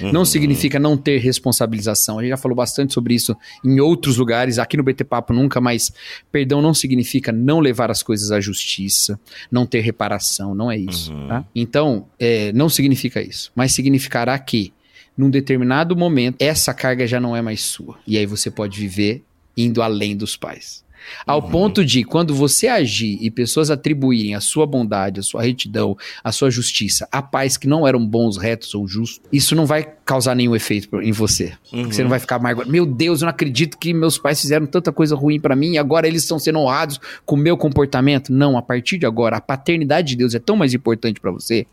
Não 0.00 0.20
Uhum. 0.20 0.24
significa 0.24 0.78
não 0.78 0.96
ter 0.96 1.18
responsabilização. 1.18 2.18
A 2.18 2.22
gente 2.22 2.30
já 2.30 2.36
falou 2.36 2.56
bastante 2.56 2.92
sobre 2.94 3.14
isso 3.14 3.36
em 3.64 3.80
outros 3.80 4.16
lugares, 4.16 4.58
aqui 4.58 4.76
no 4.76 4.82
BT 4.82 5.04
Papo 5.04 5.32
nunca, 5.32 5.60
mas 5.60 5.92
perdão 6.30 6.60
não 6.62 6.74
significa 6.74 7.32
não 7.32 7.60
levar 7.60 7.90
as 7.90 8.02
coisas 8.02 8.30
à 8.30 8.40
justiça, 8.40 9.18
não 9.50 9.66
ter 9.66 9.80
reparação, 9.80 10.54
não 10.54 10.70
é 10.70 10.76
isso. 10.76 11.12
Uhum. 11.12 11.28
tá? 11.28 11.44
Então, 11.54 12.06
é, 12.18 12.52
não 12.52 12.68
significa 12.68 13.20
isso, 13.22 13.50
mas 13.54 13.72
significará 13.72 14.38
que, 14.38 14.72
num 15.16 15.30
determinado 15.30 15.96
momento, 15.96 16.36
essa 16.40 16.74
carga 16.74 17.06
já 17.06 17.18
não 17.18 17.34
é 17.34 17.42
mais 17.42 17.62
sua. 17.62 17.96
E 18.06 18.18
aí 18.18 18.26
você 18.26 18.50
pode 18.50 18.78
viver 18.78 19.22
indo 19.56 19.80
além 19.82 20.16
dos 20.16 20.36
pais. 20.36 20.83
Ao 21.26 21.42
Uhum. 21.42 21.50
ponto 21.50 21.84
de, 21.84 22.04
quando 22.04 22.34
você 22.34 22.68
agir 22.68 23.18
e 23.20 23.30
pessoas 23.30 23.70
atribuírem 23.70 24.34
a 24.34 24.40
sua 24.40 24.66
bondade, 24.66 25.20
a 25.20 25.22
sua 25.22 25.42
retidão, 25.42 25.96
a 26.22 26.32
sua 26.32 26.50
justiça 26.50 27.08
a 27.10 27.22
pais 27.22 27.56
que 27.56 27.66
não 27.68 27.86
eram 27.86 28.04
bons, 28.06 28.36
retos 28.36 28.74
ou 28.74 28.86
justos, 28.86 29.20
isso 29.32 29.54
não 29.54 29.66
vai 29.66 29.84
causar 30.04 30.34
nenhum 30.34 30.54
efeito 30.54 31.00
em 31.00 31.12
você. 31.12 31.54
Uhum. 31.72 31.84
Você 31.84 32.02
não 32.02 32.10
vai 32.10 32.18
ficar 32.18 32.36
amargurado. 32.36 32.70
Meu 32.70 32.84
Deus, 32.84 33.20
eu 33.20 33.26
não 33.26 33.30
acredito 33.30 33.78
que 33.78 33.94
meus 33.94 34.18
pais 34.18 34.40
fizeram 34.40 34.66
tanta 34.66 34.92
coisa 34.92 35.16
ruim 35.16 35.40
pra 35.40 35.56
mim 35.56 35.72
e 35.72 35.78
agora 35.78 36.06
eles 36.06 36.22
estão 36.22 36.38
sendo 36.38 36.58
honrados 36.58 37.00
com 37.24 37.36
o 37.36 37.38
meu 37.38 37.56
comportamento. 37.56 38.32
Não, 38.32 38.56
a 38.56 38.62
partir 38.62 38.98
de 38.98 39.06
agora, 39.06 39.36
a 39.36 39.40
paternidade 39.40 40.08
de 40.08 40.16
Deus 40.16 40.34
é 40.34 40.38
tão 40.38 40.56
mais 40.56 40.74
importante 40.74 41.20
pra 41.20 41.30
você 41.30 41.66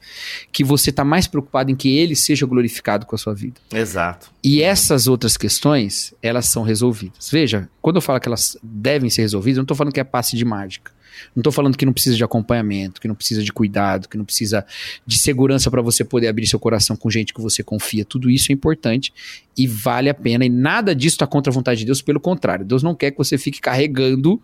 que 0.52 0.63
você 0.63 0.91
tá 0.91 1.04
mais 1.04 1.28
preocupado 1.28 1.72
em 1.72 1.76
que 1.76 1.98
ele 1.98 2.15
seja 2.15 2.46
glorificado 2.46 3.06
com 3.06 3.15
a 3.15 3.20
sua 3.20 3.34
vida. 3.34 3.56
Exato. 3.74 4.32
E 4.44 4.62
essas 4.62 5.08
outras 5.08 5.36
questões, 5.36 6.13
elas 6.22 6.46
são 6.46 6.63
resolvidas. 6.63 7.30
Veja, 7.30 7.70
quando 7.82 7.98
eu 7.98 8.02
falo 8.02 8.20
que 8.20 8.28
elas 8.28 8.58
devem 8.63 9.10
ser 9.10 9.22
resolvidas, 9.22 9.58
eu 9.58 9.62
não 9.62 9.65
estou 9.65 9.78
falando 9.78 9.94
que 9.94 10.00
é 10.00 10.04
passe 10.04 10.38
de 10.38 10.46
mágica. 10.46 10.91
Não 11.36 11.41
estou 11.41 11.52
falando 11.52 11.78
que 11.78 11.86
não 11.86 11.93
precisa 11.93 12.15
de 12.15 12.24
acompanhamento, 12.24 13.00
que 13.00 13.08
não 13.08 13.15
precisa 13.15 13.43
de 13.43 13.52
cuidado, 13.52 14.08
que 14.08 14.17
não 14.17 14.26
precisa 14.26 14.65
de 15.06 15.17
segurança 15.17 15.69
para 15.69 15.82
você 15.82 16.04
poder 16.04 16.28
abrir 16.28 16.47
seu 16.47 16.60
coração 16.60 16.95
com 16.95 17.10
gente 17.10 17.34
que 17.34 17.41
você 17.41 17.63
confia. 17.63 18.06
Tudo 18.06 18.30
isso 18.30 18.52
é 18.52 18.54
importante 18.54 19.13
e 19.58 19.67
vale 19.67 20.10
a 20.10 20.13
pena. 20.13 20.45
E 20.45 20.50
nada 20.50 20.95
disso 20.95 21.15
está 21.15 21.28
contra 21.28 21.52
a 21.52 21.54
vontade 21.54 21.80
de 21.82 21.86
Deus, 21.86 22.02
pelo 22.02 22.19
contrário. 22.19 22.65
Deus 22.65 22.84
não 22.84 22.95
quer 22.95 23.12
que 23.12 23.17
você 23.17 23.38
fique 23.38 23.60
carregando 23.60 24.41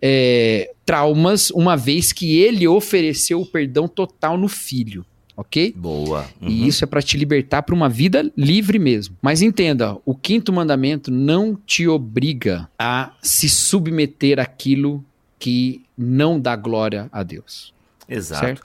é, 0.00 0.72
traumas, 0.84 1.50
uma 1.50 1.76
vez 1.76 2.12
que 2.12 2.38
Ele 2.38 2.66
ofereceu 2.66 3.40
o 3.40 3.46
perdão 3.46 3.88
total 3.88 4.36
no 4.36 4.48
filho. 4.48 5.04
Ok? 5.36 5.74
Boa. 5.76 6.26
Uhum. 6.40 6.48
E 6.48 6.66
isso 6.66 6.82
é 6.82 6.86
para 6.86 7.02
te 7.02 7.18
libertar 7.18 7.62
para 7.62 7.74
uma 7.74 7.90
vida 7.90 8.32
livre 8.34 8.78
mesmo. 8.78 9.16
Mas 9.20 9.42
entenda, 9.42 9.98
o 10.04 10.14
quinto 10.14 10.50
mandamento 10.50 11.10
não 11.10 11.54
te 11.54 11.86
obriga 11.86 12.66
a 12.78 13.12
se 13.22 13.48
submeter 13.48 14.40
àquilo 14.40 15.04
que 15.46 15.84
não 15.96 16.40
dá 16.40 16.56
glória 16.56 17.08
a 17.12 17.22
Deus. 17.22 17.72
Exato. 18.08 18.44
Certo? 18.44 18.62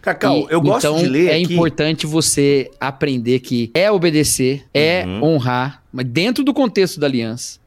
Cacau, 0.00 0.46
E, 0.48 0.52
eu 0.54 0.58
gosto 0.62 0.86
então, 0.86 0.96
de 0.96 1.06
ler 1.06 1.26
é 1.28 1.34
aqui. 1.42 1.52
importante 1.52 2.06
você 2.06 2.70
aprender 2.80 3.40
que 3.40 3.70
é 3.74 3.90
obedecer, 3.90 4.64
é 4.72 5.04
Uhum. 5.04 5.22
honrar, 5.24 5.82
mas 5.92 6.06
dentro 6.06 6.42
do 6.42 6.54
contexto 6.54 6.98
da 6.98 7.06
aliança, 7.06 7.58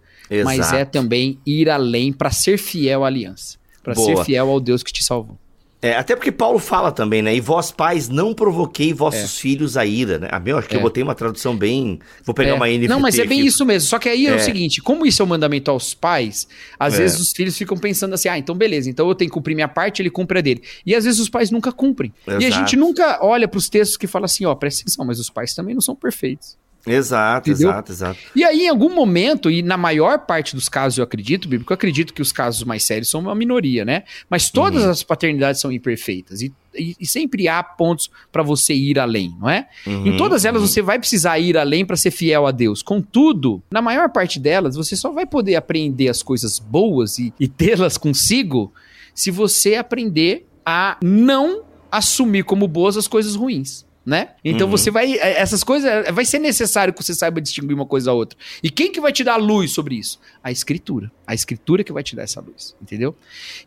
mas 0.43 0.57
Exato. 0.59 0.75
é 0.75 0.85
também 0.85 1.37
ir 1.45 1.69
além 1.69 2.11
para 2.11 2.31
ser 2.31 2.57
fiel 2.57 3.03
à 3.03 3.07
aliança, 3.07 3.59
para 3.83 3.93
ser 3.93 4.17
fiel 4.25 4.49
ao 4.49 4.59
Deus 4.59 4.81
que 4.81 4.91
te 4.91 5.03
salvou. 5.03 5.37
É, 5.83 5.95
até 5.95 6.15
porque 6.15 6.31
Paulo 6.31 6.59
fala 6.59 6.91
também, 6.91 7.23
né? 7.23 7.35
E 7.35 7.39
vós, 7.41 7.71
pais, 7.71 8.07
não 8.07 8.35
provoquei 8.35 8.93
vossos 8.93 9.39
filhos 9.39 9.75
a 9.75 9.83
ira, 9.83 10.19
né? 10.19 10.27
Ah, 10.31 10.39
meu, 10.39 10.59
acho 10.59 10.67
que 10.69 10.75
É. 10.75 10.77
eu 10.77 10.81
botei 10.83 11.01
uma 11.01 11.15
tradução 11.15 11.57
bem. 11.57 11.97
Vou 12.23 12.35
pegar 12.35 12.51
É. 12.51 12.53
uma 12.53 12.67
NFT. 12.69 12.87
Não, 12.87 12.99
mas 12.99 13.17
é 13.17 13.25
bem 13.25 13.39
aqui. 13.39 13.47
isso 13.47 13.65
mesmo. 13.65 13.89
Só 13.89 13.97
que 13.97 14.07
aí 14.07 14.27
é, 14.27 14.29
É. 14.29 14.35
o 14.35 14.39
seguinte: 14.39 14.79
como 14.79 15.07
isso 15.07 15.23
é 15.23 15.25
um 15.25 15.27
mandamento 15.27 15.71
aos 15.71 15.95
pais, 15.95 16.47
às 16.79 16.93
É. 16.93 16.97
vezes 16.97 17.19
os 17.19 17.31
filhos 17.31 17.57
ficam 17.57 17.75
pensando 17.75 18.13
assim: 18.13 18.29
ah, 18.29 18.37
então 18.37 18.53
beleza, 18.55 18.89
então 18.91 19.07
eu 19.09 19.15
tenho 19.15 19.31
que 19.31 19.33
cumprir 19.33 19.55
minha 19.55 19.67
parte, 19.67 20.03
ele 20.03 20.11
cumpre 20.11 20.37
a 20.37 20.41
dele. 20.41 20.61
E 20.85 20.93
às 20.93 21.03
vezes 21.03 21.19
os 21.19 21.29
pais 21.29 21.49
nunca 21.49 21.71
cumprem. 21.71 22.13
E 22.27 22.31
a 22.31 22.37
Exato. 22.37 22.53
gente 22.53 22.75
nunca 22.75 23.17
olha 23.25 23.47
para 23.47 23.57
os 23.57 23.67
textos 23.67 23.97
que 23.97 24.05
falam 24.05 24.25
assim: 24.25 24.45
ó, 24.45 24.53
presta 24.53 24.81
atenção, 24.83 25.03
mas 25.03 25.19
os 25.19 25.31
pais 25.31 25.55
também 25.55 25.73
não 25.73 25.81
são 25.81 25.95
perfeitos. 25.95 26.57
Exato, 26.85 27.49
Entendeu? 27.49 27.69
exato, 27.69 27.91
exato. 27.91 28.19
E 28.35 28.43
aí, 28.43 28.61
em 28.63 28.67
algum 28.69 28.93
momento, 28.93 29.49
e 29.51 29.61
na 29.61 29.77
maior 29.77 30.19
parte 30.25 30.55
dos 30.55 30.67
casos 30.67 30.97
eu 30.97 31.03
acredito, 31.03 31.47
Bíblico, 31.47 31.71
eu 31.71 31.75
acredito 31.75 32.13
que 32.13 32.21
os 32.21 32.31
casos 32.31 32.63
mais 32.63 32.83
sérios 32.83 33.09
são 33.09 33.19
uma 33.21 33.35
minoria, 33.35 33.85
né? 33.85 34.03
Mas 34.29 34.49
todas 34.49 34.83
as 34.83 35.03
paternidades 35.03 35.61
são 35.61 35.71
imperfeitas. 35.71 36.41
E, 36.41 36.51
e- 36.73 36.95
e 36.99 37.05
sempre 37.05 37.47
há 37.47 37.61
pontos 37.61 38.09
para 38.31 38.41
você 38.41 38.73
ir 38.73 38.97
além, 38.97 39.35
não 39.39 39.49
é? 39.49 39.67
Uhum, 39.85 40.07
Em 40.07 40.17
todas 40.17 40.43
elas 40.45 40.61
você 40.61 40.81
vai 40.81 40.97
precisar 40.97 41.37
ir 41.37 41.57
além 41.57 41.85
para 41.85 41.95
ser 41.97 42.11
fiel 42.11 42.47
a 42.47 42.51
Deus. 42.51 42.81
Contudo, 42.81 43.61
na 43.71 43.81
maior 43.81 44.09
parte 44.09 44.39
delas, 44.39 44.75
você 44.75 44.95
só 44.95 45.11
vai 45.11 45.25
poder 45.25 45.55
aprender 45.55 46.07
as 46.09 46.23
coisas 46.23 46.57
boas 46.59 47.19
e, 47.19 47.31
e 47.39 47.47
tê-las 47.47 47.97
consigo 47.97 48.73
se 49.13 49.29
você 49.29 49.75
aprender 49.75 50.47
a 50.65 50.97
não 51.03 51.63
assumir 51.91 52.43
como 52.43 52.67
boas 52.67 52.95
as 52.97 53.07
coisas 53.07 53.35
ruins. 53.35 53.85
Né? 54.11 54.31
Então 54.43 54.67
Uhum. 54.67 54.71
você 54.71 54.91
vai. 54.91 55.13
é, 55.13 55.39
Essas 55.39 55.63
coisas. 55.63 55.89
é, 55.89 56.11
Vai 56.11 56.25
ser 56.25 56.37
necessário 56.37 56.93
que 56.93 57.01
você 57.01 57.13
saiba 57.13 57.39
distinguir 57.39 57.73
uma 57.73 57.85
coisa 57.85 58.07
da 58.07 58.13
outra. 58.13 58.37
E 58.61 58.69
quem 58.69 58.91
que 58.91 58.99
vai 58.99 59.13
te 59.13 59.23
dar 59.23 59.37
luz 59.37 59.71
sobre 59.71 59.95
isso? 59.95 60.19
A 60.43 60.51
escritura. 60.51 61.09
A 61.25 61.33
escritura 61.33 61.81
que 61.81 61.93
vai 61.93 62.03
te 62.03 62.13
dar 62.13 62.23
essa 62.23 62.41
luz. 62.41 62.75
Entendeu? 62.81 63.15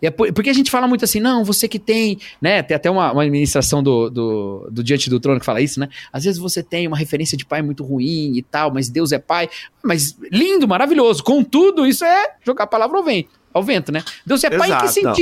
E 0.02 0.06
é 0.06 0.10
por- 0.10 0.30
porque 0.34 0.50
a 0.50 0.52
gente 0.52 0.70
fala 0.70 0.86
muito 0.86 1.02
assim, 1.02 1.18
não, 1.18 1.46
você 1.46 1.66
que 1.66 1.78
tem, 1.78 2.18
né? 2.42 2.62
Tem 2.62 2.74
até 2.76 2.90
uma, 2.90 3.10
uma 3.10 3.22
administração 3.22 3.82
do, 3.82 4.10
do, 4.10 4.68
do 4.70 4.84
Diante 4.84 5.08
do 5.08 5.18
Trono 5.18 5.40
que 5.40 5.46
fala 5.46 5.62
isso, 5.62 5.80
né? 5.80 5.88
Às 6.12 6.24
vezes 6.24 6.38
você 6.38 6.62
tem 6.62 6.86
uma 6.86 6.98
referência 6.98 7.38
de 7.38 7.46
pai 7.46 7.62
muito 7.62 7.82
ruim 7.82 8.36
e 8.36 8.42
tal, 8.42 8.70
mas 8.70 8.90
Deus 8.90 9.12
é 9.12 9.18
pai. 9.18 9.48
Mas 9.82 10.14
lindo, 10.30 10.68
maravilhoso. 10.68 11.24
Contudo, 11.24 11.86
isso 11.86 12.04
é 12.04 12.34
jogar 12.44 12.64
a 12.64 12.66
palavra 12.66 12.98
ao 12.98 13.02
vento, 13.02 13.30
ao 13.50 13.62
vento 13.62 13.90
né? 13.90 14.04
Deus 14.26 14.44
é 14.44 14.50
pai 14.50 14.68
em 14.70 14.76
que 14.76 14.84
Exato, 14.84 15.02
não. 15.06 15.12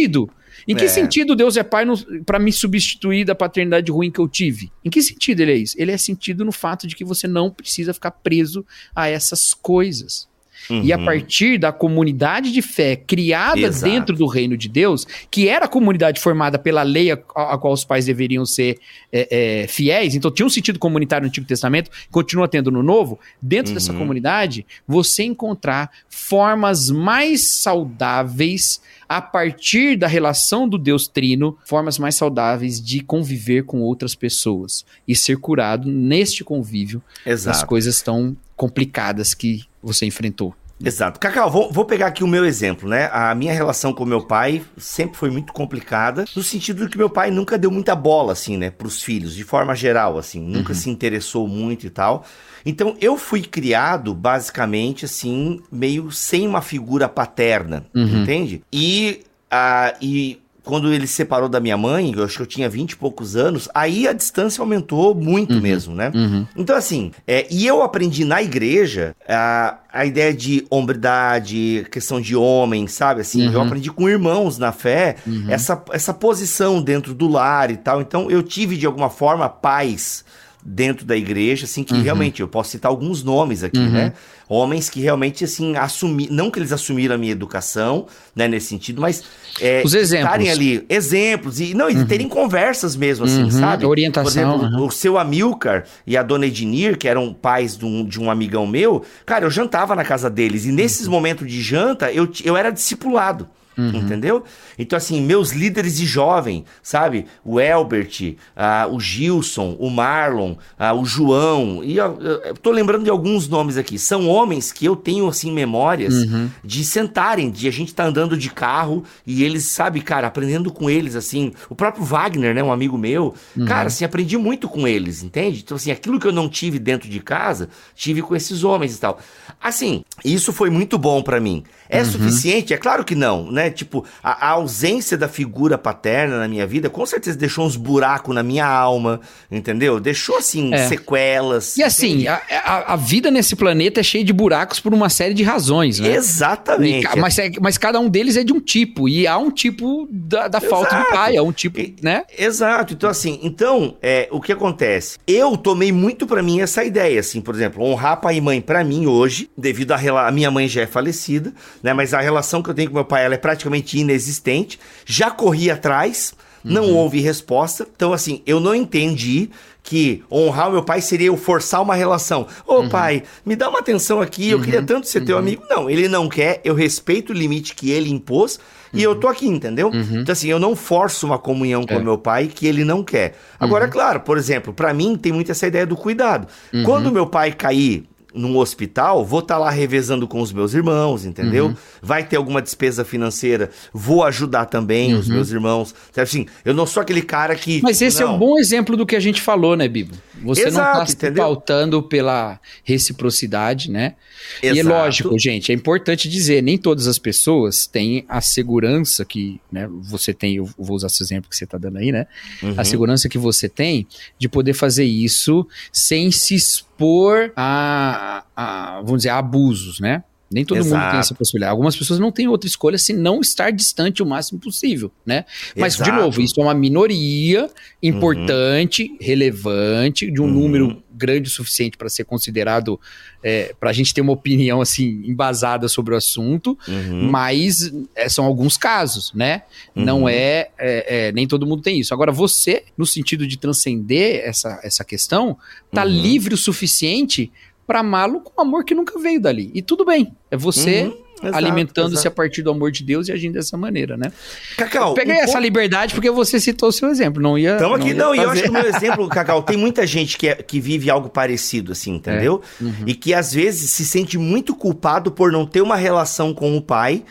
Em 0.66 0.75
que 0.75 0.85
É. 0.85 0.88
sentido 0.88 1.35
Deus 1.35 1.57
é 1.57 1.62
pai 1.62 1.85
para 2.25 2.38
me 2.38 2.53
substituir 2.53 3.25
da 3.25 3.35
paternidade 3.35 3.90
ruim 3.90 4.11
que 4.11 4.18
eu 4.20 4.29
tive? 4.29 4.70
Em 4.85 4.90
que 4.90 5.03
sentido 5.03 5.40
ele 5.40 5.53
é 5.53 5.57
isso? 5.57 5.75
Ele 5.79 5.90
é 5.92 5.96
sentido 5.96 6.44
no 6.44 6.53
fato 6.53 6.87
de 6.87 6.94
que 6.96 7.05
você 7.05 7.27
não 7.27 7.51
precisa 7.51 7.92
ficar 7.94 8.11
preso 8.12 8.64
a 8.94 9.09
essas 9.09 9.55
coisas. 9.55 10.31
E 10.70 10.92
a 10.92 10.96
Uhum. 10.96 11.05
partir 11.05 11.59
da 11.59 11.72
comunidade 11.72 12.53
de 12.53 12.62
fé 12.62 12.94
criada 12.94 13.59
Exato. 13.59 13.92
dentro 13.92 14.16
do 14.16 14.27
reino 14.29 14.57
de 14.57 14.68
Deus, 14.68 15.05
que 15.29 15.48
era 15.48 15.64
a 15.64 15.68
comunidade 15.68 16.20
formada 16.20 16.57
pela 16.57 16.85
lei 16.85 17.11
a, 17.11 17.14
a 17.14 17.59
qual 17.59 17.72
os 17.72 17.85
pais 17.85 18.07
deveriam 18.07 18.46
ser 18.46 18.79
é, 19.12 19.62
é, 19.62 19.66
fiéis, 19.66 20.14
então 20.14 20.31
tinha 20.31 20.46
um 20.46 20.51
sentido 20.51 20.79
comunitário 20.79 21.25
no 21.25 21.29
Antigo 21.31 21.48
Testamento, 21.48 21.90
continua 22.12 22.46
tendo 22.46 22.70
no 22.70 22.81
Novo, 22.81 23.18
dentro 23.42 23.75
dessa 23.75 23.90
Uhum. 23.92 23.98
comunidade, 23.98 24.64
você 24.87 25.25
encontrar 25.25 25.90
formas 26.09 26.90
mais 26.90 27.55
saudáveis 27.61 28.81
a 29.12 29.20
partir 29.20 29.94
da 29.94 30.07
relação 30.07 30.66
do 30.66 30.79
Deus 30.79 31.07
Trino, 31.07 31.59
formas 31.66 31.98
mais 31.98 32.14
saudáveis 32.14 32.81
de 32.81 33.01
conviver 33.01 33.64
com 33.64 33.83
outras 33.83 34.14
pessoas 34.14 34.87
e 35.07 35.14
ser 35.14 35.37
curado 35.37 35.87
neste 35.87 36.42
convívio 36.42 37.03
das 37.22 37.40
Exato. 37.40 37.66
coisas 37.66 38.01
tão 38.01 38.35
complicadas 38.57 39.35
que 39.35 39.64
você 39.83 40.07
enfrentou. 40.07 40.55
Exato. 40.85 41.21
Cacau, 41.21 41.51
vou, 41.51 41.73
vou 41.73 41.85
pegar 41.85 42.09
aqui 42.09 42.25
o 42.25 42.27
meu 42.27 42.45
exemplo, 42.45 42.89
né? 42.89 43.09
A 43.13 43.35
minha 43.35 43.53
relação 43.53 43.93
com 43.93 44.05
meu 44.05 44.21
pai 44.27 44.63
sempre 44.77 45.17
foi 45.17 45.31
muito 45.31 45.53
complicada, 45.53 46.25
no 46.35 46.43
sentido 46.43 46.85
de 46.85 46.91
que 46.91 46.99
meu 46.99 47.09
pai 47.09 47.31
nunca 47.31 47.57
deu 47.57 47.71
muita 47.71 47.95
bola, 47.95 48.33
assim, 48.33 48.57
né, 48.57 48.69
pros 48.71 49.01
filhos, 49.01 49.35
de 49.35 49.45
forma 49.45 49.75
geral, 49.77 50.19
assim, 50.19 50.41
nunca 50.41 50.75
se 50.75 50.91
interessou 50.91 51.47
muito 51.47 51.87
e 51.87 51.91
tal. 51.91 52.25
Então, 52.67 52.97
eu 53.01 53.17
fui 53.17 53.43
criado, 53.43 54.13
basicamente, 54.13 55.05
assim, 55.05 55.61
meio 55.71 56.11
sem 56.11 56.47
uma 56.49 56.61
figura 56.61 57.09
paterna, 57.09 57.87
Uhum. 57.95 58.23
entende? 58.23 58.63
E, 58.73 59.21
ah, 59.51 59.95
e 60.01 60.42
quando 60.64 60.92
ele 60.92 61.07
se 61.07 61.14
separou 61.14 61.48
da 61.48 61.59
minha 61.61 61.77
mãe, 61.77 62.12
eu 62.16 62.25
acho 62.25 62.37
que 62.37 62.42
eu 62.42 62.46
tinha 62.46 62.68
20 62.68 62.92
e 62.92 62.96
poucos 62.96 63.35
anos, 63.37 63.68
aí 63.75 64.07
a 64.07 64.12
distância 64.12 64.61
aumentou 64.61 65.14
muito 65.14 65.55
mesmo, 65.61 65.94
né? 65.94 66.12
Uhum. 66.14 66.46
Então, 66.57 66.77
assim, 66.77 67.11
é, 67.27 67.46
e 67.51 67.66
eu 67.66 67.83
aprendi 67.83 68.25
na 68.25 68.42
igreja 68.42 69.14
a, 69.29 69.79
a 69.92 70.07
ideia 70.07 70.33
de 70.33 70.64
hombridade, 70.70 71.87
questão 71.90 72.20
de 72.20 72.35
homem, 72.37 72.87
sabe? 72.87 73.20
Assim, 73.20 73.46
eu 73.53 73.61
Uhum. 73.61 73.66
aprendi 73.66 73.90
com 73.90 74.09
irmãos 74.09 74.59
na 74.59 74.72
fé 74.72 75.16
essa, 75.48 75.83
essa 75.92 76.14
posição 76.14 76.81
dentro 76.83 77.14
do 77.14 77.29
lar 77.29 77.70
e 77.70 77.77
tal. 77.77 78.01
Então, 78.01 78.31
eu 78.31 78.42
tive, 78.42 78.77
de 78.77 78.87
alguma 78.87 79.11
forma, 79.11 79.48
pais 79.48 80.25
dentro 80.64 81.05
da 81.05 81.16
igreja, 81.16 81.64
assim, 81.64 81.83
que 81.83 81.94
realmente, 82.01 82.40
eu 82.40 82.48
posso 82.48 82.70
citar 82.70 82.88
alguns 82.90 83.22
nomes 83.22 83.64
aqui, 83.64 83.79
Uhum. 83.79 83.90
né? 83.90 84.12
Homens 84.48 84.88
que 84.90 85.01
realmente, 85.01 85.44
assim, 85.44 85.77
assumiram, 85.77 86.35
não 86.35 86.51
que 86.51 86.59
eles 86.59 86.72
assumiram 86.72 87.14
a 87.14 87.18
minha 87.18 87.33
educação, 87.33 88.07
né, 88.37 88.46
nesse 88.46 88.66
sentido, 88.66 89.01
mas 89.01 89.25
é, 89.61 89.83
Os 89.85 89.94
exemplos. 89.94 90.25
estarem 90.27 90.51
ali, 90.51 90.85
exemplos, 90.88 91.59
e 91.61 91.75
não, 91.75 91.88
e 91.90 92.05
terem 92.05 92.29
conversas 92.29 92.94
mesmo, 92.94 93.25
assim, 93.25 93.44
Uhum, 93.44 93.51
sabe? 93.51 93.85
orientação, 93.87 94.31
Por 94.33 94.38
exemplo, 94.61 94.79
uhum. 94.81 94.87
o 94.87 94.90
seu 94.90 95.18
Amilcar 95.18 95.85
e 96.07 96.16
a 96.16 96.22
dona 96.22 96.46
Ednir, 96.46 96.96
que 96.96 97.09
eram 97.09 97.33
pais 97.33 97.77
de 97.77 97.85
um, 97.85 98.05
de 98.05 98.20
um 98.20 98.31
amigão 98.31 98.66
meu, 98.66 99.03
cara, 99.27 99.44
eu 99.46 99.51
jantava 99.51 99.94
na 99.96 100.04
casa 100.04 100.29
deles. 100.31 100.65
E 100.65 100.73
nesses 100.73 101.06
Uhum. 101.06 101.13
momentos 101.13 101.48
de 101.50 101.60
janta, 101.63 102.13
eu, 102.13 102.31
eu 102.44 102.56
era 102.56 102.71
discipulado. 102.71 103.48
Uhum. 103.77 103.96
Entendeu? 103.96 104.44
Então, 104.79 104.96
assim, 104.96 105.20
meus 105.20 105.50
líderes 105.50 105.96
de 105.96 106.06
jovem, 106.06 106.64
sabe? 106.83 107.27
O 107.44 107.58
Elbert, 107.58 108.37
ah, 108.54 108.87
o 108.90 109.00
Gilson, 109.00 109.77
o 109.79 109.88
Marlon, 109.90 110.54
ah, 110.79 110.92
o 110.92 111.04
João, 111.04 111.83
e 111.83 111.96
eu, 111.96 112.20
eu 112.20 112.54
tô 112.54 112.70
lembrando 112.70 113.04
de 113.04 113.10
alguns 113.10 113.48
nomes 113.48 113.77
aqui. 113.77 113.98
São 113.98 114.29
homens 114.29 114.73
que 114.73 114.85
eu 114.85 114.94
tenho, 114.94 115.27
assim, 115.29 115.50
memórias 115.52 116.14
uhum. 116.14 116.50
de 116.62 116.85
sentarem, 116.85 117.50
de 117.50 117.66
a 117.66 117.70
gente 117.70 117.94
tá 117.94 118.04
andando 118.04 118.37
de 118.37 118.50
carro 118.50 119.04
e 119.27 119.42
eles, 119.42 119.64
sabe, 119.64 120.00
cara, 120.00 120.27
aprendendo 120.27 120.70
com 120.70 120.90
eles, 120.90 121.16
assim. 121.16 121.52
O 121.68 121.75
próprio 121.75 122.04
Wagner, 122.04 122.54
né? 122.54 122.62
Um 122.62 122.73
amigo 122.73 122.98
meu. 122.98 123.35
Uhum. 123.56 123.64
Cara, 123.64 123.87
assim, 123.87 124.04
aprendi 124.04 124.37
muito 124.37 124.68
com 124.68 124.87
eles, 124.87 125.23
entende? 125.23 125.62
Então, 125.64 125.77
assim, 125.77 125.90
aquilo 125.90 126.20
que 126.20 126.27
eu 126.27 126.33
não 126.33 126.48
tive 126.48 126.79
dentro 126.79 127.08
de 127.08 127.20
casa, 127.20 127.68
tive 127.94 128.23
com 128.23 128.37
esses 128.37 128.64
homens 128.64 128.96
e 128.96 129.00
tal. 129.00 129.18
Assim, 129.60 130.04
isso 130.25 130.52
foi 130.52 130.70
muito 130.70 130.98
bom 130.98 131.23
para 131.23 131.40
mim. 131.40 131.62
É 131.88 131.98
uhum. 132.00 132.04
suficiente? 132.06 132.73
É 132.73 132.77
claro 132.77 133.04
que 133.04 133.14
não, 133.14 133.50
né? 133.50 133.62
Tipo, 133.71 134.04
a, 134.23 134.48
a, 134.48 134.50
ausência 134.50 135.17
da 135.17 135.29
figura 135.29 135.77
paterna 135.79 136.38
na 136.38 136.48
minha 136.48 136.67
vida 136.67 136.88
com 136.90 137.04
certeza 137.04 137.37
deixou 137.37 137.67
uns 137.67 137.77
buracos 137.77 138.35
na 138.35 138.42
minha 138.42 138.67
alma, 138.67 139.21
entendeu? 139.50 140.00
Deixou, 140.00 140.38
assim, 140.38 140.73
é. 140.73 140.88
sequelas. 140.88 141.77
E 141.77 141.83
assim, 141.83 142.27
a, 142.27 142.40
a, 142.50 142.92
a, 142.94 142.96
vida 142.96 143.31
nesse 143.31 143.56
planeta 143.56 144.00
é 144.00 144.02
cheia 144.02 144.25
de 144.25 144.33
buracos 144.33 144.81
por 144.81 144.92
uma 144.92 145.08
série 145.08 145.35
de 145.35 145.42
razões, 145.42 145.98
né? 145.98 146.15
Exatamente. 146.15 147.06
E, 147.17 147.21
mas, 147.21 147.38
é, 147.38 147.50
mas 147.60 147.79
cada 147.79 147.98
um 148.00 148.08
deles 148.08 148.37
é 148.37 148.44
de 148.44 148.52
um 148.52 148.60
tipo, 148.60 149.08
e 149.08 149.27
há 149.27 149.37
um 149.38 149.50
tipo 149.50 150.08
da, 150.10 150.48
da 150.48 150.60
falta 150.60 150.96
do 150.98 151.04
pai, 151.10 151.37
é 151.37 151.42
um 151.42 151.52
tipo, 151.52 151.81
e, 151.81 151.96
né? 152.02 152.25
Exato. 152.37 152.94
Então, 152.94 153.08
assim, 153.08 153.40
então, 153.42 153.96
é, 154.02 154.29
o 154.31 154.40
que 154.40 154.52
acontece? 154.52 155.19
Eu 155.27 155.56
tomei 155.56 155.92
muito 155.92 156.27
para 156.27 156.42
mim 156.42 156.60
essa 156.60 156.85
ideia, 156.85 157.21
assim, 157.21 157.40
por 157.40 157.54
exemplo, 157.54 157.83
honrar 157.85 158.21
pai 158.21 158.37
e 158.37 158.40
mãe 158.40 158.60
para 158.60 158.85
mim 158.85 159.06
hoje, 159.06 159.50
devido 159.56 159.92
a 159.92 160.31
minha 160.31 160.50
mãe 160.50 160.69
já 160.69 160.83
é 160.83 160.87
falecida, 160.87 161.52
né? 161.83 161.92
Mas 161.92 162.15
a 162.15 162.21
relação 162.21 162.63
que 162.63 162.71
eu 162.71 162.75
tenho 162.75 162.88
com 162.88 162.94
meu 162.94 163.04
pai 163.04 163.25
ela 163.25 163.35
é 163.35 163.38
praticamente 163.53 163.98
inexistente. 163.98 164.81
Já 165.05 165.31
corri 165.31 165.71
atrás, 165.71 166.35
não 166.65 166.85
uhum. 166.85 166.96
houve 166.96 167.21
resposta. 167.21 167.87
Então, 167.94 168.13
assim, 168.13 168.42
eu 168.46 168.59
não 168.59 168.75
entendi 168.75 169.50
que 169.83 170.23
honrar 170.31 170.69
o 170.69 170.73
meu 170.73 170.83
pai 170.83 171.00
seria 171.00 171.27
eu 171.27 171.37
forçar 171.37 171.83
uma 171.83 171.94
relação. 171.94 172.46
Ô 172.67 172.77
uhum. 172.77 172.88
pai, 172.88 173.25
me 173.44 173.57
dá 173.57 173.69
uma 173.69 173.81
atenção 173.81 174.21
aqui, 174.21 174.50
eu 174.50 174.59
uhum. 174.59 174.65
queria 174.65 174.83
tanto 174.83 175.09
ser 175.09 175.23
teu 175.25 175.37
uhum. 175.37 175.42
amigo. 175.42 175.65
Não, 175.69 175.90
ele 175.90 176.09
não 176.09 176.29
quer, 176.29 176.61
eu 176.65 176.75
respeito 176.75 177.31
o 177.31 177.33
limite 177.33 177.75
que 177.75 177.90
ele 177.90 178.11
impôs 178.11 178.59
e 178.94 179.03
eu 179.03 179.15
tô 179.15 179.27
aqui, 179.27 179.46
entendeu? 179.46 179.88
Uhum. 179.88 180.21
Então, 180.21 180.33
assim, 180.33 180.48
eu 180.48 180.59
não 180.59 180.77
forço 180.77 181.27
uma 181.27 181.38
comunhão 181.38 181.85
com 181.85 181.94
é. 181.94 181.98
meu 181.98 182.17
pai 182.17 182.46
que 182.46 182.67
ele 182.67 182.85
não 182.85 183.03
quer. 183.03 183.35
Agora, 183.59 183.87
uhum. 183.87 183.90
claro, 183.90 184.21
por 184.21 184.38
exemplo, 184.38 184.73
para 184.73 184.94
mim 184.94 185.17
tem 185.17 185.33
muito 185.33 185.50
essa 185.50 185.67
ideia 185.67 185.87
do 185.87 185.96
cuidado. 185.96 186.46
Uhum. 186.73 186.85
Quando 186.85 187.11
meu 187.11 187.27
pai 187.27 187.53
cair 187.53 188.09
num 188.35 188.57
hospital, 188.57 189.25
vou 189.25 189.41
estar 189.41 189.55
tá 189.55 189.61
lá 189.61 189.71
revezando 189.71 190.27
com 190.27 190.41
os 190.41 190.53
meus 190.53 190.75
irmãos, 190.75 191.25
entendeu? 191.25 191.67
Uhum. 191.67 191.77
Vai 192.01 192.25
ter 192.25 192.37
alguma 192.37 192.63
despesa 192.63 193.05
financeira, 193.05 193.71
vou 193.93 194.25
ajudar 194.25 194.67
também 194.67 195.13
uhum. 195.13 195.21
os 195.21 195.29
meus 195.29 195.51
irmãos. 195.51 195.95
Assim, 196.17 196.47
eu 196.65 196.75
não 196.75 196.87
sou 196.87 197.01
aquele 197.01 197.23
cara 197.23 197.55
que. 197.55 197.81
Mas 197.83 198.01
esse 198.01 198.21
não. 198.21 198.33
é 198.33 198.35
um 198.35 198.39
bom 198.39 198.59
exemplo 198.59 198.97
do 198.97 199.07
que 199.07 199.17
a 199.17 199.21
gente 199.21 199.41
falou, 199.41 199.77
né, 199.77 199.89
Bibo? 199.89 200.15
Você 200.43 200.67
Exato, 200.67 200.99
não 200.99 201.05
está 201.05 201.29
se 201.29 201.33
pautando 201.33 202.03
pela 202.03 202.61
reciprocidade, 202.85 203.90
né? 203.90 204.15
Exato. 204.63 204.77
E 204.77 204.81
é 204.81 204.83
lógico, 204.83 205.38
gente, 205.38 205.71
é 205.71 205.75
importante 205.75 206.29
dizer, 206.29 206.63
nem 206.63 206.77
todas 206.77 207.07
as 207.07 207.19
pessoas 207.19 207.87
têm 207.87 208.25
a 208.29 208.40
segurança 208.40 209.25
que, 209.25 209.61
né, 209.71 209.88
você 209.90 210.35
tem, 210.35 210.57
eu 210.57 210.69
vou 210.77 210.97
usar 210.97 211.07
esse 211.07 211.23
exemplo 211.23 211.49
que 211.49 211.57
você 211.57 211.65
está 211.65 211.79
dando 211.79 211.99
aí, 211.99 212.11
né? 212.11 212.27
Uhum. 212.63 212.75
A 212.77 212.85
segurança 212.85 213.29
que 213.29 213.38
você 213.38 213.69
tem 213.69 214.07
de 214.38 214.49
poder 214.49 214.75
fazer 214.75 215.05
isso 215.05 215.67
sem 215.93 216.31
se 216.31 216.55
expor 216.55 217.53
a, 217.57 218.45
a 218.57 219.01
vamos 219.03 219.19
dizer, 219.19 219.31
a 219.31 219.38
abusos, 219.38 220.01
né? 220.01 220.25
Nem 220.53 220.65
todo 220.65 220.79
Exato. 220.79 221.00
mundo 221.00 221.11
tem 221.11 221.21
essa 221.21 221.35
possibilidade. 221.35 221.71
Algumas 221.71 221.96
pessoas 221.96 222.19
não 222.19 222.31
têm 222.31 222.48
outra 222.48 222.69
escolha 222.69 222.98
senão 222.98 223.40
estar 223.40 223.71
distante 223.71 224.23
o 224.23 224.27
máximo 224.27 224.61
possível, 224.61 225.11
né? 225.25 225.44
Mas, 225.77 225.94
Exato. 225.94 226.11
de 226.11 226.17
novo, 226.17 226.40
isso 226.40 226.61
é 226.61 226.65
uma 226.65 226.75
minoria 226.75 227.71
importante, 228.03 229.05
uhum. 229.05 229.17
relevante, 229.21 230.31
de 230.31 230.40
um 230.40 230.44
uhum. 230.44 230.50
número 230.50 231.03
grande 231.15 231.48
o 231.48 231.53
suficiente 231.53 231.96
para 231.96 232.09
ser 232.09 232.25
considerado, 232.25 232.98
é, 233.42 233.75
para 233.79 233.90
a 233.90 233.92
gente 233.92 234.13
ter 234.13 234.21
uma 234.21 234.33
opinião, 234.33 234.81
assim, 234.81 235.23
embasada 235.25 235.88
sobre 235.88 236.15
o 236.15 236.17
assunto, 236.17 236.77
uhum. 236.88 237.31
mas 237.31 237.92
é, 238.15 238.29
são 238.29 238.44
alguns 238.44 238.77
casos, 238.77 239.33
né? 239.33 239.63
Não 239.94 240.29
é, 240.29 240.71
é, 240.79 241.29
é, 241.29 241.33
nem 241.33 241.46
todo 241.46 241.67
mundo 241.67 241.83
tem 241.83 242.00
isso. 242.00 242.13
Agora, 242.13 242.33
você, 242.33 242.85
no 242.96 243.07
sentido 243.07 243.46
de 243.46 243.57
transcender 243.57 244.42
essa, 244.44 244.81
essa 244.83 245.05
questão, 245.05 245.57
tá 245.92 246.03
uhum. 246.03 246.11
livre 246.11 246.55
o 246.55 246.59
suficiente 246.59 247.53
para 247.93 248.01
amá-lo 248.01 248.40
com 248.40 248.59
amor 248.59 248.85
que 248.85 248.95
nunca 248.95 249.21
veio 249.21 249.38
dali. 249.38 249.71
E 249.75 249.83
tudo 249.83 250.03
bem, 250.03 250.35
é 250.51 250.57
você 250.57 251.13
uhum. 251.43 251.51
alimentando-se 251.53 252.27
a 252.27 252.31
partir 252.31 252.63
do 252.63 252.71
amor 252.71 252.90
de 252.90 253.05
Deus 253.05 253.29
e 253.29 253.33
agindo 253.33 253.53
dessa 253.53 253.77
maneira, 253.77 254.17
né? 254.17 254.33
Cacau. 254.79 255.11
Eu 255.11 255.15
peguei 255.15 255.37
essa 255.37 255.53
ponto... 255.53 255.63
liberdade 255.63 256.15
porque 256.15 256.31
você 256.31 256.59
citou 256.59 256.88
o 256.88 256.93
seu 256.93 257.11
exemplo, 257.11 257.43
não 257.43 257.59
ia. 257.59 257.75
Estamos 257.75 258.01
aqui, 258.01 258.15
não, 258.15 258.35
e 258.35 258.38
eu 258.38 258.49
acho 258.49 258.63
que 258.63 258.71
o 258.71 258.73
meu 258.73 258.87
exemplo, 258.88 259.29
Cacau, 259.29 259.63
tem 259.63 259.77
muita 259.77 260.07
gente 260.07 260.38
que, 260.38 260.49
é, 260.49 260.55
que 260.55 260.81
vive 260.81 261.11
algo 261.11 261.29
parecido, 261.29 261.93
assim, 261.93 262.15
entendeu? 262.15 262.63
É. 262.81 262.85
Uhum. 262.85 262.95
E 263.07 263.15
que 263.15 263.35
às 263.35 263.53
vezes 263.53 263.90
se 263.90 264.07
sente 264.07 264.38
muito 264.38 264.75
culpado 264.75 265.31
por 265.31 265.53
não 265.53 265.67
ter 265.67 265.83
uma 265.83 265.97
relação 265.97 266.55
com 266.55 266.75
o 266.75 266.81
pai 266.81 267.23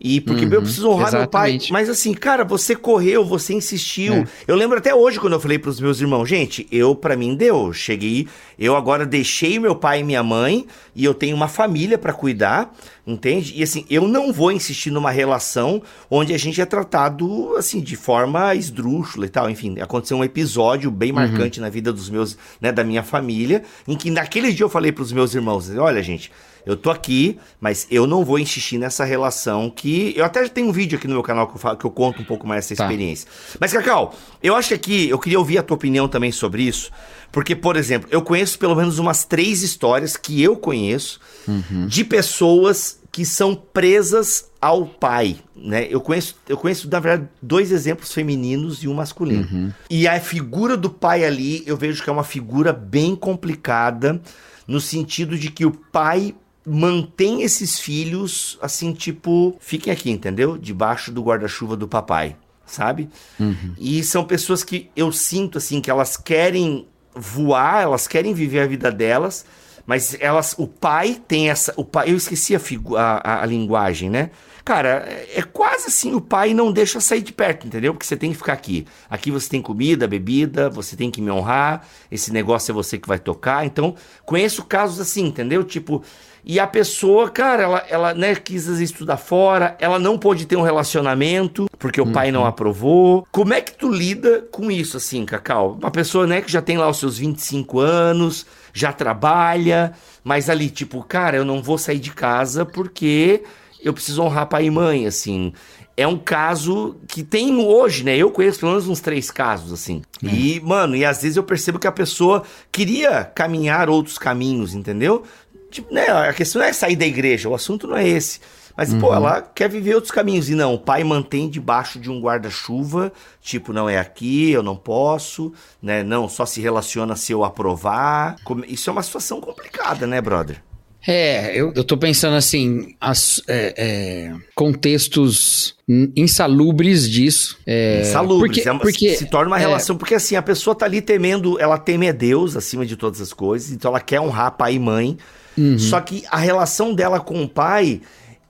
e 0.00 0.18
porque 0.18 0.46
uhum, 0.46 0.52
eu 0.54 0.62
preciso 0.62 0.88
honrar 0.88 1.08
exatamente. 1.08 1.70
meu 1.70 1.72
pai. 1.72 1.82
Mas 1.82 1.90
assim, 1.90 2.14
cara, 2.14 2.42
você 2.42 2.74
correu, 2.74 3.22
você 3.22 3.52
insistiu. 3.52 4.14
É. 4.14 4.26
Eu 4.48 4.56
lembro 4.56 4.78
até 4.78 4.94
hoje 4.94 5.20
quando 5.20 5.34
eu 5.34 5.40
falei 5.40 5.58
pros 5.58 5.78
meus 5.78 6.00
irmãos, 6.00 6.26
gente, 6.26 6.66
eu 6.72 6.94
para 6.94 7.14
mim 7.16 7.34
deu. 7.34 7.70
Cheguei, 7.74 8.26
eu 8.58 8.74
agora 8.74 9.04
deixei 9.04 9.58
meu 9.58 9.76
pai 9.76 10.00
e 10.00 10.04
minha 10.04 10.22
mãe 10.22 10.66
e 10.96 11.04
eu 11.04 11.12
tenho 11.12 11.36
uma 11.36 11.48
família 11.48 11.98
para 11.98 12.14
cuidar, 12.14 12.74
entende? 13.06 13.52
E 13.54 13.62
assim, 13.62 13.84
eu 13.90 14.08
não 14.08 14.32
vou 14.32 14.50
insistir 14.50 14.90
numa 14.90 15.10
relação 15.10 15.82
onde 16.10 16.32
a 16.32 16.38
gente 16.38 16.62
é 16.62 16.64
tratado 16.64 17.54
assim 17.56 17.78
de 17.78 17.94
forma 17.94 18.54
esdrúxula 18.54 19.26
e 19.26 19.28
tal. 19.28 19.50
Enfim, 19.50 19.80
aconteceu 19.80 20.16
um 20.16 20.24
episódio 20.24 20.90
bem 20.90 21.10
uhum. 21.10 21.16
marcante 21.16 21.60
na 21.60 21.68
vida 21.68 21.92
dos 21.92 22.08
meus, 22.08 22.38
né, 22.58 22.72
da 22.72 22.82
minha 22.82 23.02
família, 23.02 23.64
em 23.86 23.94
que 23.94 24.10
naquele 24.10 24.50
dia 24.50 24.64
eu 24.64 24.70
falei 24.70 24.92
pros 24.92 25.12
meus 25.12 25.34
irmãos, 25.34 25.68
olha, 25.76 26.02
gente, 26.02 26.32
eu 26.64 26.76
tô 26.76 26.90
aqui, 26.90 27.38
mas 27.60 27.86
eu 27.90 28.06
não 28.06 28.24
vou 28.24 28.38
insistir 28.38 28.78
nessa 28.78 29.04
relação 29.04 29.70
que. 29.70 30.12
Eu 30.16 30.24
até 30.24 30.46
tenho 30.48 30.68
um 30.68 30.72
vídeo 30.72 30.98
aqui 30.98 31.06
no 31.06 31.14
meu 31.14 31.22
canal 31.22 31.46
que 31.46 31.54
eu, 31.54 31.58
falo, 31.58 31.76
que 31.76 31.84
eu 31.84 31.90
conto 31.90 32.22
um 32.22 32.24
pouco 32.24 32.46
mais 32.46 32.64
essa 32.64 32.76
tá. 32.76 32.84
experiência. 32.84 33.28
Mas, 33.58 33.72
Cacau, 33.72 34.14
eu 34.42 34.54
acho 34.54 34.68
que 34.68 34.74
aqui 34.74 35.08
eu 35.08 35.18
queria 35.18 35.38
ouvir 35.38 35.58
a 35.58 35.62
tua 35.62 35.74
opinião 35.74 36.08
também 36.08 36.32
sobre 36.32 36.62
isso. 36.62 36.90
Porque, 37.32 37.54
por 37.54 37.76
exemplo, 37.76 38.08
eu 38.10 38.22
conheço 38.22 38.58
pelo 38.58 38.74
menos 38.74 38.98
umas 38.98 39.24
três 39.24 39.62
histórias 39.62 40.16
que 40.16 40.42
eu 40.42 40.56
conheço 40.56 41.20
uhum. 41.46 41.86
de 41.86 42.04
pessoas 42.04 43.00
que 43.12 43.24
são 43.24 43.54
presas 43.54 44.50
ao 44.60 44.86
pai, 44.86 45.38
né? 45.56 45.86
Eu 45.90 46.00
conheço, 46.00 46.36
eu 46.48 46.56
conheço 46.56 46.88
na 46.88 47.00
verdade 47.00 47.28
dois 47.42 47.72
exemplos 47.72 48.12
femininos 48.12 48.82
e 48.82 48.88
um 48.88 48.94
masculino. 48.94 49.48
Uhum. 49.50 49.72
E 49.88 50.06
a 50.06 50.20
figura 50.20 50.76
do 50.76 50.88
pai 50.88 51.24
ali, 51.24 51.62
eu 51.66 51.76
vejo 51.76 52.02
que 52.04 52.10
é 52.10 52.12
uma 52.12 52.24
figura 52.24 52.72
bem 52.72 53.16
complicada 53.16 54.20
no 54.66 54.80
sentido 54.80 55.36
de 55.36 55.50
que 55.50 55.64
o 55.64 55.72
pai 55.72 56.34
mantém 56.66 57.42
esses 57.42 57.78
filhos 57.78 58.58
assim, 58.60 58.92
tipo, 58.92 59.56
fiquem 59.60 59.92
aqui, 59.92 60.10
entendeu? 60.10 60.58
Debaixo 60.58 61.10
do 61.10 61.22
guarda-chuva 61.22 61.76
do 61.76 61.88
papai, 61.88 62.36
sabe? 62.66 63.08
Uhum. 63.38 63.74
E 63.78 64.02
são 64.04 64.24
pessoas 64.24 64.62
que 64.62 64.90
eu 64.94 65.10
sinto 65.12 65.58
assim 65.58 65.80
que 65.80 65.90
elas 65.90 66.16
querem 66.16 66.86
voar, 67.14 67.82
elas 67.82 68.06
querem 68.06 68.34
viver 68.34 68.60
a 68.60 68.66
vida 68.66 68.90
delas, 68.90 69.44
mas 69.86 70.16
elas, 70.20 70.54
o 70.58 70.66
pai 70.68 71.20
tem 71.26 71.50
essa, 71.50 71.72
o 71.76 71.84
pai, 71.84 72.10
eu 72.10 72.16
esqueci 72.16 72.54
a, 72.54 72.60
a, 72.96 73.42
a 73.42 73.46
linguagem, 73.46 74.08
né? 74.08 74.30
Cara, 74.64 75.04
é, 75.08 75.40
é 75.40 75.42
quase 75.42 75.86
assim, 75.88 76.14
o 76.14 76.20
pai 76.20 76.54
não 76.54 76.70
deixa 76.70 77.00
sair 77.00 77.22
de 77.22 77.32
perto, 77.32 77.66
entendeu? 77.66 77.92
Porque 77.92 78.06
você 78.06 78.16
tem 78.16 78.30
que 78.30 78.36
ficar 78.36 78.52
aqui. 78.52 78.86
Aqui 79.08 79.30
você 79.30 79.48
tem 79.48 79.60
comida, 79.60 80.06
bebida, 80.06 80.68
você 80.68 80.94
tem 80.94 81.10
que 81.10 81.20
me 81.20 81.30
honrar, 81.30 81.86
esse 82.10 82.32
negócio 82.32 82.70
é 82.70 82.74
você 82.74 82.98
que 82.98 83.08
vai 83.08 83.18
tocar. 83.18 83.64
Então, 83.64 83.96
conheço 84.24 84.64
casos 84.64 85.00
assim, 85.00 85.26
entendeu? 85.26 85.64
Tipo, 85.64 86.04
e 86.44 86.58
a 86.58 86.66
pessoa, 86.66 87.28
cara, 87.28 87.62
ela, 87.62 87.84
ela 87.88 88.14
né, 88.14 88.34
quis 88.34 88.66
estudar 88.66 89.16
fora, 89.16 89.76
ela 89.78 89.98
não 89.98 90.18
pôde 90.18 90.46
ter 90.46 90.56
um 90.56 90.62
relacionamento, 90.62 91.68
porque 91.78 92.00
o 92.00 92.04
uhum. 92.04 92.12
pai 92.12 92.30
não 92.30 92.40
uhum. 92.40 92.46
aprovou. 92.46 93.26
Como 93.30 93.52
é 93.52 93.60
que 93.60 93.72
tu 93.72 93.90
lida 93.90 94.46
com 94.50 94.70
isso, 94.70 94.96
assim, 94.96 95.24
Cacau? 95.24 95.76
Uma 95.80 95.90
pessoa, 95.90 96.26
né, 96.26 96.40
que 96.40 96.50
já 96.50 96.62
tem 96.62 96.78
lá 96.78 96.88
os 96.88 96.98
seus 96.98 97.18
25 97.18 97.78
anos, 97.78 98.46
já 98.72 98.92
trabalha, 98.92 99.92
mas 100.24 100.48
ali, 100.48 100.70
tipo, 100.70 101.02
cara, 101.02 101.36
eu 101.36 101.44
não 101.44 101.62
vou 101.62 101.76
sair 101.78 101.98
de 101.98 102.10
casa 102.10 102.64
porque 102.64 103.42
eu 103.82 103.92
preciso 103.92 104.22
honrar 104.22 104.46
pai 104.46 104.66
e 104.66 104.70
mãe, 104.70 105.06
assim. 105.06 105.52
É 105.96 106.06
um 106.06 106.16
caso 106.16 106.96
que 107.06 107.22
tem 107.22 107.56
hoje, 107.58 108.04
né? 108.04 108.16
Eu 108.16 108.30
conheço 108.30 108.60
pelo 108.60 108.72
menos 108.72 108.88
uns 108.88 109.00
três 109.00 109.30
casos, 109.30 109.70
assim. 109.70 110.00
É. 110.24 110.28
E, 110.28 110.60
mano, 110.60 110.96
e 110.96 111.04
às 111.04 111.20
vezes 111.20 111.36
eu 111.36 111.42
percebo 111.42 111.78
que 111.78 111.86
a 111.86 111.92
pessoa 111.92 112.42
queria 112.72 113.24
caminhar 113.24 113.90
outros 113.90 114.16
caminhos, 114.16 114.74
entendeu? 114.74 115.24
Tipo, 115.70 115.92
né, 115.94 116.06
a 116.08 116.32
questão 116.32 116.60
não 116.60 116.68
é 116.68 116.72
sair 116.72 116.96
da 116.96 117.06
igreja, 117.06 117.48
o 117.48 117.54
assunto 117.54 117.86
não 117.86 117.96
é 117.96 118.06
esse. 118.06 118.40
Mas, 118.76 118.92
uhum. 118.92 119.00
pô, 119.00 119.12
ela 119.12 119.42
quer 119.42 119.68
viver 119.68 119.94
outros 119.94 120.10
caminhos. 120.10 120.48
E 120.48 120.54
não, 120.54 120.74
o 120.74 120.78
pai 120.78 121.04
mantém 121.04 121.48
debaixo 121.48 121.98
de 121.98 122.10
um 122.10 122.20
guarda-chuva, 122.20 123.12
tipo, 123.40 123.72
não 123.72 123.88
é 123.88 123.98
aqui, 123.98 124.50
eu 124.50 124.62
não 124.62 124.76
posso, 124.76 125.52
né? 125.82 126.02
Não, 126.02 126.28
só 126.28 126.46
se 126.46 126.60
relaciona 126.60 127.14
se 127.16 127.32
eu 127.32 127.44
aprovar. 127.44 128.36
Isso 128.66 128.88
é 128.88 128.92
uma 128.92 129.02
situação 129.02 129.40
complicada, 129.40 130.06
né, 130.06 130.20
brother? 130.20 130.62
É, 131.06 131.58
eu, 131.58 131.72
eu 131.74 131.82
tô 131.82 131.96
pensando 131.96 132.36
assim, 132.36 132.94
as, 133.00 133.42
é, 133.48 133.74
é, 133.76 134.34
contextos 134.54 135.74
insalubres 136.14 137.08
disso. 137.08 137.58
É, 137.66 138.02
Insalubres, 138.02 138.62
porque, 138.62 138.68
é 138.68 138.78
porque 138.78 139.16
se 139.16 139.26
torna 139.26 139.50
uma 139.50 139.58
é, 139.58 139.60
relação, 139.60 139.96
porque 139.96 140.14
assim, 140.14 140.36
a 140.36 140.42
pessoa 140.42 140.74
tá 140.74 140.84
ali 140.84 141.00
temendo, 141.00 141.58
ela 141.58 141.78
teme 141.78 142.08
a 142.08 142.12
Deus 142.12 142.54
acima 142.54 142.84
de 142.84 142.96
todas 142.96 143.20
as 143.20 143.32
coisas, 143.32 143.72
então 143.72 143.90
ela 143.90 144.00
quer 144.00 144.20
honrar 144.20 144.56
pai 144.58 144.74
e 144.74 144.78
mãe, 144.78 145.16
uhum. 145.60 145.78
só 145.78 146.00
que 146.00 146.24
a 146.30 146.38
relação 146.38 146.94
dela 146.94 147.20
com 147.20 147.42
o 147.42 147.48
pai 147.48 148.00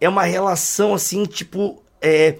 é 0.00 0.08
uma 0.08 0.24
relação 0.24 0.94
assim, 0.94 1.24
tipo, 1.24 1.82
é, 2.00 2.36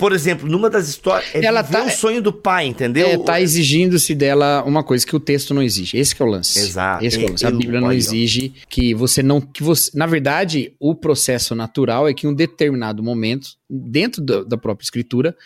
por 0.00 0.12
exemplo, 0.14 0.48
numa 0.48 0.70
das 0.70 0.88
histórias, 0.88 1.28
é 1.34 1.44
Ela 1.44 1.62
tá- 1.62 1.84
o 1.84 1.90
sonho 1.90 2.22
do 2.22 2.32
pai, 2.32 2.64
entendeu? 2.66 3.06
É, 3.06 3.18
tá 3.18 3.38
exigindo-se 3.38 4.14
dela 4.14 4.62
uma 4.64 4.82
coisa 4.82 5.04
que 5.04 5.14
o 5.14 5.20
texto 5.20 5.52
não 5.52 5.62
exige. 5.62 5.98
Esse 5.98 6.14
que 6.14 6.22
é 6.22 6.24
o 6.24 6.28
lance. 6.28 6.58
Exato. 6.58 7.04
Esse 7.04 7.18
que 7.18 7.24
é 7.24 7.26
o 7.26 7.30
lance. 7.32 7.46
A 7.46 7.50
Bíblia 7.50 7.82
não 7.82 7.92
exige 7.92 8.54
que 8.66 8.94
você 8.94 9.22
não. 9.22 9.42
que 9.42 9.62
você 9.62 9.90
Na 9.92 10.06
verdade, 10.06 10.72
o 10.80 10.94
processo 10.94 11.54
natural 11.54 12.08
é 12.08 12.14
que 12.14 12.26
em 12.26 12.30
um 12.30 12.34
determinado 12.34 13.02
momento, 13.02 13.50
dentro 13.68 14.22
da, 14.22 14.42
da 14.42 14.56
própria 14.56 14.84
escritura, 14.84 15.36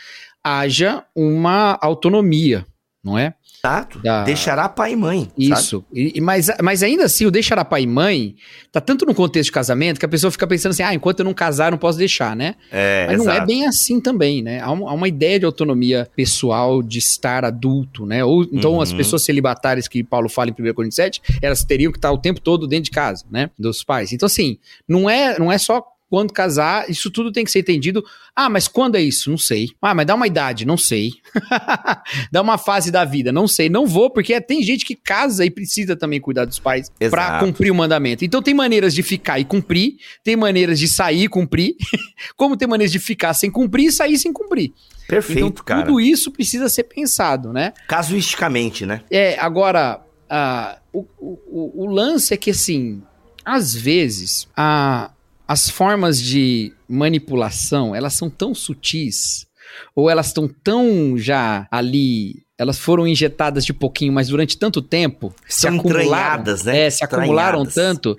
haja 0.44 1.02
uma 1.16 1.76
autonomia, 1.82 2.64
não 3.02 3.18
é? 3.18 3.34
Exato. 3.64 3.98
Da- 4.00 4.24
Deixará 4.24 4.68
pai 4.68 4.92
e 4.92 4.96
mãe. 4.96 5.30
Isso. 5.38 5.84
E, 5.92 6.20
mas, 6.20 6.48
mas 6.62 6.82
ainda 6.82 7.04
assim, 7.04 7.24
o 7.24 7.30
deixar 7.30 7.64
pai 7.64 7.82
e 7.82 7.86
mãe 7.86 8.34
tá 8.70 8.80
tanto 8.80 9.06
no 9.06 9.14
contexto 9.14 9.46
de 9.46 9.52
casamento 9.52 9.98
que 9.98 10.04
a 10.04 10.08
pessoa 10.08 10.30
fica 10.30 10.46
pensando 10.46 10.72
assim: 10.72 10.82
ah, 10.82 10.92
enquanto 10.94 11.20
eu 11.20 11.24
não 11.24 11.32
casar, 11.32 11.66
eu 11.68 11.70
não 11.72 11.78
posso 11.78 11.96
deixar, 11.98 12.36
né? 12.36 12.56
É, 12.70 13.06
Mas 13.08 13.18
não 13.18 13.30
é 13.30 13.34
exato. 13.36 13.46
bem 13.46 13.66
assim 13.66 14.00
também, 14.00 14.42
né? 14.42 14.60
Há, 14.60 14.70
um- 14.70 14.86
há 14.88 14.92
uma 14.92 15.08
ideia 15.08 15.38
de 15.38 15.46
autonomia 15.46 16.08
pessoal, 16.14 16.82
de 16.82 16.98
estar 16.98 17.44
adulto, 17.44 18.04
né? 18.04 18.22
Ou 18.24 18.42
então 18.52 18.74
Uhum. 18.74 18.80
as 18.82 18.92
pessoas 18.92 19.24
celibatárias 19.24 19.88
que 19.88 20.04
Paulo 20.04 20.28
fala 20.28 20.50
em 20.50 20.52
1 20.52 20.74
Coríntios 20.74 20.96
7, 20.96 21.22
elas 21.40 21.64
teriam 21.64 21.90
que 21.90 21.98
estar 21.98 22.12
o 22.12 22.18
tempo 22.18 22.40
todo 22.40 22.66
dentro 22.66 22.84
de 22.84 22.90
casa, 22.90 23.24
né? 23.30 23.50
Dos 23.58 23.82
pais. 23.82 24.12
Então, 24.12 24.26
assim, 24.26 24.58
não 24.86 25.08
é, 25.08 25.38
não 25.38 25.50
é 25.50 25.56
só 25.58 25.82
quando 26.14 26.32
casar, 26.32 26.88
isso 26.88 27.10
tudo 27.10 27.32
tem 27.32 27.44
que 27.44 27.50
ser 27.50 27.58
entendido. 27.58 28.04
Ah, 28.36 28.48
mas 28.48 28.68
quando 28.68 28.94
é 28.94 29.02
isso? 29.02 29.28
Não 29.28 29.36
sei. 29.36 29.70
Ah, 29.82 29.92
mas 29.92 30.06
dá 30.06 30.14
uma 30.14 30.28
idade? 30.28 30.64
Não 30.64 30.76
sei. 30.76 31.14
dá 32.30 32.40
uma 32.40 32.56
fase 32.56 32.92
da 32.92 33.04
vida? 33.04 33.32
Não 33.32 33.48
sei. 33.48 33.68
Não 33.68 33.84
vou, 33.84 34.08
porque 34.08 34.40
tem 34.40 34.62
gente 34.62 34.84
que 34.84 34.94
casa 34.94 35.44
e 35.44 35.50
precisa 35.50 35.96
também 35.96 36.20
cuidar 36.20 36.44
dos 36.44 36.60
pais 36.60 36.88
pra 37.10 37.24
Exato. 37.24 37.44
cumprir 37.44 37.72
o 37.72 37.74
mandamento. 37.74 38.24
Então 38.24 38.40
tem 38.40 38.54
maneiras 38.54 38.94
de 38.94 39.02
ficar 39.02 39.40
e 39.40 39.44
cumprir, 39.44 39.96
tem 40.22 40.36
maneiras 40.36 40.78
de 40.78 40.86
sair 40.86 41.24
e 41.24 41.28
cumprir, 41.28 41.74
como 42.38 42.56
tem 42.56 42.68
maneiras 42.68 42.92
de 42.92 43.00
ficar 43.00 43.34
sem 43.34 43.50
cumprir 43.50 43.86
e 43.86 43.92
sair 43.92 44.16
sem 44.16 44.32
cumprir. 44.32 44.72
Perfeito, 45.08 45.46
então 45.48 45.64
cara. 45.64 45.82
tudo 45.82 46.00
isso 46.00 46.30
precisa 46.30 46.68
ser 46.68 46.84
pensado, 46.84 47.52
né? 47.52 47.72
Casuisticamente, 47.88 48.86
né? 48.86 49.00
É, 49.10 49.36
agora, 49.40 50.00
ah, 50.30 50.78
o, 50.92 51.04
o, 51.18 51.82
o 51.82 51.86
lance 51.86 52.32
é 52.32 52.36
que, 52.36 52.52
assim, 52.52 53.02
às 53.44 53.74
vezes, 53.74 54.48
a, 54.56 55.10
as 55.46 55.68
formas 55.68 56.20
de 56.20 56.72
manipulação, 56.88 57.94
elas 57.94 58.14
são 58.14 58.30
tão 58.30 58.54
sutis, 58.54 59.46
ou 59.94 60.08
elas 60.08 60.28
estão 60.28 60.48
tão 60.48 61.18
já 61.18 61.66
ali, 61.70 62.44
elas 62.56 62.78
foram 62.78 63.06
injetadas 63.06 63.64
de 63.64 63.72
pouquinho, 63.72 64.12
mas 64.12 64.28
durante 64.28 64.56
tanto 64.56 64.80
tempo, 64.80 65.34
São 65.48 65.74
entranhadas, 65.74 66.64
né? 66.64 66.86
É, 66.86 66.90
se 66.90 67.04
acumularam 67.04 67.64
tanto 67.66 68.16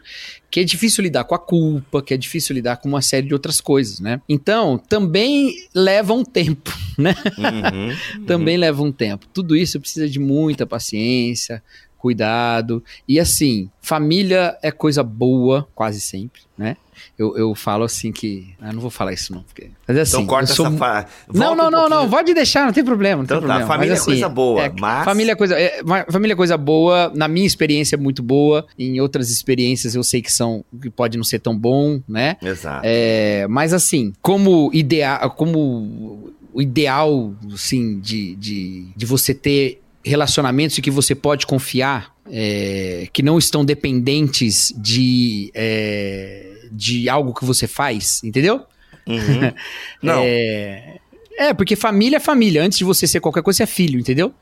que 0.52 0.62
é 0.62 0.64
difícil 0.64 1.04
lidar 1.04 1.26
com 1.26 1.36
a 1.36 1.40
culpa, 1.40 2.02
que 2.02 2.14
é 2.14 2.18
difícil 2.18 2.54
lidar 2.54 2.78
com 2.78 2.88
uma 2.88 3.02
série 3.02 3.28
de 3.28 3.34
outras 3.34 3.60
coisas, 3.60 4.00
né? 4.00 4.22
Então, 4.28 4.78
também 4.78 5.54
leva 5.74 6.14
um 6.14 6.24
tempo, 6.24 6.72
né? 6.98 7.14
Uhum. 7.38 8.26
também 8.26 8.56
leva 8.56 8.82
um 8.82 8.92
tempo. 8.92 9.26
Tudo 9.34 9.56
isso 9.56 9.80
precisa 9.80 10.08
de 10.08 10.20
muita 10.20 10.66
paciência, 10.66 11.62
cuidado. 12.06 12.84
E 13.08 13.20
assim, 13.20 13.68
família 13.82 14.56
é 14.62 14.72
coisa 14.72 15.02
boa, 15.02 15.68
quase 15.74 16.00
sempre, 16.00 16.42
né? 16.56 16.78
Eu, 17.18 17.36
eu 17.36 17.56
falo 17.56 17.84
assim 17.84 18.12
que. 18.12 18.54
Ah, 18.62 18.72
não 18.72 18.80
vou 18.80 18.92
falar 18.92 19.12
isso, 19.12 19.34
não. 19.34 19.42
Porque... 19.42 19.70
Mas 19.88 19.98
assim. 19.98 20.18
Então 20.18 20.28
corta 20.28 20.54
sou 20.54 20.68
essa 20.68 20.78
fa... 20.78 21.08
Não, 21.34 21.56
não, 21.56 21.68
um 21.68 21.72
não, 21.72 21.90
não. 21.90 22.10
Pode 22.10 22.32
deixar, 22.36 22.66
não 22.68 22.74
tem 22.74 22.86
problema. 22.86 23.18
Não 23.18 23.24
Então 23.24 23.40
tem 23.40 23.48
tá, 23.48 23.54
problema. 23.56 23.74
família 23.74 23.94
Mas, 23.94 24.00
é 24.00 24.02
assim, 24.02 24.12
coisa 24.12 24.30
boa, 24.30 24.74
mas- 24.80 25.06
Família 25.06 25.32
é 25.32 25.36
coisa, 25.36 25.60
é, 25.60 25.82
família 26.12 26.34
é 26.34 26.36
coisa 26.36 26.58
boa. 26.58 27.12
Na 27.16 27.28
minha 27.28 27.48
experiência 27.48 27.96
é 27.96 28.00
muito 28.00 28.22
boa. 28.22 28.68
Em 28.78 29.02
outras 29.02 29.32
experiências 29.32 29.96
eu 29.96 30.04
sei 30.04 30.22
que 30.22 30.32
são. 30.32 30.64
que 30.80 30.90
pode 30.92 31.18
não 31.18 31.24
ser 31.24 31.40
tão 31.40 31.58
bom, 31.58 32.00
né? 32.08 32.38
Exato. 32.42 32.82
É, 32.84 33.48
mas 33.50 33.74
assim, 33.74 34.14
como 34.22 34.70
ideal, 34.74 35.32
como 35.32 36.32
o 36.54 36.62
ideal, 36.62 37.34
assim, 37.54 38.00
de, 38.00 38.36
de, 38.36 38.88
de 38.96 39.06
você 39.06 39.34
ter 39.34 39.82
relacionamentos 40.06 40.78
em 40.78 40.82
que 40.82 40.92
você 40.92 41.16
pode 41.16 41.48
confiar, 41.48 42.14
é, 42.32 43.08
que 43.12 43.24
não 43.24 43.38
estão 43.38 43.66
dependentes 43.66 44.72
de, 44.78 45.52
é, 45.54 46.68
de 46.72 47.10
algo 47.10 47.34
que 47.34 47.44
você 47.44 47.68
faz, 47.68 48.24
entendeu? 48.24 48.62
Uhum. 49.08 49.52
Não. 50.02 50.22
É, 50.24 50.98
é, 51.38 51.54
porque 51.54 51.76
família 51.76 52.18
é 52.18 52.20
família. 52.20 52.64
Antes 52.64 52.78
de 52.78 52.84
você 52.84 53.08
ser 53.08 53.20
qualquer 53.20 53.42
coisa, 53.44 53.58
você 53.58 53.64
é 53.64 53.68
filho, 53.68 54.00
entendeu? 54.00 54.34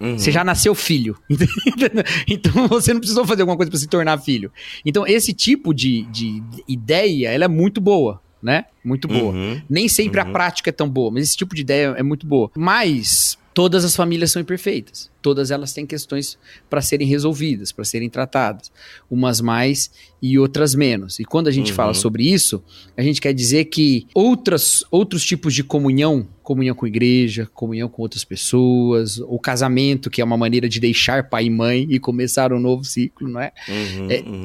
Uhum. 0.00 0.18
Você 0.18 0.32
já 0.32 0.42
nasceu 0.42 0.74
filho. 0.74 1.16
então 2.26 2.66
você 2.66 2.92
não 2.92 3.00
precisou 3.00 3.24
fazer 3.24 3.42
alguma 3.42 3.56
coisa 3.56 3.70
para 3.70 3.78
se 3.78 3.86
tornar 3.86 4.18
filho. 4.18 4.50
Então 4.84 5.06
esse 5.06 5.32
tipo 5.32 5.72
de, 5.72 6.02
de 6.10 6.42
ideia, 6.66 7.28
ela 7.30 7.44
é 7.44 7.48
muito 7.48 7.80
boa, 7.80 8.20
né? 8.42 8.64
Muito 8.84 9.06
boa. 9.06 9.32
Uhum. 9.32 9.62
Nem 9.70 9.88
sempre 9.88 10.20
a 10.20 10.24
Uhum. 10.24 10.32
prática 10.32 10.70
é 10.70 10.72
tão 10.72 10.88
boa, 10.88 11.10
mas 11.12 11.24
esse 11.24 11.36
tipo 11.36 11.54
de 11.54 11.60
ideia 11.62 11.94
é 11.96 12.02
muito 12.02 12.26
boa. 12.26 12.50
Mas 12.56 13.38
todas 13.54 13.84
as 13.84 13.94
famílias 13.94 14.30
são 14.32 14.40
imperfeitas. 14.42 15.10
Todas 15.20 15.50
elas 15.50 15.72
têm 15.72 15.86
questões 15.86 16.38
para 16.70 16.80
serem 16.82 17.06
resolvidas, 17.06 17.70
para 17.70 17.84
serem 17.84 18.08
tratadas. 18.10 18.72
Umas 19.10 19.40
mais 19.40 19.90
e 20.20 20.38
outras 20.38 20.74
menos. 20.74 21.20
E 21.20 21.24
quando 21.24 21.48
a 21.48 21.50
gente 21.50 21.70
Uhum. 21.70 21.76
fala 21.76 21.94
sobre 21.94 22.24
isso, 22.24 22.62
a 22.96 23.02
gente 23.02 23.20
quer 23.20 23.32
dizer 23.32 23.66
que 23.66 24.06
outras, 24.14 24.82
outros 24.90 25.24
tipos 25.24 25.54
de 25.54 25.62
comunhão, 25.62 26.26
comunhão 26.42 26.74
com 26.74 26.86
igreja, 26.86 27.48
comunhão 27.54 27.88
com 27.88 28.02
outras 28.02 28.24
pessoas, 28.24 29.18
o 29.18 29.38
casamento, 29.38 30.10
que 30.10 30.20
é 30.20 30.24
uma 30.24 30.36
maneira 30.36 30.68
de 30.68 30.80
deixar 30.80 31.28
pai 31.28 31.44
e 31.46 31.50
mãe 31.50 31.86
e 31.90 31.98
começar 31.98 32.52
um 32.52 32.58
novo 32.60 32.84
ciclo, 32.84 33.28
não 33.28 33.40
é? 33.40 33.52
Uhum. 33.68 34.10
É- 34.10 34.22
Uhum. 34.22 34.44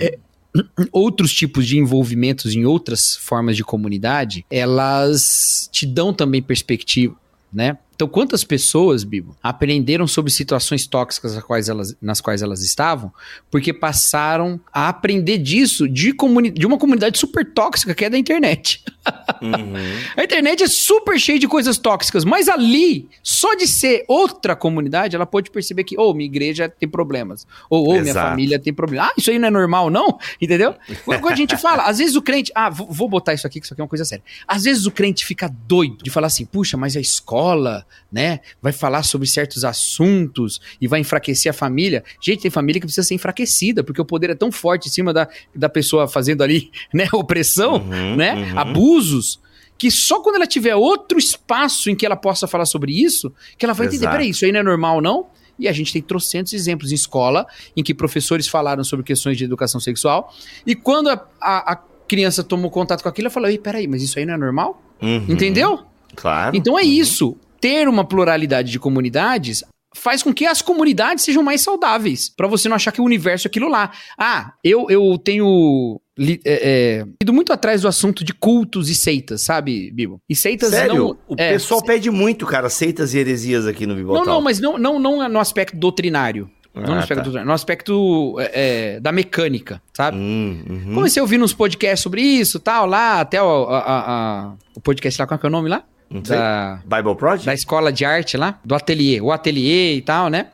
outros 0.91 1.31
tipos 1.33 1.67
de 1.67 1.77
envolvimentos 1.77 2.55
em 2.55 2.65
outras 2.65 3.15
formas 3.15 3.55
de 3.55 3.63
comunidade, 3.63 4.43
elas 4.49 5.69
te 5.71 5.85
dão 5.85 6.13
também 6.13 6.41
perspectiva, 6.41 7.15
né? 7.53 7.77
Então, 7.97 8.07
quantas 8.07 8.43
pessoas, 8.43 9.03
Bibo, 9.03 9.35
aprenderam 9.41 10.05
sobre 10.05 10.31
situações 10.31 10.85
tóxicas 10.85 11.33
nas 11.33 11.43
quais 11.43 11.67
elas, 11.67 11.97
nas 11.99 12.21
quais 12.21 12.43
elas 12.43 12.61
estavam, 12.61 13.11
porque 13.49 13.73
passaram 13.73 14.59
a 14.71 14.87
aprender 14.87 15.39
disso 15.39 15.89
de, 15.89 16.13
comuni 16.13 16.51
de 16.51 16.67
uma 16.67 16.77
comunidade 16.77 17.17
super 17.17 17.43
tóxica 17.53 17.95
que 17.95 18.05
é 18.05 18.09
da 18.11 18.15
internet. 18.15 18.83
Uhum. 19.41 19.73
A 20.15 20.23
internet 20.23 20.63
é 20.63 20.67
super 20.67 21.19
cheia 21.19 21.39
de 21.39 21.47
coisas 21.47 21.79
tóxicas, 21.79 22.23
mas 22.23 22.47
ali, 22.47 23.09
só 23.23 23.55
de 23.55 23.65
ser 23.65 24.05
outra 24.07 24.55
comunidade, 24.55 25.15
ela 25.15 25.25
pode 25.25 25.49
perceber 25.49 25.83
que, 25.83 25.97
ou 25.97 26.13
minha 26.13 26.27
igreja 26.27 26.69
tem 26.69 26.87
problemas, 26.87 27.47
ou, 27.67 27.87
ou 27.87 28.01
minha 28.01 28.13
família 28.13 28.59
tem 28.59 28.73
problemas. 28.73 29.09
Ah, 29.09 29.13
isso 29.17 29.31
aí 29.31 29.39
não 29.39 29.47
é 29.47 29.51
normal, 29.51 29.89
não? 29.89 30.19
Entendeu? 30.39 30.75
Quando 31.03 31.29
a 31.29 31.35
gente 31.35 31.57
fala, 31.57 31.83
às 31.83 31.97
vezes 31.97 32.15
o 32.15 32.21
crente, 32.21 32.51
ah, 32.53 32.69
vou, 32.69 32.91
vou 32.91 33.09
botar 33.09 33.33
isso 33.33 33.47
aqui, 33.47 33.59
que 33.59 33.65
isso 33.65 33.73
aqui 33.73 33.81
é 33.81 33.83
uma 33.83 33.89
coisa 33.89 34.05
séria. 34.05 34.23
Às 34.47 34.65
vezes 34.65 34.85
o 34.85 34.91
crente 34.91 35.25
fica 35.25 35.51
doido 35.67 36.03
de 36.03 36.11
falar 36.11 36.27
assim, 36.27 36.45
puxa, 36.45 36.77
mas 36.77 36.95
a 36.95 36.99
escola, 36.99 37.86
né, 38.11 38.39
vai 38.61 38.71
falar 38.71 39.03
sobre 39.03 39.27
certos 39.27 39.63
assuntos 39.65 40.59
e 40.79 40.87
vai 40.87 40.99
enfraquecer 40.99 41.49
a 41.49 41.53
família. 41.53 42.03
Gente, 42.21 42.41
tem 42.41 42.51
família 42.51 42.79
que 42.79 42.85
precisa 42.87 43.07
ser 43.07 43.15
enfraquecida, 43.15 43.83
porque 43.83 44.01
o 44.01 44.05
poder 44.05 44.29
é 44.29 44.35
tão 44.35 44.51
forte 44.51 44.87
em 44.87 44.91
cima 44.91 45.13
da, 45.13 45.27
da 45.55 45.69
pessoa 45.69 46.07
fazendo 46.07 46.43
ali, 46.43 46.71
né, 46.93 47.07
opressão, 47.13 47.75
Uhum, 47.77 48.15
né, 48.15 48.33
uhum. 48.35 48.59
abusos, 48.59 49.39
que 49.77 49.91
só 49.91 50.21
quando 50.21 50.35
ela 50.35 50.47
tiver 50.47 50.75
outro 50.75 51.17
espaço 51.19 51.89
em 51.89 51.95
que 51.95 52.05
ela 52.05 52.15
possa 52.15 52.47
falar 52.47 52.65
sobre 52.65 52.91
isso, 52.93 53.31
que 53.57 53.65
ela 53.65 53.73
vai 53.73 53.87
entender, 53.87 54.03
Exato. 54.05 54.15
peraí, 54.17 54.29
isso 54.31 54.43
aí 54.45 54.51
não 54.51 54.59
é 54.59 54.63
normal, 54.63 55.01
não? 55.01 55.27
E 55.59 55.67
a 55.67 55.71
gente 55.71 55.91
tem 55.93 56.01
trocentos 56.01 56.53
exemplos 56.53 56.91
em 56.91 56.95
escola 56.95 57.45
em 57.75 57.83
que 57.83 57.93
professores 57.93 58.47
falaram 58.47 58.83
sobre 58.83 59.03
questões 59.03 59.37
de 59.37 59.43
educação 59.43 59.79
sexual, 59.79 60.33
e 60.65 60.75
quando 60.75 61.09
a, 61.09 61.13
a- 61.41 61.73
a 61.73 61.75
criança 62.07 62.43
tomou 62.43 62.71
contato 62.71 63.01
com 63.03 63.09
aquilo, 63.09 63.27
ela 63.27 63.33
falou, 63.33 63.49
ei, 63.49 63.57
peraí, 63.57 63.87
mas 63.87 64.01
isso 64.01 64.17
aí 64.17 64.25
não 64.25 64.33
é 64.33 64.37
normal? 64.37 64.81
Uhum. 65.01 65.25
Entendeu? 65.27 65.83
Claro. 66.15 66.55
Então 66.55 66.77
é 66.79 66.83
Uhum. 66.83 66.87
isso. 66.89 67.37
Ter 67.59 67.87
uma 67.87 68.03
pluralidade 68.05 68.71
de 68.71 68.79
comunidades 68.79 69.63
faz 69.95 70.21
com 70.21 70.31
que 70.33 70.45
as 70.45 70.61
comunidades 70.61 71.23
sejam 71.23 71.41
mais 71.41 71.61
saudáveis. 71.61 72.29
Pra 72.29 72.47
você 72.47 72.69
não 72.69 72.75
achar 72.75 72.91
que 72.91 73.01
o 73.01 73.03
universo 73.03 73.47
é 73.47 73.49
aquilo 73.49 73.67
lá. 73.67 73.91
Ah, 74.17 74.53
eu, 74.63 74.85
eu 74.89 75.17
tenho 75.17 75.99
li- 76.17 76.39
é, 76.45 76.99
é, 77.01 77.05
ido 77.21 77.33
muito 77.33 77.51
atrás 77.51 77.81
do 77.81 77.87
assunto 77.87 78.23
de 78.23 78.31
cultos 78.33 78.89
e 78.89 78.95
seitas, 78.95 79.41
sabe, 79.41 79.89
Bibo? 79.91 80.21
E 80.29 80.35
seitas 80.35 80.69
Sério? 80.69 80.95
não. 80.95 81.17
o 81.27 81.35
é, 81.37 81.53
pessoal 81.53 81.81
pede 81.81 82.11
muito, 82.11 82.45
cara, 82.45 82.69
seitas 82.69 83.13
e 83.15 83.17
heresias 83.19 83.65
aqui 83.65 83.87
no 83.87 83.93
Não, 83.95 84.01
Bibotal. 84.01 84.25
não, 84.25 84.41
mas 84.41 84.59
não, 84.59 84.77
não, 84.77 84.99
não 84.99 85.27
no 85.29 85.39
aspecto 85.39 85.75
doutrinário. 85.75 86.47
não 86.75 86.83
no 86.83 86.93
Ah, 86.93 86.99
aspecto 86.99 87.31
tá. 87.31 87.43
no 87.43 87.51
aspecto 87.53 88.35
é, 88.39 88.51
é, 88.53 88.99
da 88.99 89.11
mecânica, 89.11 89.81
sabe? 89.95 90.15
Hum, 90.17 90.63
uhum. 90.69 90.93
Comecei 90.93 91.19
a 91.19 91.23
ouvir 91.23 91.41
uns 91.41 91.53
podcasts 91.53 92.01
sobre 92.03 92.21
isso 92.21 92.59
tal, 92.59 92.85
lá, 92.85 93.19
até 93.21 93.41
o, 93.41 93.63
a- 93.69 93.79
a- 93.79 94.11
a- 94.11 94.53
o 94.75 94.79
podcast 94.79 95.19
lá, 95.19 95.25
qual 95.25 95.39
que 95.39 95.45
é 95.45 95.49
o 95.49 95.51
nome 95.51 95.69
lá? 95.69 95.83
Da, 96.09 96.79
Bible 96.85 97.15
Project? 97.15 97.45
da 97.45 97.53
escola 97.53 97.91
de 97.91 98.05
arte 98.05 98.37
lá, 98.37 98.59
do 98.63 98.73
ateliê, 98.75 99.19
o 99.21 99.31
ateliê 99.31 99.95
e 99.95 100.01
tal, 100.01 100.29
né? 100.29 100.47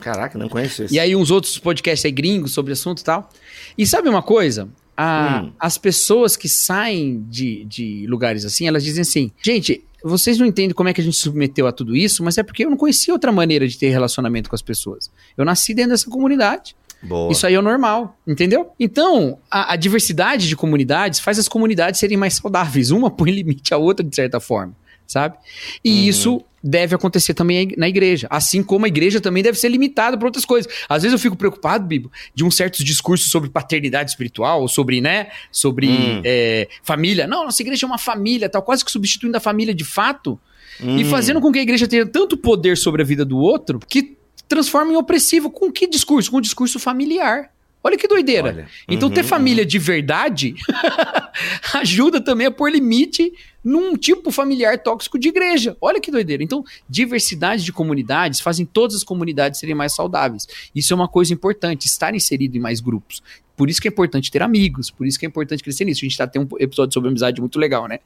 Caraca, 0.00 0.38
não 0.38 0.48
conheço 0.48 0.84
esse. 0.84 0.94
E 0.94 0.98
aí 1.00 1.14
uns 1.14 1.30
outros 1.30 1.58
podcasts 1.58 2.04
aí 2.06 2.12
gringos 2.12 2.52
sobre 2.52 2.72
assunto 2.72 3.00
e 3.00 3.04
tal. 3.04 3.28
E 3.76 3.86
sabe 3.86 4.08
uma 4.08 4.22
coisa? 4.22 4.68
a- 4.96 5.42
Hum. 5.44 5.52
as 5.58 5.78
pessoas 5.78 6.36
que 6.36 6.48
saem 6.48 7.24
de, 7.28 7.64
de 7.64 8.06
lugares 8.06 8.44
assim, 8.44 8.68
elas 8.68 8.84
dizem 8.84 9.00
assim, 9.02 9.30
gente, 9.42 9.82
vocês 10.04 10.38
não 10.38 10.46
entendem 10.46 10.74
como 10.74 10.88
é 10.90 10.92
que 10.92 11.00
a 11.00 11.04
gente 11.04 11.16
se 11.16 11.22
submeteu 11.22 11.66
a 11.66 11.72
tudo 11.72 11.96
isso, 11.96 12.22
mas 12.22 12.36
é 12.38 12.42
porque 12.42 12.64
eu 12.66 12.70
não 12.70 12.76
conhecia 12.76 13.12
outra 13.14 13.32
maneira 13.32 13.66
de 13.66 13.78
ter 13.78 13.88
relacionamento 13.90 14.48
com 14.50 14.54
as 14.54 14.60
pessoas. 14.62 15.10
Eu 15.38 15.44
nasci 15.44 15.72
dentro 15.74 15.92
dessa 15.92 16.08
comunidade. 16.10 16.76
Boa. 17.02 17.32
Isso 17.32 17.46
aí 17.46 17.54
é 17.54 17.58
o 17.58 17.62
normal, 17.62 18.14
entendeu? 18.26 18.72
Então, 18.78 19.38
a, 19.50 19.72
a 19.72 19.76
diversidade 19.76 20.46
de 20.48 20.54
comunidades 20.54 21.18
faz 21.18 21.38
as 21.38 21.48
comunidades 21.48 21.98
serem 21.98 22.18
mais 22.18 22.34
saudáveis. 22.34 22.90
Uma 22.90 23.10
põe 23.10 23.30
limite 23.30 23.72
à 23.72 23.78
outra, 23.78 24.04
de 24.04 24.14
certa 24.14 24.38
forma, 24.38 24.74
sabe? 25.10 25.36
E 25.84 25.90
Uhum. 25.90 26.08
isso 26.08 26.44
deve 26.62 26.94
acontecer 26.94 27.32
também 27.34 27.72
na 27.76 27.88
igreja. 27.88 28.26
Assim 28.30 28.62
como 28.62 28.84
a 28.84 28.88
igreja 28.88 29.20
também 29.20 29.42
deve 29.42 29.58
ser 29.58 29.68
limitada 29.70 30.16
por 30.16 30.26
outras 30.26 30.44
coisas. 30.44 30.70
Às 30.88 31.02
vezes 31.02 31.12
eu 31.14 31.18
fico 31.18 31.34
preocupado, 31.34 31.86
Bibo, 31.86 32.12
de 32.34 32.44
um 32.44 32.50
certos 32.50 32.84
discursos 32.84 33.30
sobre 33.30 33.48
paternidade 33.50 34.10
espiritual, 34.10 34.68
sobre, 34.68 35.00
né, 35.00 35.28
sobre 35.50 35.88
Hum. 35.88 36.22
é, 36.24 36.68
família. 36.82 37.26
Não, 37.26 37.44
nossa 37.44 37.62
igreja 37.62 37.86
é 37.86 37.88
uma 37.88 37.98
família, 37.98 38.48
tal, 38.48 38.62
quase 38.62 38.84
que 38.84 38.90
substituindo 38.90 39.36
a 39.36 39.40
família 39.40 39.74
de 39.74 39.84
fato 39.84 40.38
e 40.78 40.84
Hum. 41.04 41.04
fazendo 41.10 41.40
com 41.40 41.50
que 41.50 41.58
a 41.58 41.62
igreja 41.62 41.88
tenha 41.88 42.06
tanto 42.06 42.36
poder 42.36 42.76
sobre 42.76 43.02
a 43.02 43.04
vida 43.04 43.24
do 43.24 43.38
outro 43.38 43.80
que 43.88 44.16
transforma 44.46 44.92
em 44.92 44.96
opressivo. 44.96 45.50
Com 45.50 45.72
que 45.72 45.86
discurso? 45.86 46.30
Com 46.30 46.36
o 46.36 46.40
discurso 46.42 46.78
familiar. 46.78 47.50
Olha 47.82 47.96
que 47.96 48.06
doideira. 48.06 48.48
Olha. 48.48 48.68
Então, 48.86 49.08
Uhum, 49.08 49.14
ter 49.14 49.22
família 49.22 49.64
de 49.64 49.78
verdade 49.78 50.54
ajuda 51.74 52.20
também 52.20 52.46
a 52.46 52.50
pôr 52.50 52.70
limite 52.70 53.32
num 53.62 53.96
tipo 53.96 54.30
familiar 54.30 54.78
tóxico 54.78 55.18
de 55.18 55.28
igreja. 55.28 55.76
Olha 55.80 56.00
que 56.00 56.10
doideira. 56.10 56.42
Então, 56.42 56.64
diversidade 56.88 57.64
de 57.64 57.72
comunidades 57.72 58.40
fazem 58.40 58.64
todas 58.64 58.96
as 58.96 59.04
comunidades 59.04 59.60
serem 59.60 59.74
mais 59.74 59.94
saudáveis. 59.94 60.46
Isso 60.74 60.92
é 60.92 60.96
uma 60.96 61.08
coisa 61.08 61.32
importante, 61.32 61.86
estar 61.86 62.14
inserido 62.14 62.56
em 62.56 62.60
mais 62.60 62.80
grupos. 62.80 63.22
Por 63.56 63.68
isso 63.68 63.80
que 63.80 63.88
é 63.88 63.90
importante 63.90 64.30
ter 64.30 64.42
amigos, 64.42 64.90
por 64.90 65.06
isso 65.06 65.18
que 65.18 65.26
é 65.26 65.28
importante 65.28 65.62
crescer 65.62 65.84
nisso. 65.84 66.00
A 66.00 66.08
gente 66.08 66.16
tá 66.16 66.26
tendo 66.26 66.48
um 66.54 66.56
episódio 66.58 66.94
sobre 66.94 67.10
amizade 67.10 67.42
muito 67.42 67.58
legal, 67.58 67.86
né? 67.86 67.98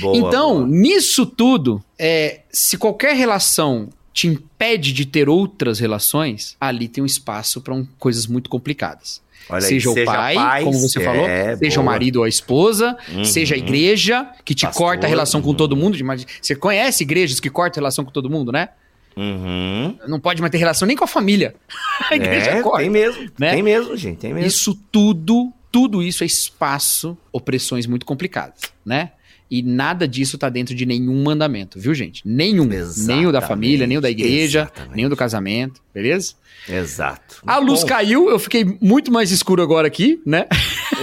Boa, 0.00 0.16
então, 0.16 0.54
boa. 0.54 0.66
nisso 0.66 1.26
tudo, 1.26 1.84
é, 1.98 2.40
se 2.50 2.78
qualquer 2.78 3.14
relação 3.14 3.90
te 4.12 4.26
impede 4.26 4.92
de 4.92 5.04
ter 5.04 5.28
outras 5.28 5.78
relações, 5.78 6.56
ali 6.58 6.88
tem 6.88 7.02
um 7.02 7.06
espaço 7.06 7.60
para 7.60 7.84
coisas 7.98 8.26
muito 8.26 8.48
complicadas. 8.48 9.20
Olha 9.52 9.64
aí, 9.64 9.68
seja 9.68 9.90
o 9.90 10.04
pai, 10.04 10.62
como 10.64 10.78
você 10.78 11.00
é, 11.00 11.04
falou, 11.04 11.26
seja 11.58 11.80
o 11.80 11.84
marido 11.84 12.16
ou 12.16 12.24
a 12.24 12.28
esposa, 12.28 12.96
Uhum. 13.12 13.24
seja 13.24 13.54
a 13.54 13.58
igreja, 13.58 14.26
que 14.44 14.54
te 14.54 14.66
Pastor, 14.66 14.86
corta 14.86 15.06
a 15.06 15.08
relação 15.08 15.40
com 15.42 15.48
uhum. 15.50 15.54
todo 15.54 15.76
mundo. 15.76 15.96
Você 16.40 16.54
conhece 16.54 17.02
igrejas 17.02 17.40
que 17.40 17.50
cortam 17.50 17.80
a 17.80 17.82
relação 17.82 18.04
com 18.04 18.10
todo 18.10 18.28
mundo, 18.30 18.50
né? 18.52 18.68
Uhum. 19.16 19.96
Não 20.08 20.18
pode 20.18 20.40
mais 20.40 20.50
ter 20.50 20.58
relação 20.58 20.86
nem 20.86 20.96
com 20.96 21.04
a 21.04 21.08
família. 21.08 21.54
A 22.10 22.16
igreja 22.16 22.50
É, 22.50 22.62
corta. 22.62 22.78
tem 22.78 22.90
mesmo. 22.90 23.30
né? 23.38 23.50
Tem 23.50 23.62
mesmo, 23.62 23.96
gente. 23.96 24.18
Tem 24.18 24.32
mesmo. 24.34 24.46
Isso 24.48 24.78
tudo, 24.90 25.52
tudo 25.70 26.02
isso 26.02 26.22
é 26.22 26.26
espaço, 26.26 27.16
opressões 27.32 27.86
muito 27.86 28.06
complicadas, 28.06 28.60
né? 28.84 29.12
E 29.50 29.62
nada 29.62 30.08
disso 30.08 30.38
tá 30.38 30.48
dentro 30.48 30.74
de 30.74 30.86
nenhum 30.86 31.22
mandamento, 31.22 31.78
viu, 31.78 31.94
gente? 31.94 32.22
Nenhum. 32.26 32.66
Nem 33.06 33.26
o 33.26 33.32
da 33.32 33.42
família, 33.42 33.86
nem 33.86 33.98
o 33.98 34.00
da 34.00 34.10
igreja, 34.10 34.60
Exatamente. 34.62 34.96
nem 34.96 35.04
o 35.04 35.10
do 35.10 35.16
casamento, 35.16 35.82
beleza? 35.94 36.34
Exato. 36.68 37.36
A 37.46 37.58
luz 37.58 37.80
Bom, 37.80 37.86
caiu, 37.88 38.30
eu 38.30 38.38
fiquei 38.38 38.78
muito 38.80 39.10
mais 39.12 39.30
escuro 39.32 39.62
agora 39.62 39.86
aqui, 39.88 40.20
né? 40.24 40.46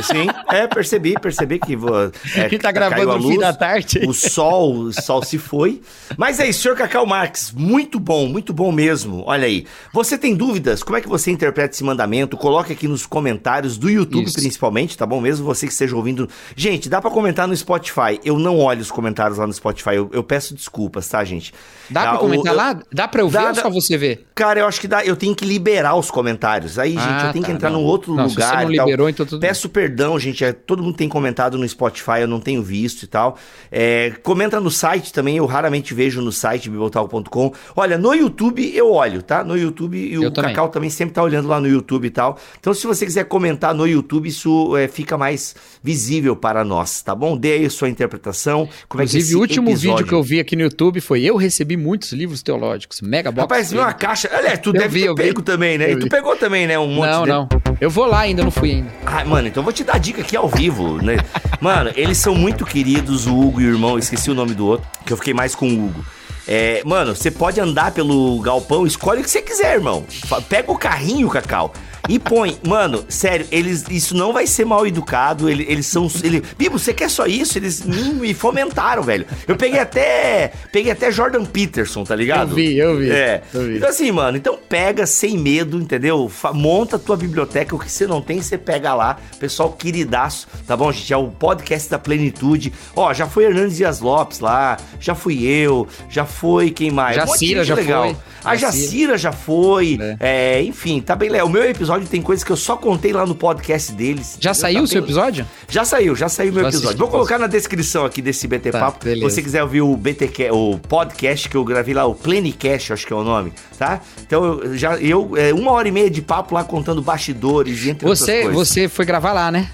Sim, 0.04 0.28
é, 0.50 0.68
percebi, 0.68 1.14
percebi 1.20 1.60
que 1.60 1.76
vou, 1.76 1.90
é, 2.06 2.12
a 2.36 2.48
gente 2.48 2.60
tá 2.60 2.70
a 2.70 2.72
gravando 2.72 3.18
no 3.18 3.28
fim 3.30 3.38
da 3.38 3.52
tarde. 3.52 4.00
O 4.08 4.14
sol, 4.14 4.74
o 4.74 4.94
sol 4.94 5.22
se 5.24 5.38
foi. 5.38 5.82
Mas 6.18 6.40
é 6.40 6.48
isso, 6.48 6.62
senhor 6.62 6.78
Cacau 6.78 7.06
Marques, 7.06 7.52
muito 7.52 8.00
bom, 8.00 8.28
muito 8.28 8.54
bom 8.54 8.72
mesmo. 8.72 9.24
Olha 9.26 9.46
aí. 9.46 9.66
Você 9.94 10.18
tem 10.18 10.34
dúvidas? 10.34 10.82
Como 10.82 10.98
é 10.98 11.02
que 11.02 11.10
você 11.10 11.30
interpreta 11.30 11.74
esse 11.76 11.84
mandamento? 11.84 12.38
Coloque 12.38 12.72
aqui 12.72 12.88
nos 12.88 13.06
comentários 13.06 13.78
do 13.78 13.90
YouTube, 13.90 14.26
Isso. 14.28 14.36
principalmente, 14.36 14.98
tá 14.98 15.06
bom? 15.06 15.20
Mesmo 15.20 15.46
você 15.46 15.66
que 15.68 15.74
esteja 15.74 15.96
ouvindo. 15.96 16.30
Gente, 16.56 16.88
dá 16.88 17.02
pra 17.02 17.12
comentar 17.12 17.48
no 17.48 17.56
Spotify. 17.58 18.20
Eu 18.24 18.40
não 18.40 18.58
olho 18.60 18.82
os 18.82 18.92
comentários 18.92 19.38
lá 19.38 19.46
no 19.46 19.54
Spotify. 19.54 19.96
Eu, 19.96 20.10
eu 20.14 20.24
peço 20.24 20.56
desculpas, 20.56 21.08
tá, 21.10 21.24
gente? 21.26 21.54
Dá 21.90 22.02
Ah, 22.04 22.08
pra 22.12 22.16
o- 22.18 22.20
comentar 22.20 22.54
eu- 22.54 22.58
lá? 22.58 22.80
Dá 22.94 23.08
pra 23.08 23.22
eu 23.22 23.28
ver 23.30 23.40
Dá, 23.42 23.50
ou 23.50 23.56
só 23.56 23.70
você 23.70 23.98
ver? 23.98 24.26
Cara, 24.34 24.60
eu 24.62 24.68
acho 24.68 24.79
que 24.80 24.88
dá. 24.88 25.04
Eu 25.06 25.16
tenho 25.16 25.36
que 25.36 25.46
liberar 25.46 25.96
os 25.96 26.10
comentários. 26.10 26.80
Aí, 26.80 26.92
gente, 26.94 27.02
Ah, 27.04 27.26
eu 27.28 27.32
tenho 27.34 27.44
que 27.46 27.52
tá, 27.52 27.56
entrar 27.56 27.70
não. 27.70 27.82
num 27.82 27.86
outro 27.88 28.16
Não, 28.16 28.28
se 28.30 28.36
lugar. 28.36 28.50
você 28.60 28.66
não 28.66 28.74
e 28.74 28.76
tal. 28.78 28.86
liberou, 28.88 29.10
então 29.10 29.26
tudo 29.26 29.40
bem. 29.40 29.50
Peço 29.50 29.70
perdão, 29.70 30.20
gente. 30.20 30.44
é, 30.44 30.52
todo 30.54 30.82
mundo 30.84 30.96
tem 30.96 31.08
comentado 31.10 31.58
no 31.58 31.68
Spotify, 31.68 32.22
eu 32.22 32.28
não 32.28 32.40
tenho 32.40 32.64
visto 32.64 33.04
e 33.04 33.08
tal. 33.08 33.38
É, 33.72 34.14
comenta 34.24 34.60
no 34.60 34.72
site 34.72 35.12
também, 35.14 35.38
eu 35.38 35.46
raramente 35.46 35.94
vejo 35.94 36.22
no 36.22 36.32
site 36.32 36.70
bibotal.com. 36.70 37.54
Olha, 37.76 37.98
no 37.98 38.14
YouTube 38.14 38.72
eu 38.76 38.92
olho, 38.92 39.22
tá? 39.22 39.44
No 39.44 39.58
YouTube 39.58 39.98
e 39.98 40.18
o 40.18 40.32
também. 40.32 40.52
Cacau 40.54 40.70
também 40.70 40.90
sempre 40.90 41.14
tá 41.14 41.22
olhando 41.24 41.48
lá 41.48 41.60
no 41.60 41.68
YouTube 41.68 42.06
e 42.06 42.10
tal. 42.10 42.38
Então, 42.60 42.74
se 42.74 42.86
você 42.88 43.06
quiser 43.06 43.26
comentar 43.26 43.74
no 43.74 43.88
YouTube, 43.88 44.28
isso 44.30 44.76
é, 44.78 44.88
fica 44.88 45.18
mais 45.18 45.56
visível 45.84 46.36
para 46.36 46.64
nós, 46.64 47.02
tá 47.02 47.14
bom? 47.14 47.38
Dê 47.38 47.54
aí 47.54 47.66
a 47.66 47.70
sua 47.70 47.90
interpretação. 47.90 48.68
Como 48.88 49.02
é 49.04 49.06
que 49.06 49.10
Inclusive, 49.12 49.24
esse 49.24 49.36
o 49.36 49.40
último 49.40 49.70
episódio... 49.70 49.96
vídeo 49.98 50.08
que 50.08 50.14
eu 50.14 50.24
vi 50.24 50.40
aqui 50.40 50.56
no 50.56 50.62
YouTube 50.64 51.02
foi 51.02 51.22
eu 51.24 51.36
recebi 51.36 51.76
muitos 51.78 52.12
livros 52.12 52.42
teológicos. 52.44 53.02
Mega 53.02 53.32
box. 53.32 53.42
Rapaz, 53.42 53.72
viu 53.72 53.82
uma 53.82 53.94
caixa. 53.94 54.30
Olha, 54.34 54.58
tu 54.58 54.69
Eu 54.70 54.82
deve 54.82 54.88
vi, 54.90 55.02
ter 55.02 55.08
eu 55.10 55.16
vi. 55.16 55.24
pego 55.24 55.42
também, 55.42 55.78
né? 55.78 55.86
Eu 55.86 55.92
E 55.94 56.00
tu 56.00 56.04
vi. 56.04 56.10
pegou 56.10 56.36
também, 56.36 56.66
né? 56.68 56.78
Um 56.80 56.88
monte 56.88 57.10
Não, 57.10 57.24
de... 57.24 57.30
não. 57.30 57.48
Eu 57.80 57.90
vou 57.90 58.06
lá 58.06 58.20
ainda, 58.22 58.44
não 58.44 58.52
fui 58.52 58.72
ainda. 58.72 58.90
Ah, 59.06 59.24
mano, 59.26 59.48
então 59.48 59.62
eu 59.62 59.64
vou 59.66 59.72
te 59.74 59.84
dar 59.84 59.98
dica 60.00 60.22
aqui 60.22 60.36
ao 60.36 60.48
vivo, 60.50 61.02
né? 61.02 61.18
Mano, 61.62 61.92
eles 61.96 62.18
são 62.18 62.34
muito 62.36 62.66
queridos, 62.66 63.28
o 63.28 63.38
Hugo 63.38 63.60
e 63.62 63.66
o 63.66 63.70
irmão, 63.72 63.98
esqueci 64.00 64.30
o 64.32 64.34
nome 64.34 64.54
do 64.54 64.66
outro, 64.66 64.88
que 65.06 65.12
eu 65.14 65.18
fiquei 65.18 65.34
mais 65.34 65.54
com 65.56 65.68
o 65.68 65.86
Hugo. 65.88 66.06
É, 66.48 66.82
mano, 66.86 67.16
você 67.16 67.30
pode 67.30 67.60
andar 67.60 67.92
pelo 67.92 68.40
galpão, 68.42 68.88
escolhe 68.88 69.20
o 69.22 69.24
que 69.24 69.30
você 69.30 69.42
quiser, 69.42 69.76
irmão. 69.76 70.06
Pega 70.48 70.72
o 70.72 70.78
carrinho, 70.78 71.30
Cacau, 71.30 71.74
e 72.10 72.20
põe. 72.20 72.58
Mano, 72.68 73.06
sério, 73.08 73.46
eles, 73.52 73.86
isso 73.90 74.16
não 74.18 74.34
vai 74.34 74.46
ser 74.46 74.66
mal 74.66 74.86
educado, 74.86 75.50
ele- 75.50 75.66
eles 75.70 75.86
são. 75.86 76.10
Ele, 76.24 76.44
Bibo, 76.58 76.78
você 76.78 76.94
quer 76.94 77.10
só 77.10 77.26
isso? 77.26 77.58
Eles 77.58 77.82
me, 77.84 78.14
me 78.16 78.34
fomentaram, 78.34 79.02
velho. 79.04 79.26
Eu 79.48 79.56
peguei 79.56 79.80
até. 79.80 80.52
Peguei 80.74 80.92
até 80.92 81.12
Jordan 81.12 81.46
Peterson, 81.46 82.04
tá 82.04 82.16
ligado? 82.16 82.50
Eu 82.52 82.56
vi, 82.56 82.78
eu 82.78 82.98
vi, 82.98 83.12
É. 83.12 83.42
eu 83.54 83.62
vi. 83.68 83.78
Então, 83.78 83.90
assim, 83.90 84.12
mano, 84.12 84.38
então 84.38 84.58
pega 84.68 85.06
sem 85.06 85.38
medo, 85.38 85.78
entendeu? 85.80 86.30
Monta 86.54 86.96
a 86.96 87.00
tua 87.00 87.16
biblioteca, 87.16 87.76
o 87.76 87.80
que 87.80 87.90
você 87.92 88.08
não 88.08 88.22
tem, 88.22 88.42
você 88.42 88.58
pega 88.58 88.94
lá. 88.96 89.18
Pessoal 89.40 89.72
queridaço, 89.72 90.48
tá 90.68 90.76
bom, 90.76 90.92
gente? 90.92 91.14
É 91.14 91.18
o 91.18 91.28
podcast 91.28 91.90
da 91.90 92.00
plenitude. 92.00 92.74
Ó, 92.96 93.14
já 93.14 93.28
foi 93.28 93.46
Hernandes 93.46 93.78
Dias 93.78 94.00
Lopes 94.00 94.40
lá, 94.40 94.78
já 95.00 95.14
fui 95.14 95.46
eu, 95.46 95.88
já 96.10 96.26
foi 96.26 96.72
quem 96.72 96.90
mais? 96.92 97.18
Um 97.18 97.20
Jacira 97.22 97.60
gente 97.64 97.68
já 97.68 97.76
legal. 97.76 98.04
foi. 98.06 98.18
A 98.44 98.56
Jacira. 98.56 98.84
Jacira 98.84 99.18
já 99.18 99.32
foi. 99.32 99.98
É. 100.20 100.62
enfim, 100.64 101.02
tá 101.02 101.16
bem 101.16 101.30
legal. 101.30 101.46
O 101.48 101.50
meu 101.50 101.64
episódio 101.70 101.99
tem 102.08 102.22
coisas 102.22 102.44
que 102.44 102.52
eu 102.52 102.56
só 102.58 102.76
contei 102.78 103.12
lá 103.14 103.26
no 103.26 103.34
podcast 103.36 103.92
deles. 103.92 104.38
Já 104.40 104.54
saiu 104.54 104.80
Tá 104.80 104.84
o 104.84 104.88
seu 104.88 105.02
episódio? 105.04 105.46
já 105.68 105.84
saiu, 105.86 106.16
já 106.16 106.30
saiu 106.30 106.54
meu 106.54 106.64
Já 106.64 106.70
episódio. 106.70 106.98
Vou 106.98 107.08
colocar 107.08 107.38
na 107.40 107.48
descrição 107.48 108.06
aqui 108.06 108.22
desse 108.22 108.48
BT 108.48 108.72
Tá, 108.72 108.80
Papo. 108.80 109.00
Se 109.04 109.10
beleza. 109.10 109.30
você 109.30 109.42
quiser 109.42 109.64
ouvir 109.64 109.82
o 109.82 109.96
BT, 109.96 110.50
o 110.52 110.78
podcast 110.88 111.50
que 111.50 111.58
eu 111.58 111.64
gravei 111.64 111.94
lá, 111.94 112.06
o 112.06 112.16
Plenicast, 112.16 112.94
acho 112.94 113.06
que 113.08 113.14
é 113.14 113.16
o 113.16 113.24
nome, 113.24 113.52
tá? 113.78 114.02
Então 114.22 114.44
eu 114.64 114.78
já 114.78 114.98
eu 114.98 115.32
é, 115.36 115.54
uma 115.54 115.72
hora 115.72 115.88
e 115.88 115.92
meia 115.92 116.10
de 116.10 116.22
papo 116.22 116.54
lá 116.56 116.64
contando 116.64 117.02
bastidores 117.02 117.84
e 117.86 117.90
entre 117.92 118.08
Você, 118.08 118.44
coisas. 118.44 118.54
você 118.70 118.88
foi 118.88 119.06
gravar 119.06 119.34
lá, 119.34 119.52
né? 119.52 119.70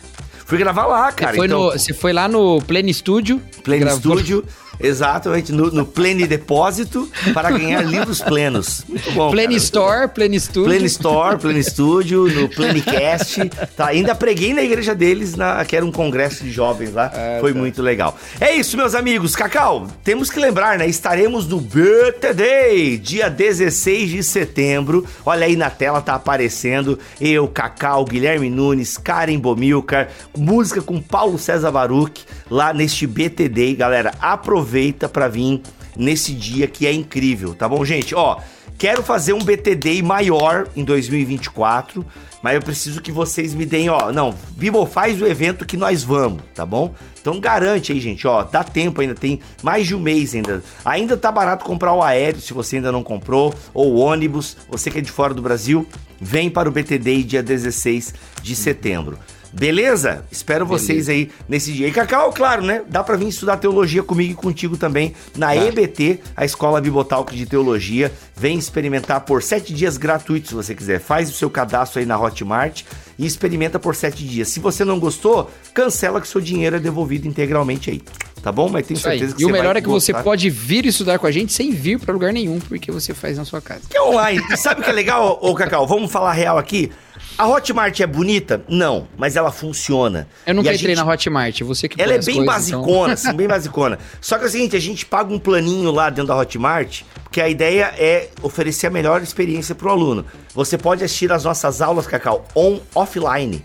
Fui 0.48 0.60
gravar 0.60 0.86
lá, 0.86 1.12
cara. 1.12 1.32
você, 1.32 1.38
foi 1.38 1.46
então, 1.48 1.60
no, 1.64 1.72
você 1.72 1.94
foi 1.94 2.14
lá 2.14 2.28
no 2.28 2.62
Pleno 2.62 2.94
Studio. 2.94 3.42
Pleno 3.64 3.86
gravou- 3.86 4.16
Studio, 4.16 4.46
exatamente, 4.80 5.52
no, 5.52 5.72
no 5.72 5.86
Plene 5.86 6.28
Depósito 6.28 7.10
para 7.34 7.52
ganhar 7.52 7.82
livros 7.86 8.22
plenos. 8.22 8.84
Muito 8.88 9.12
bom. 9.12 9.32
Pleno 9.32 9.50
cara. 9.50 9.58
Store, 9.64 10.08
Pleno 10.10 10.40
Studio. 10.40 10.64
Plane 10.66 10.86
Store, 10.86 11.38
Plane 11.38 11.64
Studio, 11.64 12.28
no 12.30 12.50
Planecast. 12.50 13.50
Tá, 13.76 13.88
ainda 13.88 14.14
preguei 14.14 14.54
na 14.54 14.62
igreja 14.62 14.94
deles, 14.94 15.36
na, 15.36 15.64
que 15.66 15.76
era 15.76 15.86
um 15.86 15.92
congresso 15.92 16.44
de 16.44 16.52
jovens 16.52 16.94
lá. 16.94 17.12
Ah, 17.14 17.38
Foi 17.40 17.54
tá. 17.54 17.60
muito 17.60 17.82
legal. 17.82 18.18
É 18.40 18.54
isso, 18.54 18.76
meus 18.78 18.96
amigos. 18.96 19.36
Cacau, 19.36 19.88
temos 20.04 20.30
que 20.30 20.40
lembrar, 20.40 20.78
né? 20.78 20.88
Estaremos 20.88 21.48
no 21.48 21.60
BTD, 21.62 22.98
dia 22.98 23.30
16 23.30 24.10
de 24.10 24.24
setembro. 24.24 25.06
Olha 25.26 25.46
aí 25.46 25.56
na 25.56 25.70
tela, 25.70 26.02
tá 26.02 26.16
aparecendo. 26.16 27.00
Eu, 27.20 27.48
Cacau, 27.48 28.06
Guilherme 28.06 28.50
Nunes, 28.50 28.98
Karen 28.98 29.40
Bomilcar, 29.40 30.10
música 30.38 30.82
com 30.82 31.02
Paulo 31.02 31.38
César 31.38 31.72
Baruch, 31.72 32.26
lá 32.50 32.74
neste 32.74 33.08
BTD. 33.08 33.76
Galera, 33.76 34.14
aproveita 34.20 34.65
pra 35.08 35.28
vir 35.28 35.62
nesse 35.96 36.34
dia 36.34 36.68
que 36.68 36.86
é 36.86 36.94
incrível, 36.94 37.54
tá 37.54 37.70
bom, 37.70 37.84
gente? 37.86 38.14
Ó, 38.14 38.40
Quero 38.78 39.02
fazer 39.02 39.32
um 39.32 39.40
BTD 39.40 40.02
maior 40.02 40.68
em 40.76 40.84
2024, 40.84 42.06
mas 42.42 42.56
eu 42.56 42.62
preciso 42.62 43.02
que 43.02 43.10
vocês 43.10 43.54
me 43.54 43.66
deem, 43.66 43.90
ó, 43.90 44.12
não, 44.12 44.36
Bibo 44.52 44.86
faz 44.86 45.22
o 45.22 45.26
evento 45.26 45.66
que 45.66 45.78
nós 45.78 46.04
vamos, 46.04 46.42
tá 46.54 46.66
bom? 46.66 46.94
Então 47.22 47.40
garante 47.40 47.94
aí, 47.94 48.02
gente, 48.02 48.28
ó, 48.28 48.44
dá 48.44 48.66
tempo 48.66 49.00
ainda, 49.00 49.16
tem 49.16 49.40
mais 49.64 49.88
de 49.88 49.96
um 49.96 50.00
mês 50.00 50.36
ainda. 50.36 50.62
Ainda 50.84 51.16
tá 51.16 51.32
barato 51.32 51.64
comprar 51.64 51.94
o 51.94 52.04
aéreo 52.04 52.42
se 52.42 52.54
você 52.54 52.76
ainda 52.76 52.92
não 52.92 53.02
comprou, 53.02 53.54
ou 53.74 53.96
ônibus, 53.96 54.58
você 54.70 54.92
que 54.92 54.98
é 54.98 55.02
de 55.02 55.12
fora 55.12 55.34
do 55.34 55.42
Brasil, 55.42 55.88
vem 56.20 56.50
para 56.50 56.68
o 56.68 56.72
BTD 56.72 57.24
dia 57.24 57.42
16 57.42 58.14
de 58.42 58.56
setembro. 58.58 59.18
Beleza? 59.58 60.26
Espero 60.30 60.66
vocês 60.66 61.08
aí 61.08 61.32
nesse 61.48 61.72
dia. 61.72 61.88
E 61.88 61.92
Cacau, 61.92 62.32
claro, 62.34 62.62
né? 62.62 62.82
Dá 62.90 63.02
pra 63.02 63.16
vir 63.16 63.30
estudar 63.30 63.56
teologia 63.56 64.04
comigo 64.04 64.34
e 64.34 64.36
contigo 64.36 64.76
também 64.76 65.14
na 65.38 65.48
Tá. 65.48 65.56
EBT, 65.56 66.20
a 66.36 66.44
Escola 66.44 66.82
Bibotalk 66.82 67.34
de 67.34 67.46
Teologia. 67.46 68.12
Vem 68.36 68.58
experimentar 68.58 69.22
por 69.22 69.42
sete 69.42 69.74
dias 69.74 69.96
gratuitos, 69.96 70.50
se 70.50 70.56
você 70.56 70.76
quiser. 70.76 71.00
Faz 71.00 71.30
o 71.30 71.34
seu 71.34 71.50
cadastro 71.50 72.00
aí 72.02 72.06
na 72.06 72.20
Hotmart 72.20 72.84
e 73.18 73.26
experimenta 73.26 73.80
por 73.80 73.96
sete 73.96 74.28
dias. 74.28 74.50
Se 74.50 74.60
você 74.60 74.84
não 74.84 75.00
gostou, 75.00 75.50
cancela 75.74 76.20
que 76.20 76.28
seu 76.28 76.42
dinheiro 76.42 76.76
é 76.76 76.80
devolvido 76.80 77.26
integralmente 77.26 77.90
aí. 77.90 78.02
Tá 78.44 78.52
bom? 78.52 78.68
Mas 78.70 78.86
tenho 78.86 79.00
certeza 79.00 79.34
que 79.36 79.42
E 79.42 79.46
o 79.46 79.48
você 79.48 79.54
melhor 79.54 79.76
é 79.78 79.82
que 79.82 79.88
você 79.88 80.12
gostar. 80.12 80.24
pode 80.24 80.50
vir 80.50 80.86
estudar 80.86 81.18
com 81.18 81.26
a 81.26 81.32
gente 81.32 81.54
sem 81.54 81.72
vir 81.72 81.98
pra 81.98 82.14
lugar 82.14 82.34
nenhum, 82.34 82.60
porque 82.60 82.92
você 82.92 83.14
faz 83.14 83.38
na 83.38 83.46
sua 83.46 83.62
casa. 83.62 83.82
que 83.90 83.98
é 83.98 84.02
online. 84.02 84.44
E 84.52 84.58
sabe 84.58 84.82
o 84.82 84.84
que 84.84 84.90
é 84.90 84.94
legal, 84.94 85.40
ô 85.42 85.56
Cacau? 85.56 85.88
Vamos 85.88 86.12
falar 86.12 86.34
real 86.34 86.58
aqui. 86.58 86.92
A 87.38 87.48
Hotmart 87.48 88.00
é 88.00 88.08
bonita? 88.08 88.64
Não, 88.70 89.08
mas 89.18 89.36
ela 89.36 89.52
funciona. 89.52 90.26
Eu 90.48 90.54
nunca 90.54 90.72
E 90.72 90.76
entrei 90.76 90.96
gente- 90.96 91.04
na 91.06 91.12
Hotmart, 91.12 91.62
você 91.64 91.90
que 91.90 92.02
Ela 92.02 92.14
é 92.14 92.20
bem 92.20 92.36
coisas, 92.46 92.68
então- 92.70 92.82
basicona, 92.82 93.14
assim, 93.16 93.34
bem 93.34 93.48
basicona. 93.48 94.00
Só 94.22 94.38
que 94.38 94.46
é 94.46 94.48
o 94.48 94.50
seguinte, 94.50 94.76
a 94.76 94.80
gente 94.80 95.06
paga 95.06 95.34
um 95.34 95.40
planinho 95.40 95.92
lá 95.92 96.10
dentro 96.10 96.28
da 96.28 96.38
Hotmart, 96.38 97.02
porque 97.24 97.42
a 97.42 97.50
ideia 97.50 97.94
é 97.98 98.30
oferecer 98.42 98.88
a 98.88 98.90
melhor 98.90 99.22
experiência 99.22 99.76
para 99.76 99.88
o 99.88 99.92
aluno. 99.92 100.26
Você 100.54 100.78
pode 100.78 101.04
assistir 101.04 101.30
as 101.32 101.44
nossas 101.44 101.82
aulas, 101.82 102.08
Cacau, 102.08 102.46
on 102.56 102.80
offline. 102.96 103.62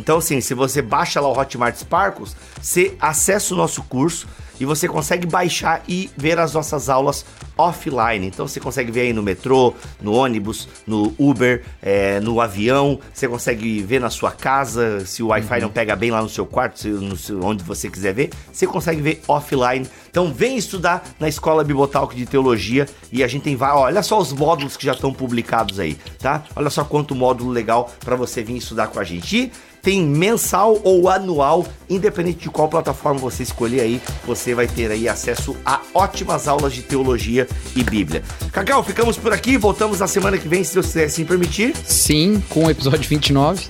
Então, 0.00 0.18
assim, 0.18 0.40
se 0.40 0.52
você 0.52 0.82
baixa 0.82 1.20
lá 1.20 1.28
o 1.28 1.38
Hotmart 1.38 1.76
Sparkles, 1.76 2.34
você 2.60 2.94
acessa 3.00 3.54
o 3.54 3.56
nosso 3.56 3.82
curso 3.84 4.26
e 4.60 4.64
você 4.64 4.88
consegue 4.88 5.26
baixar 5.26 5.82
e 5.88 6.10
ver 6.16 6.38
as 6.38 6.54
nossas 6.54 6.88
aulas 6.88 7.24
offline. 7.56 8.26
Então, 8.26 8.46
você 8.46 8.60
consegue 8.60 8.90
ver 8.90 9.00
aí 9.02 9.12
no 9.12 9.22
metrô, 9.22 9.74
no 10.00 10.12
ônibus, 10.12 10.68
no 10.86 11.14
Uber, 11.18 11.64
é, 11.82 12.20
no 12.20 12.40
avião. 12.40 12.98
Você 13.12 13.26
consegue 13.26 13.82
ver 13.82 14.00
na 14.00 14.10
sua 14.10 14.30
casa, 14.30 15.04
se 15.06 15.22
o 15.22 15.28
Wi-Fi 15.28 15.60
não 15.60 15.70
pega 15.70 15.96
bem 15.96 16.10
lá 16.10 16.20
no 16.22 16.28
seu 16.28 16.44
quarto, 16.46 16.78
se, 16.80 16.88
no 16.88 17.16
seu- 17.16 17.42
onde 17.42 17.64
você 17.64 17.88
quiser 17.88 18.12
ver. 18.12 18.30
Você 18.52 18.66
consegue 18.66 19.00
ver 19.00 19.22
offline. 19.26 19.86
Então, 20.10 20.32
vem 20.32 20.56
estudar 20.56 21.04
na 21.18 21.28
Escola 21.28 21.64
Bibotalk 21.64 22.14
de 22.14 22.26
Teologia 22.26 22.86
e 23.12 23.22
a 23.24 23.28
gente 23.28 23.42
tem... 23.42 23.56
va- 23.56 23.74
Olha 23.76 24.02
só 24.02 24.18
os 24.18 24.32
módulos 24.32 24.76
que 24.76 24.84
já 24.86 24.92
estão 24.92 25.12
publicados 25.12 25.78
aí, 25.80 25.94
tá? 26.18 26.42
Olha 26.54 26.70
só 26.70 26.84
quanto 26.84 27.14
módulo 27.14 27.50
legal 27.50 27.90
para 28.04 28.16
você 28.16 28.42
vir 28.42 28.56
estudar 28.56 28.88
com 28.88 28.98
a 29.00 29.04
gente. 29.04 29.36
E 29.36 29.52
tem 29.86 30.02
mensal 30.02 30.80
ou 30.82 31.08
anual, 31.08 31.64
independente 31.88 32.40
de 32.40 32.50
qual 32.50 32.68
plataforma 32.68 33.20
você 33.20 33.44
escolher 33.44 33.82
aí, 33.82 34.02
você 34.26 34.52
vai 34.52 34.66
ter 34.66 34.90
aí 34.90 35.08
acesso 35.08 35.56
a 35.64 35.80
ótimas 35.94 36.48
aulas 36.48 36.72
de 36.72 36.82
teologia 36.82 37.46
e 37.76 37.84
Bíblia. 37.84 38.24
Cacau, 38.50 38.82
ficamos 38.82 39.16
por 39.16 39.32
aqui, 39.32 39.56
voltamos 39.56 40.00
na 40.00 40.08
semana 40.08 40.38
que 40.38 40.48
vem, 40.48 40.64
se 40.64 40.74
Deus 40.74 40.86
quiser 40.86 41.04
assim 41.04 41.24
permitir, 41.24 41.72
Sim, 41.84 42.42
com 42.48 42.64
o 42.64 42.70
episódio 42.70 43.08
29. 43.08 43.64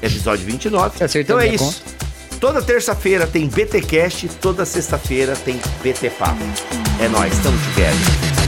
episódio 0.00 0.46
29. 0.46 1.04
Acertamos 1.04 1.18
Então 1.18 1.40
é 1.40 1.52
isso. 1.52 1.82
Toda 2.38 2.62
terça-feira 2.62 3.26
tem 3.26 3.48
BTcast, 3.48 4.28
toda 4.40 4.64
sexta-feira 4.64 5.34
tem 5.34 5.60
BT 5.82 6.10
Papo. 6.10 6.38
É 7.00 7.08
nóis, 7.08 7.32
estamos 7.32 7.60
together. 7.62 8.47